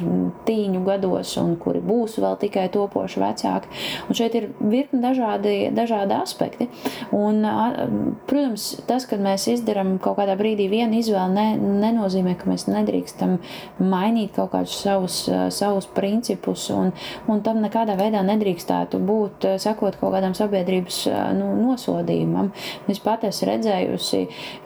tīņu 0.47 0.85
gados 0.87 1.35
un 1.41 1.55
kuri 1.61 1.83
būs 1.85 2.19
vēl 2.23 2.37
tikai 2.41 2.69
topoši 2.75 3.23
vecāki. 3.23 3.71
Un 4.09 4.19
šeit 4.19 4.37
ir 4.39 4.49
virkni 4.61 5.01
dažādi, 5.03 5.55
dažādi 5.75 6.17
aspekti. 6.17 6.69
Un, 7.15 7.43
protams, 8.29 8.69
tas, 8.89 9.07
kad 9.09 9.23
mēs 9.25 9.47
izdarām 9.53 9.97
kaut 10.03 10.19
kādā 10.21 10.37
brīdī 10.39 10.69
vienu 10.73 11.01
izvēli, 11.01 11.35
ne, 11.35 11.47
nenozīmē, 11.85 12.37
ka 12.39 12.51
mēs 12.51 12.67
nedrīkstam 12.71 13.39
mainīt 13.83 14.35
kaut 14.37 14.53
kādus 14.55 14.77
savus, 14.85 15.21
savus 15.55 15.89
principus, 15.95 16.69
un, 16.75 16.93
un 17.31 17.43
tam 17.45 17.63
nekādā 17.65 17.97
veidā 17.99 18.23
nedrīkstētu 18.27 19.01
būt 19.05 19.49
sekot 19.63 19.99
kaut 20.01 20.15
kādam 20.17 20.37
sabiedrības 20.37 21.05
nu, 21.39 21.53
nosodījumam. 21.61 22.53
Es 22.91 23.01
pat 23.03 23.25
esmu 23.27 23.51
redzējusi, 23.51 24.21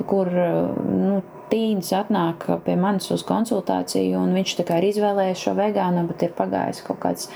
kur 0.09 0.31
nu, 0.33 1.21
tīns 1.53 1.93
atnāk 1.97 2.47
pie 2.65 2.77
manis 2.81 3.09
uz 3.15 3.25
konsultāciju, 3.29 4.19
un 4.21 4.35
viņš 4.37 4.59
ir 4.59 4.89
izvēlējies 4.91 5.47
šo 5.47 5.57
vegānu, 5.59 6.05
bet 6.11 6.27
ir 6.27 6.37
pagājis 6.37 6.85
kaut 6.87 7.01
kāds 7.05 7.29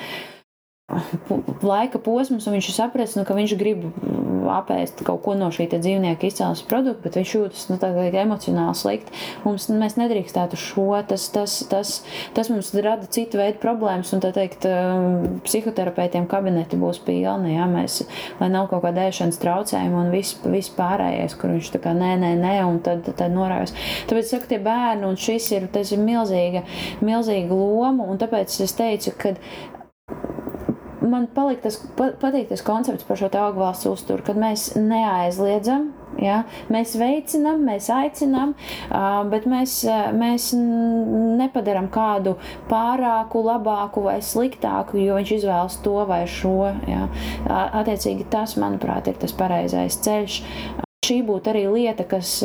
laika 1.63 2.01
posms, 2.03 2.47
un 2.47 2.57
viņš 2.57 2.69
ir 2.69 2.77
sapratis, 2.77 3.17
nu, 3.17 3.25
ka 3.29 3.37
viņš 3.37 3.57
grib 3.61 3.87
apēst 4.53 5.03
kaut 5.07 5.23
ko 5.25 5.35
no 5.39 5.51
šī 5.55 5.69
dzīvnieka 5.73 6.29
izcelsmes 6.29 6.67
produkta, 6.69 7.03
bet 7.07 7.19
viņš 7.19 7.35
jūtas 7.37 7.67
nu, 7.71 7.79
emocionāli 8.23 8.77
slikti. 8.79 9.15
Mums, 9.47 9.69
mēs 9.73 9.97
nedrīkstētu 10.01 10.59
šo, 10.61 10.89
tas, 11.09 11.29
tas, 11.35 11.59
tas, 11.71 11.95
tas 12.37 12.51
mums 12.53 12.73
rada 12.85 13.09
citu 13.13 13.41
veidu 13.41 13.61
problēmas, 13.63 14.13
un 14.15 14.23
teikt, 14.25 14.67
um, 14.69 15.41
psihoterapeitiem 15.47 16.29
kabineti 16.31 16.79
būs 16.81 17.03
pilni, 17.07 17.55
ja 17.57 17.69
mēs, 17.71 18.03
lai 18.41 18.51
nav 18.53 18.69
kaut 18.73 18.85
kāda 18.87 19.09
ēšanas 19.11 19.41
traucējuma 19.43 20.05
un 20.05 20.13
viss 20.15 20.39
vis 20.45 20.71
pārējais, 20.77 21.37
kur 21.41 21.55
viņš 21.55 21.73
tā 21.75 21.83
kā 21.83 21.95
nē, 21.97 22.15
nē, 22.23 22.33
nē, 22.43 22.55
un 22.69 22.81
tad, 22.85 23.09
tad 23.09 23.35
norājas. 23.35 23.75
Tāpēc, 24.11 24.31
saku, 24.31 24.51
tie 24.53 24.61
bērni, 24.63 25.09
un 25.09 25.19
šis 25.21 25.51
ir, 25.57 25.69
tas 25.73 25.93
ir 25.95 26.03
milzīga, 26.03 26.65
milzīga 27.05 27.57
loma, 27.57 28.09
un 28.09 28.21
tāpēc 28.21 28.61
es 28.65 28.77
teicu, 28.79 29.15
ka 29.19 29.37
man 31.03 31.27
palika 31.35 31.69
tas, 31.69 31.79
patīk 31.97 32.51
tas 32.51 32.63
koncepts 32.67 33.07
par 33.09 33.19
šo 33.21 33.31
augu 33.41 33.63
valsts 33.63 33.89
uzturu, 33.91 34.25
kad 34.27 34.39
mēs 34.41 34.73
neaizliedzam. 34.79 35.91
Ja? 36.21 36.43
Mēs 36.73 36.93
veicinām, 37.01 37.63
mēs 37.65 37.89
aicinām, 37.93 38.53
bet 39.33 39.47
mēs, 39.49 39.79
mēs 40.19 40.51
nepadarām 41.41 41.89
kādu 41.93 42.37
pārāku, 42.71 43.41
labāku 43.47 44.05
vai 44.05 44.19
sliktāku, 44.25 45.01
jo 45.01 45.17
viņš 45.17 45.35
izvēlas 45.39 45.81
to 45.85 45.97
vai 46.09 46.23
šo. 46.29 46.59
Ja? 46.91 47.09
Attiecīgi, 47.81 48.29
tas, 48.33 48.59
manuprāt, 48.61 49.09
ir 49.09 49.19
tas 49.23 49.35
pareizais 49.37 49.99
ceļš. 50.05 50.43
Šī 51.03 51.23
būtu 51.27 51.51
arī 51.51 51.67
lieta, 51.73 52.05
kas 52.07 52.37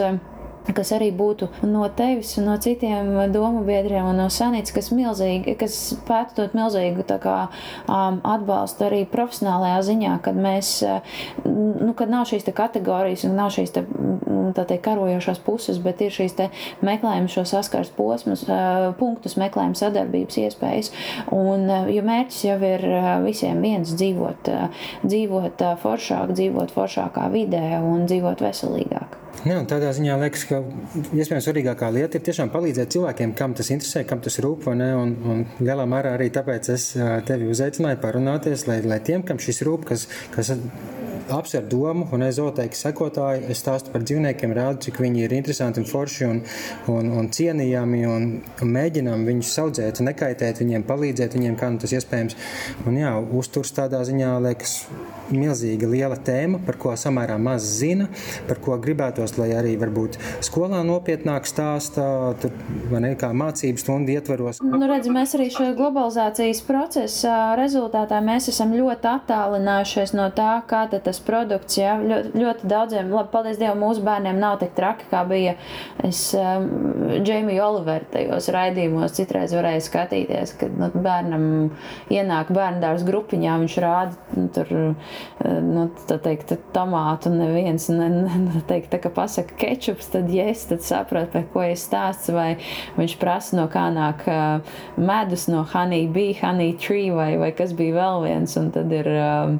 kas 0.76 0.92
arī 0.96 1.10
būtu 1.16 1.50
no 1.68 1.86
tevis 1.96 2.34
un 2.40 2.50
no 2.50 2.56
citiem 2.62 3.10
domu 3.32 3.64
biedriem 3.68 4.10
un 4.10 4.20
no 4.22 4.28
sanītas, 4.34 4.74
kas, 4.76 4.90
milzīgi, 4.96 5.56
kas 5.60 5.76
spētu 5.94 6.42
dot 6.42 6.56
milzīgu 6.58 7.06
kā, 7.24 7.38
um, 7.88 8.20
atbalstu 8.28 8.88
arī 8.88 9.04
profesionālajā 9.10 9.80
ziņā, 9.90 10.16
kad 10.26 10.38
mēs, 10.38 10.72
nu, 11.46 11.94
kad 11.98 12.12
nav 12.12 12.28
šīs 12.30 12.48
kategorijas 12.58 13.26
un 13.28 13.38
nav 13.40 13.52
šīs 13.56 13.74
te, 13.76 13.84
tā 14.58 14.66
teikt, 14.68 14.84
karojošās 14.88 15.42
puses, 15.46 15.80
bet 15.84 16.02
ir 16.04 16.14
šīs 16.14 16.36
te 16.38 16.50
meklējums 16.86 17.38
šo 17.38 17.46
saskars 17.48 17.92
posmus, 17.96 18.46
uh, 18.48 18.90
punktus 19.00 19.38
meklējuma 19.40 19.78
sadarbības 19.78 20.40
iespējas. 20.44 20.92
Un, 21.36 21.68
uh, 21.68 21.92
jo 21.92 22.04
mērķis 22.08 22.44
jau 22.50 22.58
ir 22.72 22.88
uh, 22.92 23.12
visiem 23.26 23.62
viens 23.64 23.94
dzīvot, 23.98 24.52
dzīvot 25.06 25.64
foršāk, 25.84 26.36
dzīvot 26.38 26.76
foršākā 26.76 27.30
vidē 27.34 27.80
un 27.84 28.06
dzīvot 28.10 28.44
veselīgāk. 28.44 29.27
Jā, 29.46 29.60
tādā 29.70 29.92
ziņā 29.94 30.16
liekas, 30.18 30.44
ka 30.50 30.60
iespējams 31.14 31.46
svarīgākā 31.46 31.92
lieta 31.94 32.18
ir 32.18 32.24
tiešām 32.26 32.50
palīdzēt 32.50 32.96
cilvēkiem, 32.96 33.36
kam 33.38 33.54
tas 33.58 33.70
interesē, 33.74 34.02
kam 34.10 34.22
tas 34.26 34.40
rūp. 34.42 34.66
Un, 34.72 34.82
un 34.82 35.44
lielā 35.62 35.86
mērā 35.90 36.16
arī 36.18 36.32
tāpēc 36.34 36.72
es 36.74 36.90
tevi 37.30 37.52
uzaicināju 37.54 38.02
parunāties, 38.02 38.66
lai, 38.70 38.80
lai 38.82 38.98
tiem, 39.06 39.22
kam 39.28 39.38
šis 39.42 39.62
rūp, 39.68 39.86
kas, 39.92 40.08
kas 40.34 40.56
apsver 41.30 41.68
domu, 41.70 42.08
un 42.12 42.24
es 42.26 42.38
zooteiku 42.38 42.78
sekotāju, 42.78 43.46
es 43.52 43.62
stāstu 43.62 43.92
par 43.94 44.04
dzīvniekiem, 44.08 44.54
rādu, 44.56 44.82
cik 44.88 45.02
viņi 45.04 45.26
ir 45.26 45.36
interesanti 45.38 45.82
un 45.82 45.88
forši 45.90 46.28
un, 46.28 46.42
un, 46.94 47.12
un 47.20 47.30
cienījami, 47.34 48.02
un, 48.08 48.28
mēģinām 48.78 49.26
viņus 49.28 49.54
audzēt, 49.64 50.02
nekaitēt 50.08 50.62
viņiem, 50.64 50.86
palīdzēt 50.88 51.38
viņiem, 51.38 51.58
kā 51.60 51.72
nu 51.74 51.82
tas 51.84 51.94
iespējams. 51.98 52.38
Un 52.88 53.00
jā, 53.02 53.14
uzturs 53.42 53.74
tādā 53.76 54.02
ziņā 54.08 54.34
liekas 54.48 54.78
milzīga 55.34 55.90
liela 55.92 56.18
tēma, 56.20 56.62
par 56.64 56.80
ko 56.80 56.96
samērā 56.98 57.36
maz 57.42 57.66
zina, 57.82 58.08
par 58.48 58.62
ko 58.64 58.78
gribētos, 59.28 59.38
lai 59.38 59.56
arī 59.56 59.78
varbūt 59.78 60.18
skolā 60.46 60.84
nopietnāk 60.86 61.46
stāstā, 61.48 62.36
tur, 62.42 62.52
ne, 62.92 63.16
kā 63.16 63.32
mācības 63.34 63.84
stundu 63.84 64.12
ietveros. 64.14 64.62
Nu, 64.62 64.88
redz, 64.88 65.08
mēs 65.10 65.36
arī 65.36 65.50
šo 65.52 65.74
globalizācijas 65.78 66.62
procesa 66.66 67.56
rezultātā 67.58 68.22
mēs 68.22 68.50
esam 68.50 68.74
ļoti 68.74 69.08
attālinājušies 69.08 70.14
no 70.14 70.30
tā, 70.32 70.62
kā 70.68 70.88
tas 70.90 71.20
produkts. 71.20 71.78
Ja? 71.78 71.98
Ļoti, 71.98 72.34
ļoti 72.38 72.68
daudziem, 72.68 73.12
labi, 73.12 73.32
paldies 73.32 73.58
Dievam, 73.60 73.82
mūsu 73.82 74.04
bērniem 74.06 74.40
nav 74.40 74.60
tik 74.62 74.74
traki, 74.76 75.08
kā 75.12 75.24
bija. 75.28 75.56
Es 76.04 76.34
um, 76.38 76.68
Džeimiju 77.24 77.64
Oliveru 77.64 78.08
tajos 78.12 78.50
raidījumos 78.54 79.16
citreiz 79.18 79.54
varēju 79.56 79.84
skatīties, 79.86 80.56
kad 80.60 80.74
nu, 80.78 80.92
bērnam 80.94 81.48
ienāk 82.14 82.52
bērndārs 82.54 83.06
grupiņā, 83.08 83.58
viņš 83.64 83.78
rāda 83.84 84.38
nu, 84.38 84.48
tur, 84.54 84.74
uh, 84.74 85.58
nu, 85.64 85.88
tā 86.10 86.20
teikt, 86.24 86.56
tomātu 86.76 87.32
neviens, 87.34 87.90
ne, 87.94 88.08
ne, 88.10 88.62
teikt, 88.70 88.92
tā 88.94 89.02
kā 89.04 89.12
pasaka 89.18 89.58
kečups, 89.60 90.12
tad 90.14 90.32
yes, 90.34 90.68
tad 90.70 90.86
saprot, 90.86 91.32
par 91.34 91.48
ko 91.54 91.66
es 91.66 91.84
stāstu, 91.88 92.36
vai 92.38 92.50
viņš 92.98 93.18
prasa, 93.22 93.58
no 93.60 93.68
kā 93.72 93.88
nāk 93.94 94.24
medus, 94.98 95.48
no 95.52 95.66
honey 95.74 96.08
bee, 96.12 96.38
honey 96.42 96.76
tree, 96.78 97.12
vai, 97.16 97.34
vai 97.42 97.52
kas 97.58 97.76
bija 97.78 97.98
vēl 97.98 98.26
viens, 98.28 98.58
un 98.62 98.72
tad 98.76 98.94
ir 98.94 99.10
um, 99.18 99.60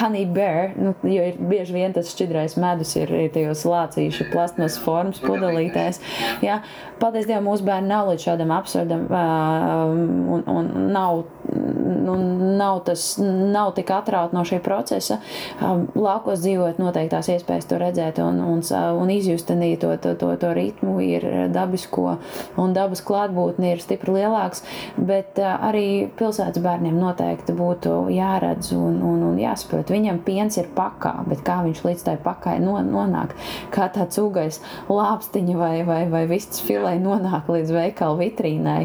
honey 0.00 0.26
bear, 0.26 0.72
nu, 0.76 0.94
jo 1.02 1.22
ir 1.26 1.38
bieži 1.38 1.74
vien 1.74 1.94
tas 1.94 2.10
šķidrais 2.12 2.54
medus 2.60 2.94
ir, 2.98 3.10
ir 3.10 3.32
tajos 3.34 3.64
lācīšu 3.66 4.28
plasmas 4.32 4.78
formas 4.82 5.20
pudelītēs. 5.22 6.00
Jā, 6.44 6.60
paldies 7.02 7.26
Dievam, 7.26 7.48
mūsu 7.50 7.66
bērni 7.66 7.90
nav 7.90 8.12
līdz 8.12 8.26
šādam 8.28 8.54
absurdam 8.54 9.06
un, 9.10 10.44
un 10.46 10.70
nav, 10.94 11.24
nu, 11.52 12.16
nav, 12.58 12.82
tas, 12.86 13.16
nav 13.18 13.72
tik 13.78 13.90
atrauti 13.94 14.36
no 14.36 14.44
šī 14.46 14.60
procesa. 14.64 15.18
Laukos 15.60 16.42
dzīvot 16.44 16.80
noteiktās 16.82 17.30
iespējas 17.34 17.68
to 17.70 17.80
redzēt 17.82 18.22
un, 18.22 18.40
un, 18.46 18.62
un 18.72 19.10
izjust 19.12 19.50
to, 19.50 19.96
to, 20.02 20.14
to, 20.18 20.30
to 20.40 20.52
ritmu 20.54 20.98
ir 21.04 21.26
dabisko 21.52 22.16
un 22.60 22.74
dabas 22.76 23.02
klātbūtni 23.04 23.72
ir 23.72 23.82
stipri 23.82 24.16
lielāks, 24.18 24.62
bet 24.96 25.38
arī 25.42 26.08
pilsētas 26.18 26.62
bērniem 26.62 26.98
noteikti 27.00 27.54
būtu 27.56 27.94
jāredz 28.12 28.72
un, 28.76 28.98
un, 29.04 29.22
un 29.30 29.40
jāsaprot, 29.40 29.92
viņam 29.92 30.22
piens 30.26 30.58
ir 30.60 30.70
pakā, 30.76 31.14
bet 31.28 31.44
kā 31.46 31.60
viņš 31.66 31.84
līdz 31.86 32.06
tai 32.08 32.16
pakai 32.22 32.58
nonāk, 32.62 33.34
kā 33.74 33.88
tāds 33.94 34.20
ūgais 34.22 34.60
lāpstiņa 34.90 35.58
vai, 35.58 35.74
vai, 35.88 36.02
vai 36.12 36.24
vistas 36.30 36.62
filē 36.64 36.96
nonāk 37.02 37.50
līdz 37.52 37.74
veikalu 37.76 38.20
vitrīnai, 38.24 38.80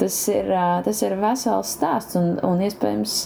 tas 0.00 0.16
ir, 0.32 0.52
tas 0.86 1.04
ir 1.04 1.18
vesels 1.20 1.76
stāsts 1.76 2.18
un, 2.18 2.34
un 2.46 2.62
iespējams 2.64 3.18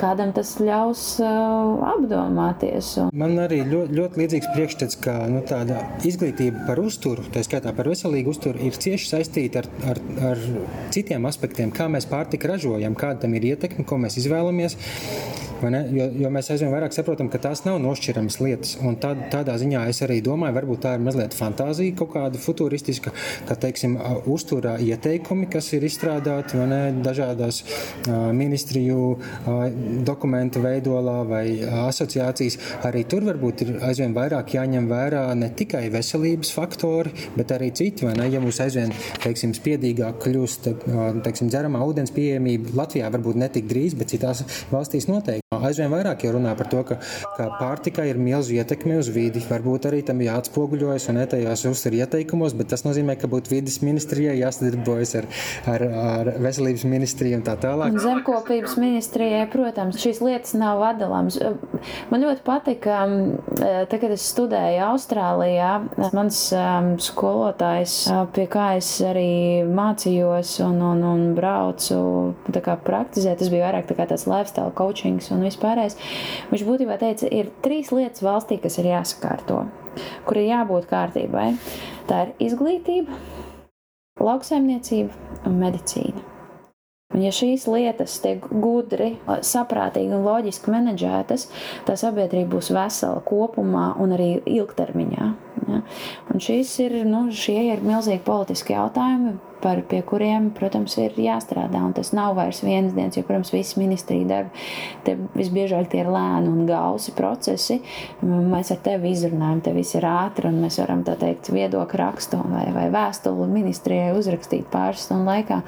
kādam 0.00 0.32
tas 0.34 0.52
ļaus 0.62 1.02
apdomāties. 1.20 2.92
Man 3.16 3.38
arī 3.42 3.62
ļoti, 3.68 3.96
ļoti 3.96 4.20
līdzīgs 4.22 4.39
priekšstats, 4.54 4.98
ka 5.04 5.16
nu, 5.30 5.42
izglītība 6.06 6.64
par 6.68 6.80
uzturu, 6.82 7.24
tā 7.34 7.42
skaitā 7.46 7.74
par 7.76 7.90
veselīgu 7.90 8.34
uzturu, 8.34 8.60
ir 8.64 8.78
cieši 8.80 9.10
saistīta 9.12 9.64
ar, 9.64 9.70
ar, 9.92 10.02
ar 10.32 10.46
citiem 10.94 11.28
aspektiem, 11.30 11.74
kā 11.74 11.90
mēs 11.92 12.08
pārtika 12.10 12.54
ražojam, 12.54 12.96
kāda 12.98 13.26
tam 13.26 13.36
ir 13.38 13.52
ietekme, 13.52 13.86
ko 13.88 14.00
mēs 14.00 14.20
izvēlamies. 14.22 14.78
Jo, 15.60 16.06
jo 16.16 16.28
mēs 16.32 16.48
aizvien 16.54 16.70
vairāk 16.72 16.94
saprotam, 16.96 17.28
ka 17.28 17.36
tās 17.42 17.60
nav 17.66 17.76
nošķiramas 17.84 18.38
lietas. 18.40 18.70
Tā, 19.02 19.10
tādā 19.32 19.58
ziņā 19.60 19.82
es 19.92 20.00
arī 20.06 20.20
domāju, 20.24 20.56
varbūt 20.56 20.80
tā 20.86 20.94
ir 20.96 21.02
mazliet 21.04 21.36
fantāzija, 21.36 21.96
kaut 21.98 22.14
kāda 22.14 22.40
futūristiska, 22.40 23.12
ka, 23.48 23.56
teiksim, 23.60 23.98
uzturā 24.30 24.78
ieteikumi, 24.80 25.50
kas 25.52 25.68
ir 25.76 25.84
izstrādāti 25.84 26.56
ne, 26.60 26.80
dažādās 27.04 27.60
uh, 27.60 28.30
ministriju 28.36 29.00
uh, 29.12 29.60
dokumentu 30.06 30.62
veidolā 30.64 31.18
vai 31.28 31.44
asociācijas. 31.82 32.56
Arī 32.88 33.04
tur 33.10 33.28
varbūt 33.28 33.66
ir 33.66 33.74
aizvien 33.90 34.16
vairāk 34.16 34.29
jāņem 34.30 34.88
vērā 34.90 35.24
ne 35.38 35.50
tikai 35.56 35.86
veselības 35.92 36.52
faktori, 36.54 37.12
bet 37.36 37.52
arī 37.56 37.70
citi. 37.74 38.06
Ja 38.06 38.40
mums 38.42 38.60
aizvien 38.62 38.94
teiksim, 39.22 39.54
spiedīgāk 39.56 40.20
kļūst 40.24 40.70
teiksim, 41.24 41.50
dzeramā 41.50 41.82
ūdens 41.86 42.14
pieejamība, 42.14 42.74
Latvijā 42.78 43.10
varbūt 43.12 43.40
ne 43.40 43.50
tik 43.52 43.68
drīz, 43.70 43.96
bet 43.98 44.14
citās 44.14 44.44
valstīs 44.70 45.08
noteikti. 45.10 45.40
Aizvien 45.50 45.90
vairāk 45.90 46.22
jau 46.22 46.36
runā 46.36 46.52
par 46.54 46.68
to, 46.70 46.80
ka, 46.86 47.00
ka 47.34 47.48
pārtika 47.58 48.04
ir 48.06 48.20
milzu 48.22 48.54
ietekme 48.54 49.00
uz 49.00 49.08
vidi. 49.10 49.42
Varbūt 49.50 49.88
arī 49.90 50.04
tam 50.06 50.20
jāatspoguļojas 50.22 51.08
un 51.10 51.18
etajās 51.24 51.64
uztur 51.66 51.96
ieteikumos, 51.98 52.54
bet 52.54 52.70
tas 52.70 52.84
nozīmē, 52.86 53.16
ka 53.18 53.26
būtu 53.30 53.50
vidas 53.50 53.80
ministrijai 53.82 54.36
jāsadarbojas 54.38 55.16
ar, 55.18 55.26
ar, 55.72 55.84
ar 56.04 56.30
veselības 56.46 56.84
ministriju 56.86 57.40
un 57.40 57.42
tā 57.48 57.56
tālāk. 57.60 57.96
Un 57.96 58.04
zemkopības 58.04 58.76
ministrijai, 58.78 59.42
protams, 59.50 59.98
šīs 59.98 60.22
lietas 60.22 60.54
nav 60.60 60.84
atdalāmas. 60.92 61.40
Man 62.12 62.24
ļoti 62.24 62.46
patika, 62.46 63.00
tad, 63.58 63.96
kad 63.96 64.14
es 64.14 64.19
studēju 64.20 64.82
Austrālijā, 64.90 65.70
mans 66.16 66.40
um, 66.56 66.90
skolotājs, 67.02 67.94
pie 68.36 68.46
kā 68.50 68.66
es 68.78 68.88
arī 69.06 69.62
mācījos 69.68 70.56
un, 70.66 70.78
un, 70.92 71.02
un 71.06 71.26
braucu 71.36 72.00
praktizēt, 72.86 73.40
tas 73.40 73.52
bija 73.52 73.68
vairāk 73.68 73.90
tā 73.90 73.98
tāds 74.00 74.26
lifestyle 74.30 74.74
coachings 74.76 75.30
un 75.34 75.44
vispārējais. 75.46 75.98
Viņš 76.52 76.66
būtībā 76.68 76.98
teica, 77.00 77.28
ir 77.28 77.52
trīs 77.64 77.92
lietas 77.94 78.24
valstī, 78.24 78.60
kas 78.62 78.78
ir 78.80 78.90
jāsakārto, 78.92 79.64
kur 80.28 80.40
ir 80.40 80.50
jābūt 80.52 80.90
kārtībai. 80.90 81.52
Tā 82.10 82.26
ir 82.26 82.34
izglītība, 82.50 83.16
lauksaimniecība 84.20 85.46
un 85.48 85.62
medicīna. 85.62 86.29
Un 87.10 87.24
ja 87.24 87.32
šīs 87.34 87.64
lietas 87.66 88.20
tiek 88.22 88.44
gudri, 88.62 89.16
saprātīgi 89.26 90.14
un 90.14 90.22
loģiski 90.22 90.70
menedžētas, 90.70 91.48
tā 91.88 91.96
sabiedrība 91.98 92.54
būs 92.54 92.70
vesela 92.76 93.18
kopumā 93.26 93.96
un 93.98 94.14
arī 94.14 94.28
ilgtermiņā. 94.46 95.32
Ja? 95.68 95.82
Un 96.32 96.42
šīs 96.42 96.74
ir, 96.86 96.98
nu, 97.08 97.26
šie 97.34 97.58
ir 97.72 97.84
milzīgi 97.84 98.22
politiski 98.26 98.76
jautājumi, 98.76 99.38
par, 99.60 99.82
pie 99.88 100.00
kuriem, 100.06 100.48
protams, 100.56 100.96
ir 101.00 101.16
jāstrādā. 101.20 101.82
Un 101.84 101.94
tas 101.96 102.12
nav 102.16 102.34
vairs 102.38 102.62
vienas 102.64 102.94
dienas, 102.96 103.18
jo, 103.18 103.24
protams, 103.28 103.52
visas 103.54 103.76
ministrija 103.80 104.28
darbi, 104.28 104.64
te 105.06 105.16
visbiežāk 105.36 105.90
tie 105.92 106.02
ir 106.04 106.10
lēni 106.12 106.50
un 106.50 106.64
gausi 106.68 107.14
procesi. 107.16 107.80
Mēs 108.24 108.72
ar 108.74 108.80
tevi 108.84 109.12
izrunājam, 109.14 109.62
te 109.64 109.74
viss 109.76 109.96
ir 109.98 110.06
ātri, 110.08 110.50
un 110.50 110.60
mēs 110.64 110.80
varam, 110.82 111.04
tā 111.06 111.16
teikt, 111.20 111.52
viedokļu 111.54 112.00
rakstu 112.00 112.40
vai, 112.50 112.66
vai 112.76 112.88
vēstuli 112.94 113.48
ministrijai 113.52 114.14
uzrakstīt 114.18 114.68
pāris 114.72 115.06
stundu 115.06 115.30
laikā. 115.30 115.60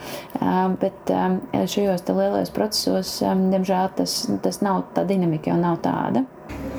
Bet 0.83 1.13
šajos 1.53 2.07
lielajos 2.09 2.53
procesos, 2.55 3.19
diemžēl, 3.23 3.93
tas, 4.01 4.23
tas 4.45 4.63
nav, 4.65 4.87
tā 4.97 5.07
dinamika 5.09 5.53
jau 5.53 5.61
nav 5.61 5.81
tāda. 5.85 6.25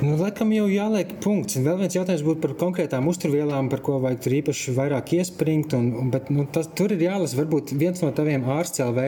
Nu, 0.04 0.16
laikam 0.20 0.50
jau 0.52 0.66
jāliek 0.68 1.12
punkts. 1.24 1.56
Vēl 1.64 1.78
viens 1.80 1.94
jautājums 1.96 2.24
būtu 2.26 2.42
par 2.42 2.52
konkrētām 2.60 3.06
uzturvielām, 3.08 3.70
par 3.72 3.80
ko 3.84 3.96
vajag 4.02 4.20
tur 4.24 4.34
īpaši 4.40 4.74
vairāk 4.76 5.12
iespringt. 5.16 5.72
Un, 5.76 6.10
bet, 6.12 6.28
nu, 6.34 6.44
tas, 6.50 6.68
tur 6.76 6.92
ir 6.92 7.04
jālasa 7.06 7.38
varbūt 7.38 7.72
viens 7.80 8.02
no 8.04 8.10
taviem 8.12 8.44
ārsts 8.52 8.82
LV 8.84 9.06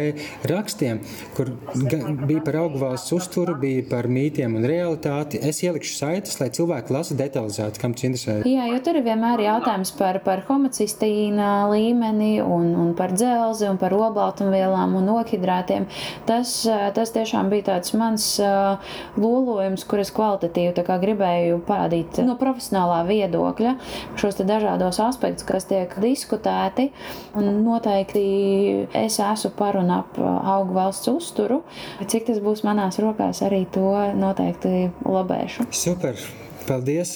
rakstiem, 0.49 1.03
kur 1.37 1.51
bija 1.75 2.45
par 2.47 2.61
augu 2.63 2.81
valsts 2.81 3.13
uzturu, 3.17 3.57
bija 3.61 3.85
par 3.91 4.09
mītiem 4.09 4.55
un 4.57 4.65
realitāti. 4.69 5.41
Es 5.45 5.61
ielikšu 5.67 5.99
saites, 5.99 6.39
lai 6.41 6.49
cilvēki 6.57 6.97
lasa 6.97 7.19
detalizēti, 7.19 7.83
kam 7.83 7.97
tas 7.97 8.09
interesē. 8.09 8.39
Jā, 8.49 8.69
jo 8.73 8.81
tur 8.87 9.01
ir 9.01 9.07
vienmēr 9.11 9.45
jautājums 9.45 9.93
par, 9.99 10.21
par 10.25 10.47
homocistīna 10.49 11.51
līmeni 11.73 12.39
un, 12.45 12.73
un 12.87 12.95
par 12.97 13.13
dzelzi 13.17 13.69
un 13.69 13.81
par 13.83 13.97
obaltumvielām 13.99 14.97
un 14.97 15.11
nohidrātiem. 15.11 15.91
Tas, 16.31 16.57
tas 16.97 17.15
tiešām 17.19 17.53
bija 17.53 17.69
tāds 17.75 17.93
mans 17.99 18.31
uh, 18.41 18.97
lolojums, 19.21 19.85
kur 19.89 20.01
es 20.01 20.15
kvalitatīvi 20.17 20.86
gribēju 21.03 21.61
parādīt 21.67 22.21
no 22.27 22.37
profesionālā 22.41 23.03
viedokļa 23.09 23.75
šos 24.21 24.41
dažādos 24.47 25.01
aspektus, 25.03 25.47
kas 25.49 25.69
tiek 25.71 25.93
diskutēti. 26.03 26.91
Noteikti 27.37 28.25
es 28.97 29.21
esmu 29.21 29.53
par 29.59 29.81
un 29.81 29.93
ap 29.99 30.19
augu 30.23 30.77
valsts 30.79 31.11
uzturu. 31.13 31.63
Cik 32.07 32.31
tas 32.31 32.43
būs 32.43 32.65
manās 32.67 33.01
rokās, 33.03 33.43
arī 33.47 33.65
to 33.75 33.93
noteikti 34.17 34.91
labēšu. 35.05 35.71
Super! 35.75 36.46
Paldies! 36.67 37.13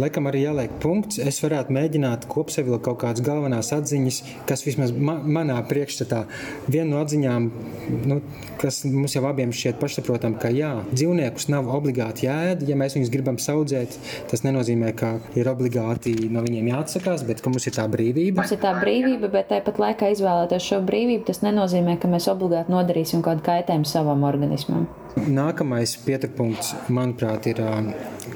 Laikam 0.00 0.30
arī 0.30 0.46
jāliek 0.46 0.72
punkts. 0.80 1.18
Es 1.20 1.36
varētu 1.44 1.74
mēģināt 1.76 2.24
kopsavilkt 2.30 2.86
kaut 2.86 3.02
kādas 3.02 3.20
galvenās 3.24 3.68
atziņas, 3.76 4.20
kas 4.48 4.64
vismaz 4.64 4.94
ma 4.96 5.18
manā 5.20 5.58
priekšstatā 5.68 6.22
viena 6.64 6.86
no 6.94 7.02
atziņām, 7.04 7.50
nu, 8.08 8.18
kas 8.62 8.80
mums 8.88 9.16
jau 9.16 9.26
abiem 9.28 9.52
šķiet 9.52 9.76
pašsaprotama, 9.82 10.40
ka 10.40 10.48
jā, 10.54 10.72
dzīvniekus 10.94 11.50
nav 11.52 11.68
obligāti 11.76 12.24
jāēd. 12.30 12.64
Ja 12.70 12.78
mēs 12.80 12.96
viņus 12.96 13.12
gribam 13.12 13.36
audzēt, 13.54 13.98
tas 14.32 14.46
nenozīmē, 14.46 14.94
ka 14.96 15.18
ir 15.36 15.52
obligāti 15.52 16.16
no 16.32 16.40
viņiem 16.46 16.72
jāatsakās, 16.72 17.26
bet 17.28 17.44
ka 17.44 17.52
mums 17.52 17.68
ir 17.68 17.76
tā 17.76 17.84
brīvība. 17.92 18.40
Mums 18.40 18.56
ir 18.56 18.64
tā 18.64 18.72
brīvība, 18.80 19.28
bet 19.36 19.52
tāpat 19.52 19.84
laikā 19.84 20.14
izvēlēties 20.16 20.72
šo 20.72 20.80
brīvību, 20.88 21.28
tas 21.28 21.44
nenozīmē, 21.44 22.00
ka 22.00 22.08
mēs 22.08 22.32
obligāti 22.32 22.72
nodarīsim 22.72 23.24
kādu 23.26 23.44
kaitējumu 23.52 23.90
savam 23.90 24.24
organismam. 24.24 24.88
Nākamais 25.14 25.92
pieturpunkts, 26.02 26.72
manuprāt, 26.90 27.46
ir, 27.46 27.60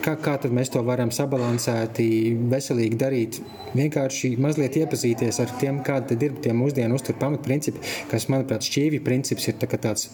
kā, 0.04 0.14
kā 0.22 0.36
mēs 0.54 0.70
to 0.70 0.82
varam 0.86 1.10
sabalansēti, 1.14 2.06
veselīgi 2.52 2.98
darīt. 3.00 3.40
Vienkārši 3.74 4.36
mazliet 4.40 4.78
iepazīties 4.78 5.40
ar 5.42 5.50
tiem, 5.60 5.82
kādi 5.84 6.16
ir 6.22 6.38
tie 6.44 6.54
mūsdienu 6.56 6.94
uzturu 6.94 7.18
pamatprincipi, 7.20 7.82
kas, 8.12 8.28
manuprāt, 8.32 8.68
šķīvi 8.70 9.02
princips 9.04 9.50
ir 9.50 9.58
tā 9.58 9.68
tāds 9.74 10.06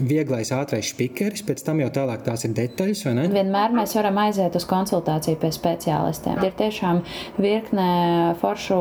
vieglais, 0.00 0.50
ātrais 0.54 0.90
spīkeris, 0.92 1.42
pēc 1.46 1.62
tam 1.66 1.80
jau 1.82 1.88
tālāk 1.94 2.24
tās 2.26 2.44
ir 2.46 2.54
detaļas. 2.56 3.04
Vienmēr 3.32 3.74
mēs 3.76 3.94
varam 3.96 4.18
aiziet 4.22 4.56
uz 4.58 4.66
konsultāciju 4.68 5.38
pie 5.40 5.50
speciālistiem. 5.54 6.40
Ir 6.46 6.54
tiešām 6.58 7.02
virkne 7.40 7.88
foršu, 8.40 8.80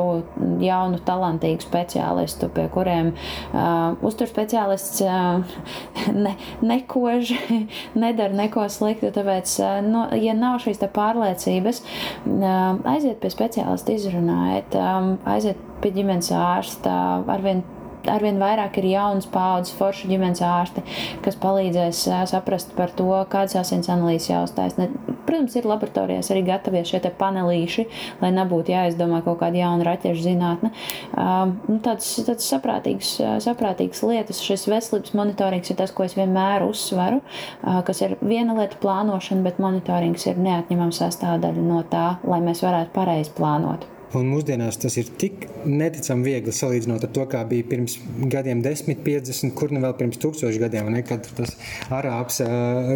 jaunu, 0.63 1.01
talantīgu 1.07 1.65
speciālistu, 1.65 2.49
pie 2.55 2.67
kuriem 2.73 3.11
uh, 3.13 3.97
uzturspeciālists 4.05 5.03
uh, 5.05 5.57
ne, 6.25 6.35
nekož, 6.65 7.33
nedara 8.03 8.35
neko 8.43 8.67
sliktu. 8.71 9.13
Tāpēc, 9.15 9.55
uh, 9.63 9.79
no, 9.85 10.07
ja 10.17 10.35
nav 10.37 10.61
šīs 10.63 10.81
pārliecības, 10.95 11.83
uh, 12.29 12.79
aiziet 12.93 13.19
pie 13.23 13.33
speciālista, 13.33 13.95
izrunājiet, 13.95 14.79
um, 14.79 15.17
aiziet 15.29 15.59
pie 15.83 15.91
ģimenes 15.95 16.31
ārsta, 16.35 16.93
arvien 17.31 17.63
arvien 18.07 18.39
vairāk 18.41 18.79
ir 18.79 18.89
jaunas 18.93 19.27
paudzes 19.29 19.75
foršu 19.77 20.09
ģimenes 20.11 20.41
ārsti, 20.45 20.83
kas 21.25 21.37
palīdzēs 21.41 22.05
saprast 22.31 22.71
par 22.77 22.93
to, 22.95 23.09
kādas 23.31 23.57
asins 23.59 23.89
analīzes 23.91 24.31
jāuzstājas. 24.31 24.77
Protams, 25.29 25.55
ir 25.59 25.67
laboratorijās 25.69 26.31
arī 26.33 26.45
gatavie 26.47 26.81
šie 26.87 27.01
panelīši, 27.19 27.85
lai 28.21 28.31
nebūtu 28.35 28.73
jāizdomā 28.73 29.21
kaut 29.25 29.39
kāda 29.43 29.61
jauna 29.61 29.85
raķešu 29.87 30.25
zinātne. 30.25 30.71
Nu, 31.13 31.77
tāds, 31.85 32.09
tāds 32.25 32.47
saprātīgs, 32.49 33.15
saprātīgs 33.45 34.01
lietas, 34.07 34.41
šis 34.45 34.67
veselības 34.71 35.13
monitorings 35.17 35.69
ir 35.69 35.79
tas, 35.79 35.93
ko 35.95 36.07
es 36.07 36.17
vienmēr 36.17 36.65
uzsveru, 36.67 37.21
kas 37.85 38.03
ir 38.05 38.17
viena 38.23 38.57
lieta 38.57 38.79
plānošana, 38.81 39.45
bet 39.45 39.61
monitorings 39.61 40.25
ir 40.31 40.41
neatņemama 40.41 40.97
sastāvdaļa 40.97 41.69
no 41.69 41.85
tā, 41.91 42.09
lai 42.25 42.41
mēs 42.45 42.65
varētu 42.65 42.95
pareizi 42.95 43.35
plānot. 43.37 43.98
Un 44.17 44.25
mūsdienās 44.31 44.79
tas 44.81 44.95
ir 44.97 45.09
tik 45.21 45.43
neticami 45.69 46.25
viegli 46.25 46.53
salīdzinot 46.55 47.03
ar 47.05 47.11
to, 47.13 47.25
kā 47.29 47.43
bija 47.49 47.67
pirms 47.69 47.99
gadiem, 48.31 48.63
10, 48.65 49.03
50, 49.05 49.53
kur 49.57 49.73
nu 49.75 49.83
vēl 49.83 49.93
pirms 49.99 50.17
tūkstošiem 50.23 50.63
gadiem, 50.63 50.89
ne, 50.93 51.03
kad 51.05 51.27
tas 51.37 51.53
arābs 51.93 52.41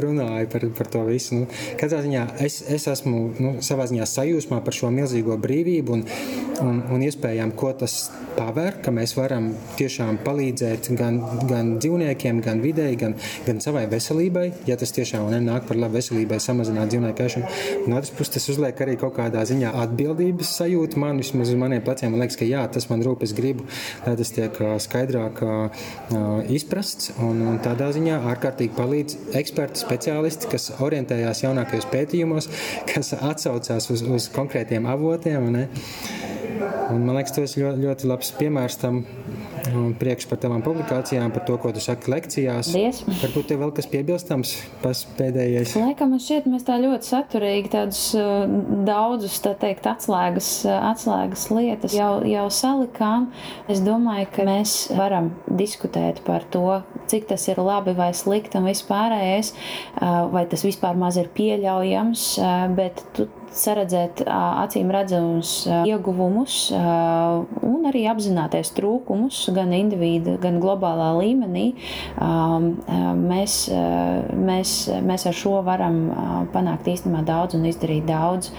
runāja 0.03 0.49
par, 0.49 0.65
par 0.79 0.89
to 0.95 1.03
visu. 1.05 1.43
Nu, 1.43 1.49
katrā 1.77 2.01
ziņā 2.05 2.25
es, 2.45 2.63
es 2.65 2.87
esmu 2.89 3.21
nu, 3.37 3.53
savā 3.65 3.85
ziņā 3.91 4.07
sajūsmā 4.09 4.63
par 4.65 4.77
šo 4.77 4.89
milzīgo 4.95 5.37
brīvību 5.43 5.97
un, 5.99 6.05
un, 6.65 6.81
un 6.95 7.05
iespējām, 7.05 7.53
ko 7.59 7.75
tas 7.77 8.07
paver, 8.33 8.79
ka 8.81 8.91
mēs 8.93 9.13
varam 9.17 9.51
tiešām 9.77 10.19
palīdzēt 10.25 10.89
gan, 10.97 11.19
gan 11.49 11.75
dzīvniekiem, 11.77 12.41
gan 12.45 12.61
videi, 12.63 12.95
gan, 12.99 13.13
gan 13.45 13.61
savai 13.63 13.85
veselībai, 13.91 14.47
ja 14.69 14.77
tas 14.79 14.93
tiešām 14.95 15.29
nenāk 15.33 15.67
par 15.69 15.79
labu 15.79 15.99
veselībai, 15.99 16.39
samazināt 16.41 16.89
dzīvnieku 16.93 17.25
ēšanu. 17.27 17.53
No 17.87 17.99
otras 17.99 18.13
puses, 18.15 18.33
tas 18.37 18.49
uzliek 18.55 18.81
arī 18.85 18.97
kaut 19.01 19.15
kādā 19.19 19.45
ziņā 19.49 19.73
atbildības 19.83 20.55
sajūtu 20.57 21.02
man, 21.03 21.19
vismaz 21.21 21.51
uz 21.53 21.59
maniem 21.59 21.83
pleciem, 21.85 22.13
man 22.13 22.23
liekas, 22.23 22.39
ka 22.39 22.47
jā, 22.47 22.63
tas 22.73 22.87
man 22.91 23.03
rūp, 23.05 23.25
es 23.27 23.35
gribu, 23.37 23.67
lai 24.05 24.15
tas 24.19 24.33
tiek 24.35 24.59
skaidrāk 24.83 25.43
izprasts. 26.53 27.13
Un, 27.23 27.43
un 27.51 27.59
tādā 27.63 27.91
ziņā 27.95 28.21
ārkārtīgi 28.33 28.75
palīdz 28.77 29.17
eksperti, 29.39 29.83
speciālisti, 29.83 30.49
kas 30.53 30.71
orientējās 30.83 31.43
jaunākajos 31.45 31.89
pētījumos, 31.93 32.49
kas 32.91 33.13
atsaucās 33.19 33.89
uz, 33.93 34.05
uz 34.05 34.29
konkrētiem 34.33 34.87
avotiem. 34.89 35.49
Ne? 35.53 35.67
Un, 36.93 37.03
man 37.03 37.17
liekas, 37.17 37.35
tas 37.35 37.57
ir 37.57 37.65
ļoti, 37.65 37.83
ļoti 37.87 38.09
labs 38.11 38.33
piemērs 38.39 38.79
tam, 38.81 39.03
priekš 39.99 40.27
par 40.29 40.39
tavām 40.43 40.63
publikācijām, 40.65 41.33
par 41.33 41.43
to, 41.47 41.57
ko 41.61 41.71
tu 41.75 41.81
saki 41.83 42.11
lekcijās. 42.13 42.71
Paldies. 42.73 43.01
Varbūt 43.21 43.49
tev 43.49 43.61
vēl 43.63 43.73
kas 43.77 43.89
piebilstams, 43.91 44.53
pas 44.83 45.03
pēdējais. 45.17 45.75
Laikam 45.79 46.13
man 46.13 46.23
šķiet, 46.23 46.47
mēs 46.51 46.65
tā 46.67 46.77
ļoti 46.81 47.09
saturīgi 47.09 47.71
tādus 47.73 48.01
daudzus, 48.87 49.37
tā 49.43 49.53
teikt, 49.59 49.87
atslēgas, 49.89 50.49
atslēgas 50.69 51.45
lietas 51.53 51.95
jau, 51.97 52.11
jau 52.27 52.47
salikām. 52.53 53.29
Es 53.71 53.83
domāju, 53.83 54.29
ka 54.35 54.47
mēs 54.47 54.77
varam 54.97 55.31
diskutēt 55.47 56.23
par 56.27 56.47
to, 56.53 56.81
cik 57.11 57.29
tas 57.31 57.47
ir 57.51 57.61
labi 57.63 57.95
vai 57.97 58.11
slikti 58.17 58.59
un 58.59 58.69
vispārējais, 58.71 59.53
vai 60.33 60.47
tas 60.51 60.65
vispār 60.65 60.99
maz 60.99 61.19
ir 61.21 61.31
pieļaujams, 61.35 62.27
bet 62.77 63.05
tu 63.15 63.27
saredzēt 63.57 64.23
acīm 64.27 64.91
redzamus 64.93 65.53
ieguvumus 65.87 66.57
un 66.73 67.89
arī 67.89 68.05
apzināties 68.11 68.73
trūkumus 68.77 69.43
gan 69.55 69.73
individu, 69.75 70.37
gan 70.41 70.59
globālā 70.63 71.11
līmenī. 71.19 71.65
Mēs, 73.23 73.57
mēs, 74.49 74.75
mēs 75.11 75.27
ar 75.29 75.37
šo 75.37 75.59
varam 75.65 76.01
panākt 76.53 76.89
īstenībā 76.93 77.23
daudz 77.27 77.59
un 77.59 77.69
izdarīt 77.69 78.07
daudz. 78.09 78.51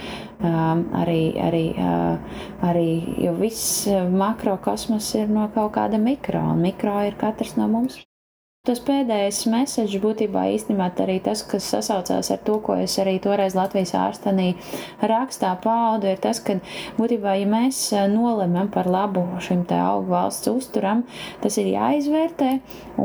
Arī, 0.45 1.21
arī, 1.41 1.65
arī 2.65 2.89
jo 3.23 3.37
viss 3.39 3.85
makrokosmos 4.11 5.13
ir 5.17 5.31
no 5.31 5.47
kaut 5.55 5.73
kāda 5.77 6.01
mikro, 6.01 6.43
un 6.53 6.65
mikro 6.67 6.99
ir 7.07 7.15
katrs 7.19 7.55
no 7.59 7.69
mums. 7.71 8.03
Tas 8.65 8.79
pēdējais 8.81 9.43
mēsīčs 9.53 9.99
būtībā 10.01 10.47
īstenībā 10.55 10.87
arī 11.03 11.19
tas, 11.21 11.43
kas 11.45 11.67
sasaucās 11.69 12.31
ar 12.33 12.39
to, 12.47 12.55
ko 12.65 12.73
es 12.81 12.95
arī 12.97 13.19
toreiz 13.21 13.53
Latvijas 13.53 13.91
ārstenī 13.93 14.55
rakstā 15.05 15.51
paudu, 15.61 16.09
ir 16.09 16.17
tas, 16.23 16.39
ka 16.41 16.55
būtībā, 16.97 17.35
ja 17.37 17.45
mēs 17.45 17.81
nolemam 18.09 18.71
par 18.73 18.89
labu 18.89 19.21
šim 19.45 19.61
te 19.69 19.77
augu 19.77 20.09
valsts 20.15 20.49
uzturam, 20.49 21.03
tas 21.43 21.59
ir 21.61 21.69
jāizvērtē, 21.75 22.49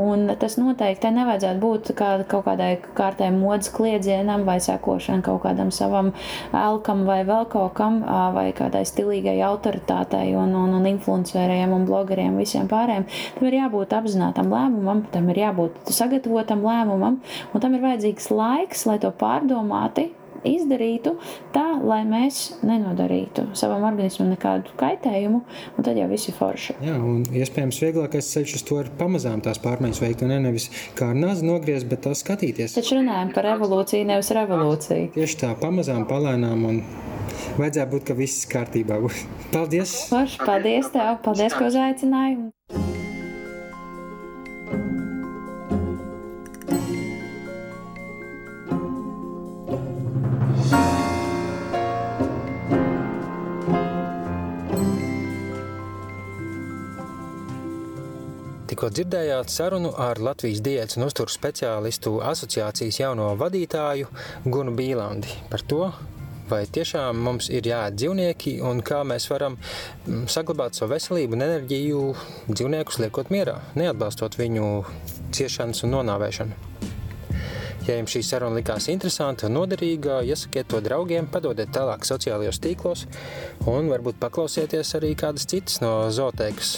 un 0.01 0.31
tas 0.41 0.57
noteikti 0.57 1.11
nevajadzētu 1.19 1.61
būt 1.61 1.93
kā, 1.99 2.09
kaut 2.25 2.47
kādai 2.49 2.71
kārtai 2.97 3.29
modas 3.37 3.69
kliedzienam 3.77 4.49
vai 4.49 4.57
sekošana 4.65 5.21
kaut 5.29 5.43
kādam 5.45 5.69
savam 5.69 6.15
elkam 6.57 7.05
vai 7.05 7.21
vēl 7.29 7.45
kaut 7.53 7.77
kam, 7.77 8.01
vai 8.33 8.47
kādai 8.57 8.87
stilīgai 8.89 9.37
autoritātei 9.51 10.33
un, 10.41 10.57
un, 10.57 10.73
un 10.81 10.89
influenceriem 10.95 11.77
un 11.77 11.85
blogeriem 11.85 12.41
visiem 12.41 12.65
pārējiem. 12.73 13.05
Tam 13.37 13.53
ir 13.53 13.61
jābūt 13.61 13.97
apzinātam 14.01 14.49
lēmumam, 14.57 15.05
tam 15.13 15.29
ir 15.29 15.45
jābūt 15.45 15.50
jābūt 15.51 15.93
sagatavotam 15.93 16.65
lēmumam, 16.65 17.21
un 17.53 17.63
tam 17.63 17.77
ir 17.77 17.85
vajadzīgs 17.85 18.31
laiks, 18.33 18.87
lai 18.89 18.99
to 19.03 19.13
pārdomāti 19.21 20.11
izdarītu 20.47 21.15
tā, 21.55 21.65
lai 21.85 22.01
mēs 22.09 22.41
nenodarītu 22.67 23.51
savam 23.59 23.85
organismam 23.89 24.31
nekādu 24.33 24.73
kaitējumu, 24.81 25.43
un 25.77 25.87
tad 25.87 25.99
jau 26.01 26.07
viss 26.11 26.31
ir 26.31 26.37
forši. 26.39 26.77
Jā, 26.85 26.97
un 26.97 27.25
iespējams 27.29 27.81
vieglākais 27.85 28.31
ceļš 28.35 28.57
uz 28.61 28.67
to 28.69 28.81
ir 28.81 28.91
pamazām 29.01 29.43
tās 29.45 29.61
pārmaiņas 29.63 30.03
veikt, 30.05 30.25
un 30.25 30.33
ne 30.35 30.41
nevis 30.49 30.71
kā 30.99 31.11
ar 31.13 31.19
nazi 31.19 31.47
nogriezt, 31.47 31.89
bet 31.91 32.05
tā 32.07 32.15
skatīties. 32.17 32.77
Taču 32.79 33.01
runājam 33.01 33.35
par 33.37 33.51
evolūciju, 33.55 34.09
nevis 34.13 34.33
revolūciju. 34.37 35.11
Tieši 35.17 35.41
tā, 35.45 35.53
pamazām, 35.61 36.07
palēnām, 36.11 36.65
un 36.71 36.81
vajadzētu 37.61 37.91
būt, 37.97 38.07
ka 38.09 38.17
viss 38.19 38.49
kārtībā 38.51 39.01
būs. 39.05 39.27
Paldies! 39.53 39.99
Forši, 40.13 40.41
paldies 40.47 40.95
tev! 40.95 41.19
Paldies, 41.27 41.57
ka 41.57 41.69
uzaicināji! 41.69 42.90
Tikko 58.81 58.95
dzirdējāt 58.97 59.51
sarunu 59.53 59.91
ar 60.01 60.17
Latvijas 60.25 60.63
diētas 60.65 60.97
un 60.97 61.05
uzturu 61.05 61.29
speciālistu 61.29 62.15
asociācijas 62.25 62.97
jauno 63.03 63.27
vadītāju 63.37 64.07
Gunu 64.47 64.73
Bīlandi 64.73 65.35
par 65.53 65.61
to, 65.69 65.91
vai 66.49 66.63
tiešām 66.65 67.21
mums 67.27 67.51
ir 67.53 67.69
jāēd 67.69 67.99
dzīvnieki 68.01 68.55
un 68.65 68.81
kā 68.81 69.03
mēs 69.05 69.29
varam 69.29 69.59
mm, 69.59 70.23
saglabāt 70.33 70.81
savu 70.81 70.95
veselību 70.95 71.37
un 71.37 71.45
enerģiju 71.51 72.07
dzīvniekus 72.55 73.03
liekot 73.05 73.29
mierā, 73.37 73.59
neatbalstot 73.77 74.41
viņu 74.41 74.71
ciešanas 75.37 75.85
un 75.85 75.99
nonāvēšanu. 75.99 76.90
Ja 77.89 77.97
jums 77.97 78.13
šī 78.13 78.21
saruna 78.27 78.59
likās 78.59 78.89
interesanta 78.93 79.49
un 79.49 79.57
noderīga, 79.57 80.21
iesakiet 80.29 80.69
to 80.71 80.81
draugiem, 80.85 81.29
padodiet 81.33 81.73
tālāk 81.75 82.05
sociālajos 82.09 82.61
tīklos 82.63 83.07
un 83.71 83.89
varbūt 83.93 84.19
paklausieties 84.21 84.93
arī 84.99 85.15
kādas 85.19 85.49
citas 85.51 85.81
no 85.83 85.93
zooteikas 86.13 86.75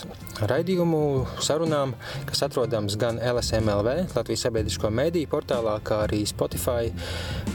raidījumu 0.50 1.02
sarunām, 1.42 1.96
kas 2.28 2.44
atrodams 2.46 2.98
gan 3.00 3.18
LSMLV, 3.18 4.14
Latvijas 4.14 4.46
sabiedrisko 4.46 4.92
mediju 4.94 5.30
portālā, 5.34 5.78
kā 5.84 6.04
arī 6.06 6.22
Spotify, 6.28 6.92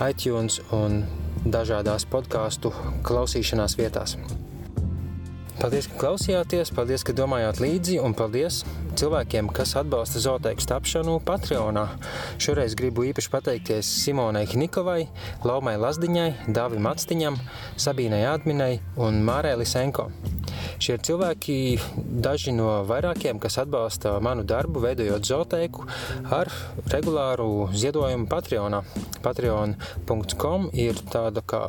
iTunes 0.09 0.59
un 0.75 1.01
dažādās 1.47 2.07
podkāstu 2.11 2.73
klausīšanās 3.07 3.79
vietās. 3.79 4.17
Paldies, 5.57 5.87
ka 5.89 5.95
klausījāties, 5.97 6.69
paldies, 6.69 7.01
ka 7.01 7.15
domājāt 7.17 7.57
līdzi, 7.63 7.95
un 8.05 8.13
paldies 8.13 8.59
cilvēkiem, 8.97 9.47
kas 9.49 9.71
atbalsta 9.79 10.21
zooteiku 10.21 10.61
tapšanu 10.69 11.15
Patreonā. 11.25 11.87
Šoreiz 12.41 12.75
gribu 12.77 13.07
īpaši 13.07 13.31
pateikties 13.33 13.89
Simonai 14.03 14.43
Hnikovai, 14.51 15.07
Laumai 15.41 15.73
Lazdiņai, 15.81 16.27
Dāvim 16.53 16.85
Atstiņam, 16.91 17.39
Sabīnai 17.73 18.19
Ādminai 18.29 18.75
un 19.01 19.17
Mārai 19.25 19.55
Lisenko. 19.57 20.11
Šie 20.77 20.99
cilvēki, 21.01 21.55
daži 22.21 22.53
no 22.53 22.83
vairākiem, 22.85 23.39
kas 23.41 23.57
atbalsta 23.63 24.19
manu 24.21 24.45
darbu, 24.45 24.83
veidojot 24.85 25.25
zooteiku 25.25 25.87
ar 26.37 26.53
regulāru 26.93 27.71
ziedojumu 27.73 28.29
Patreonā. 28.29 28.83
Patreon.com 29.25 30.69
ir 30.77 31.01
tāda 31.09 31.41
kā 31.41 31.63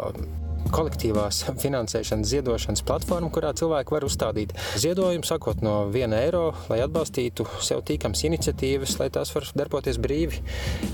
kolektīvās 0.74 1.44
finansēšanas 1.62 2.32
ziedošanas 2.32 2.84
platforma, 2.86 3.30
kurā 3.34 3.52
cilvēki 3.58 3.94
var 3.94 4.06
uzstādīt 4.08 4.54
ziedojumu, 4.80 5.26
sakot 5.28 5.62
no 5.64 5.76
viena 5.92 6.20
eiro, 6.24 6.52
lai 6.70 6.80
atbalstītu 6.84 7.46
sev 7.64 7.84
tīkams 7.88 8.24
iniciatīvas, 8.28 8.98
lai 9.00 9.10
tās 9.14 9.32
var 9.34 9.48
darboties 9.58 10.00
brīvi, 10.02 10.42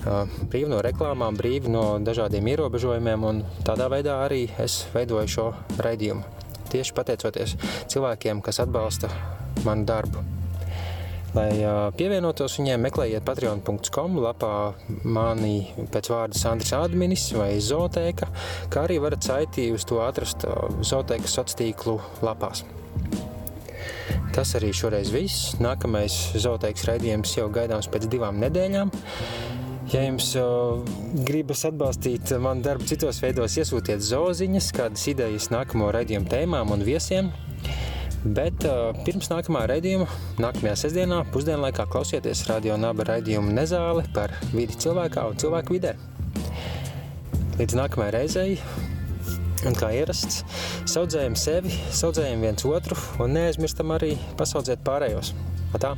brīvi 0.05 0.71
no 0.71 0.81
reklāmām, 0.85 1.39
brīvi 1.41 1.73
no 1.73 1.87
dažādiem 2.05 2.53
ierobežojumiem, 2.55 3.29
tādā 3.67 3.91
veidā 3.93 4.21
arī 4.27 4.47
es 4.63 4.85
veidoju 4.95 5.35
šo 5.37 5.51
raidījumu. 5.81 6.25
Tieši 6.75 6.97
pateicoties 6.97 7.59
cilvēkiem, 7.93 8.43
kas 8.45 8.63
atbalsta 8.65 9.13
manu 9.65 9.87
darbu. 9.89 10.44
Lai 11.35 11.51
pievienotos 11.99 12.61
viņiem, 12.61 12.85
meklējiet 12.87 13.25
patreon.com 13.27 14.21
lapā 14.23 14.53
mani 15.03 15.73
pēc 15.91 16.13
vārda 16.13 16.39
Sandrs 16.39 16.71
Adminis 16.79 17.25
vai 17.35 17.57
Zotēka, 17.59 18.29
kā 18.71 18.85
arī 18.87 19.01
varat 19.03 19.27
saitī 19.27 19.67
uz 19.75 19.83
to 19.89 19.99
atrast 20.05 20.47
Zotēkas 20.87 21.35
sociālo 21.35 21.59
tīklu 21.59 21.97
lapās. 22.23 22.63
Tas 24.35 24.55
arī 24.59 24.73
šoreiz 24.75 25.11
viss. 25.15 25.53
Nākamais 25.63 26.15
zooteiks 26.43 26.87
raidījums 26.89 27.37
jau 27.37 27.47
gaidāms 27.55 27.87
pēc 27.91 28.09
divām 28.11 28.41
nedēļām. 28.43 28.91
Ja 29.93 30.01
jums 30.07 30.33
gribas 31.27 31.63
atbalstīt 31.69 32.33
manu 32.43 32.65
darbu 32.65 32.87
citos 32.89 33.21
veidos, 33.23 33.59
iesūtiet 33.61 34.03
zoziņas, 34.03 34.71
kādas 34.75 35.07
idejas 35.13 35.51
nākamo 35.55 35.91
raidījumu 35.95 36.31
tēmām 36.31 36.75
un 36.75 36.83
viesiem. 36.87 37.31
Bet 38.25 38.65
uh, 38.65 38.97
pirms 39.05 39.29
nākamā 39.29 39.67
raidījuma, 39.69 40.07
nākamajā 40.41 40.79
sestdienā, 40.81 41.21
pusdienlaikā 41.35 41.85
klausieties 41.93 42.47
radio 42.49 42.79
naba 42.81 43.05
raidījumu 43.11 43.53
Nezāle 43.53 44.07
par 44.17 44.33
vidi 44.55 44.79
cilvēkā 44.81 45.27
un 45.29 45.37
cilvēku 45.43 45.77
vidē. 45.77 45.93
Līdz 47.61 47.77
nākamajai 47.83 48.17
reizei, 48.17 48.59
un 49.69 49.77
kā 49.77 49.93
ierasts, 50.01 50.41
saudzējam 50.89 51.37
sevi, 51.37 51.77
saudzējam 51.93 52.49
viens 52.49 52.65
otru 52.65 52.97
un 53.21 53.37
neaizmirstam 53.37 53.93
arī 53.93 54.15
pasaudzēt 54.41 54.81
pārējos. 54.89 55.35
Atā! 55.77 55.93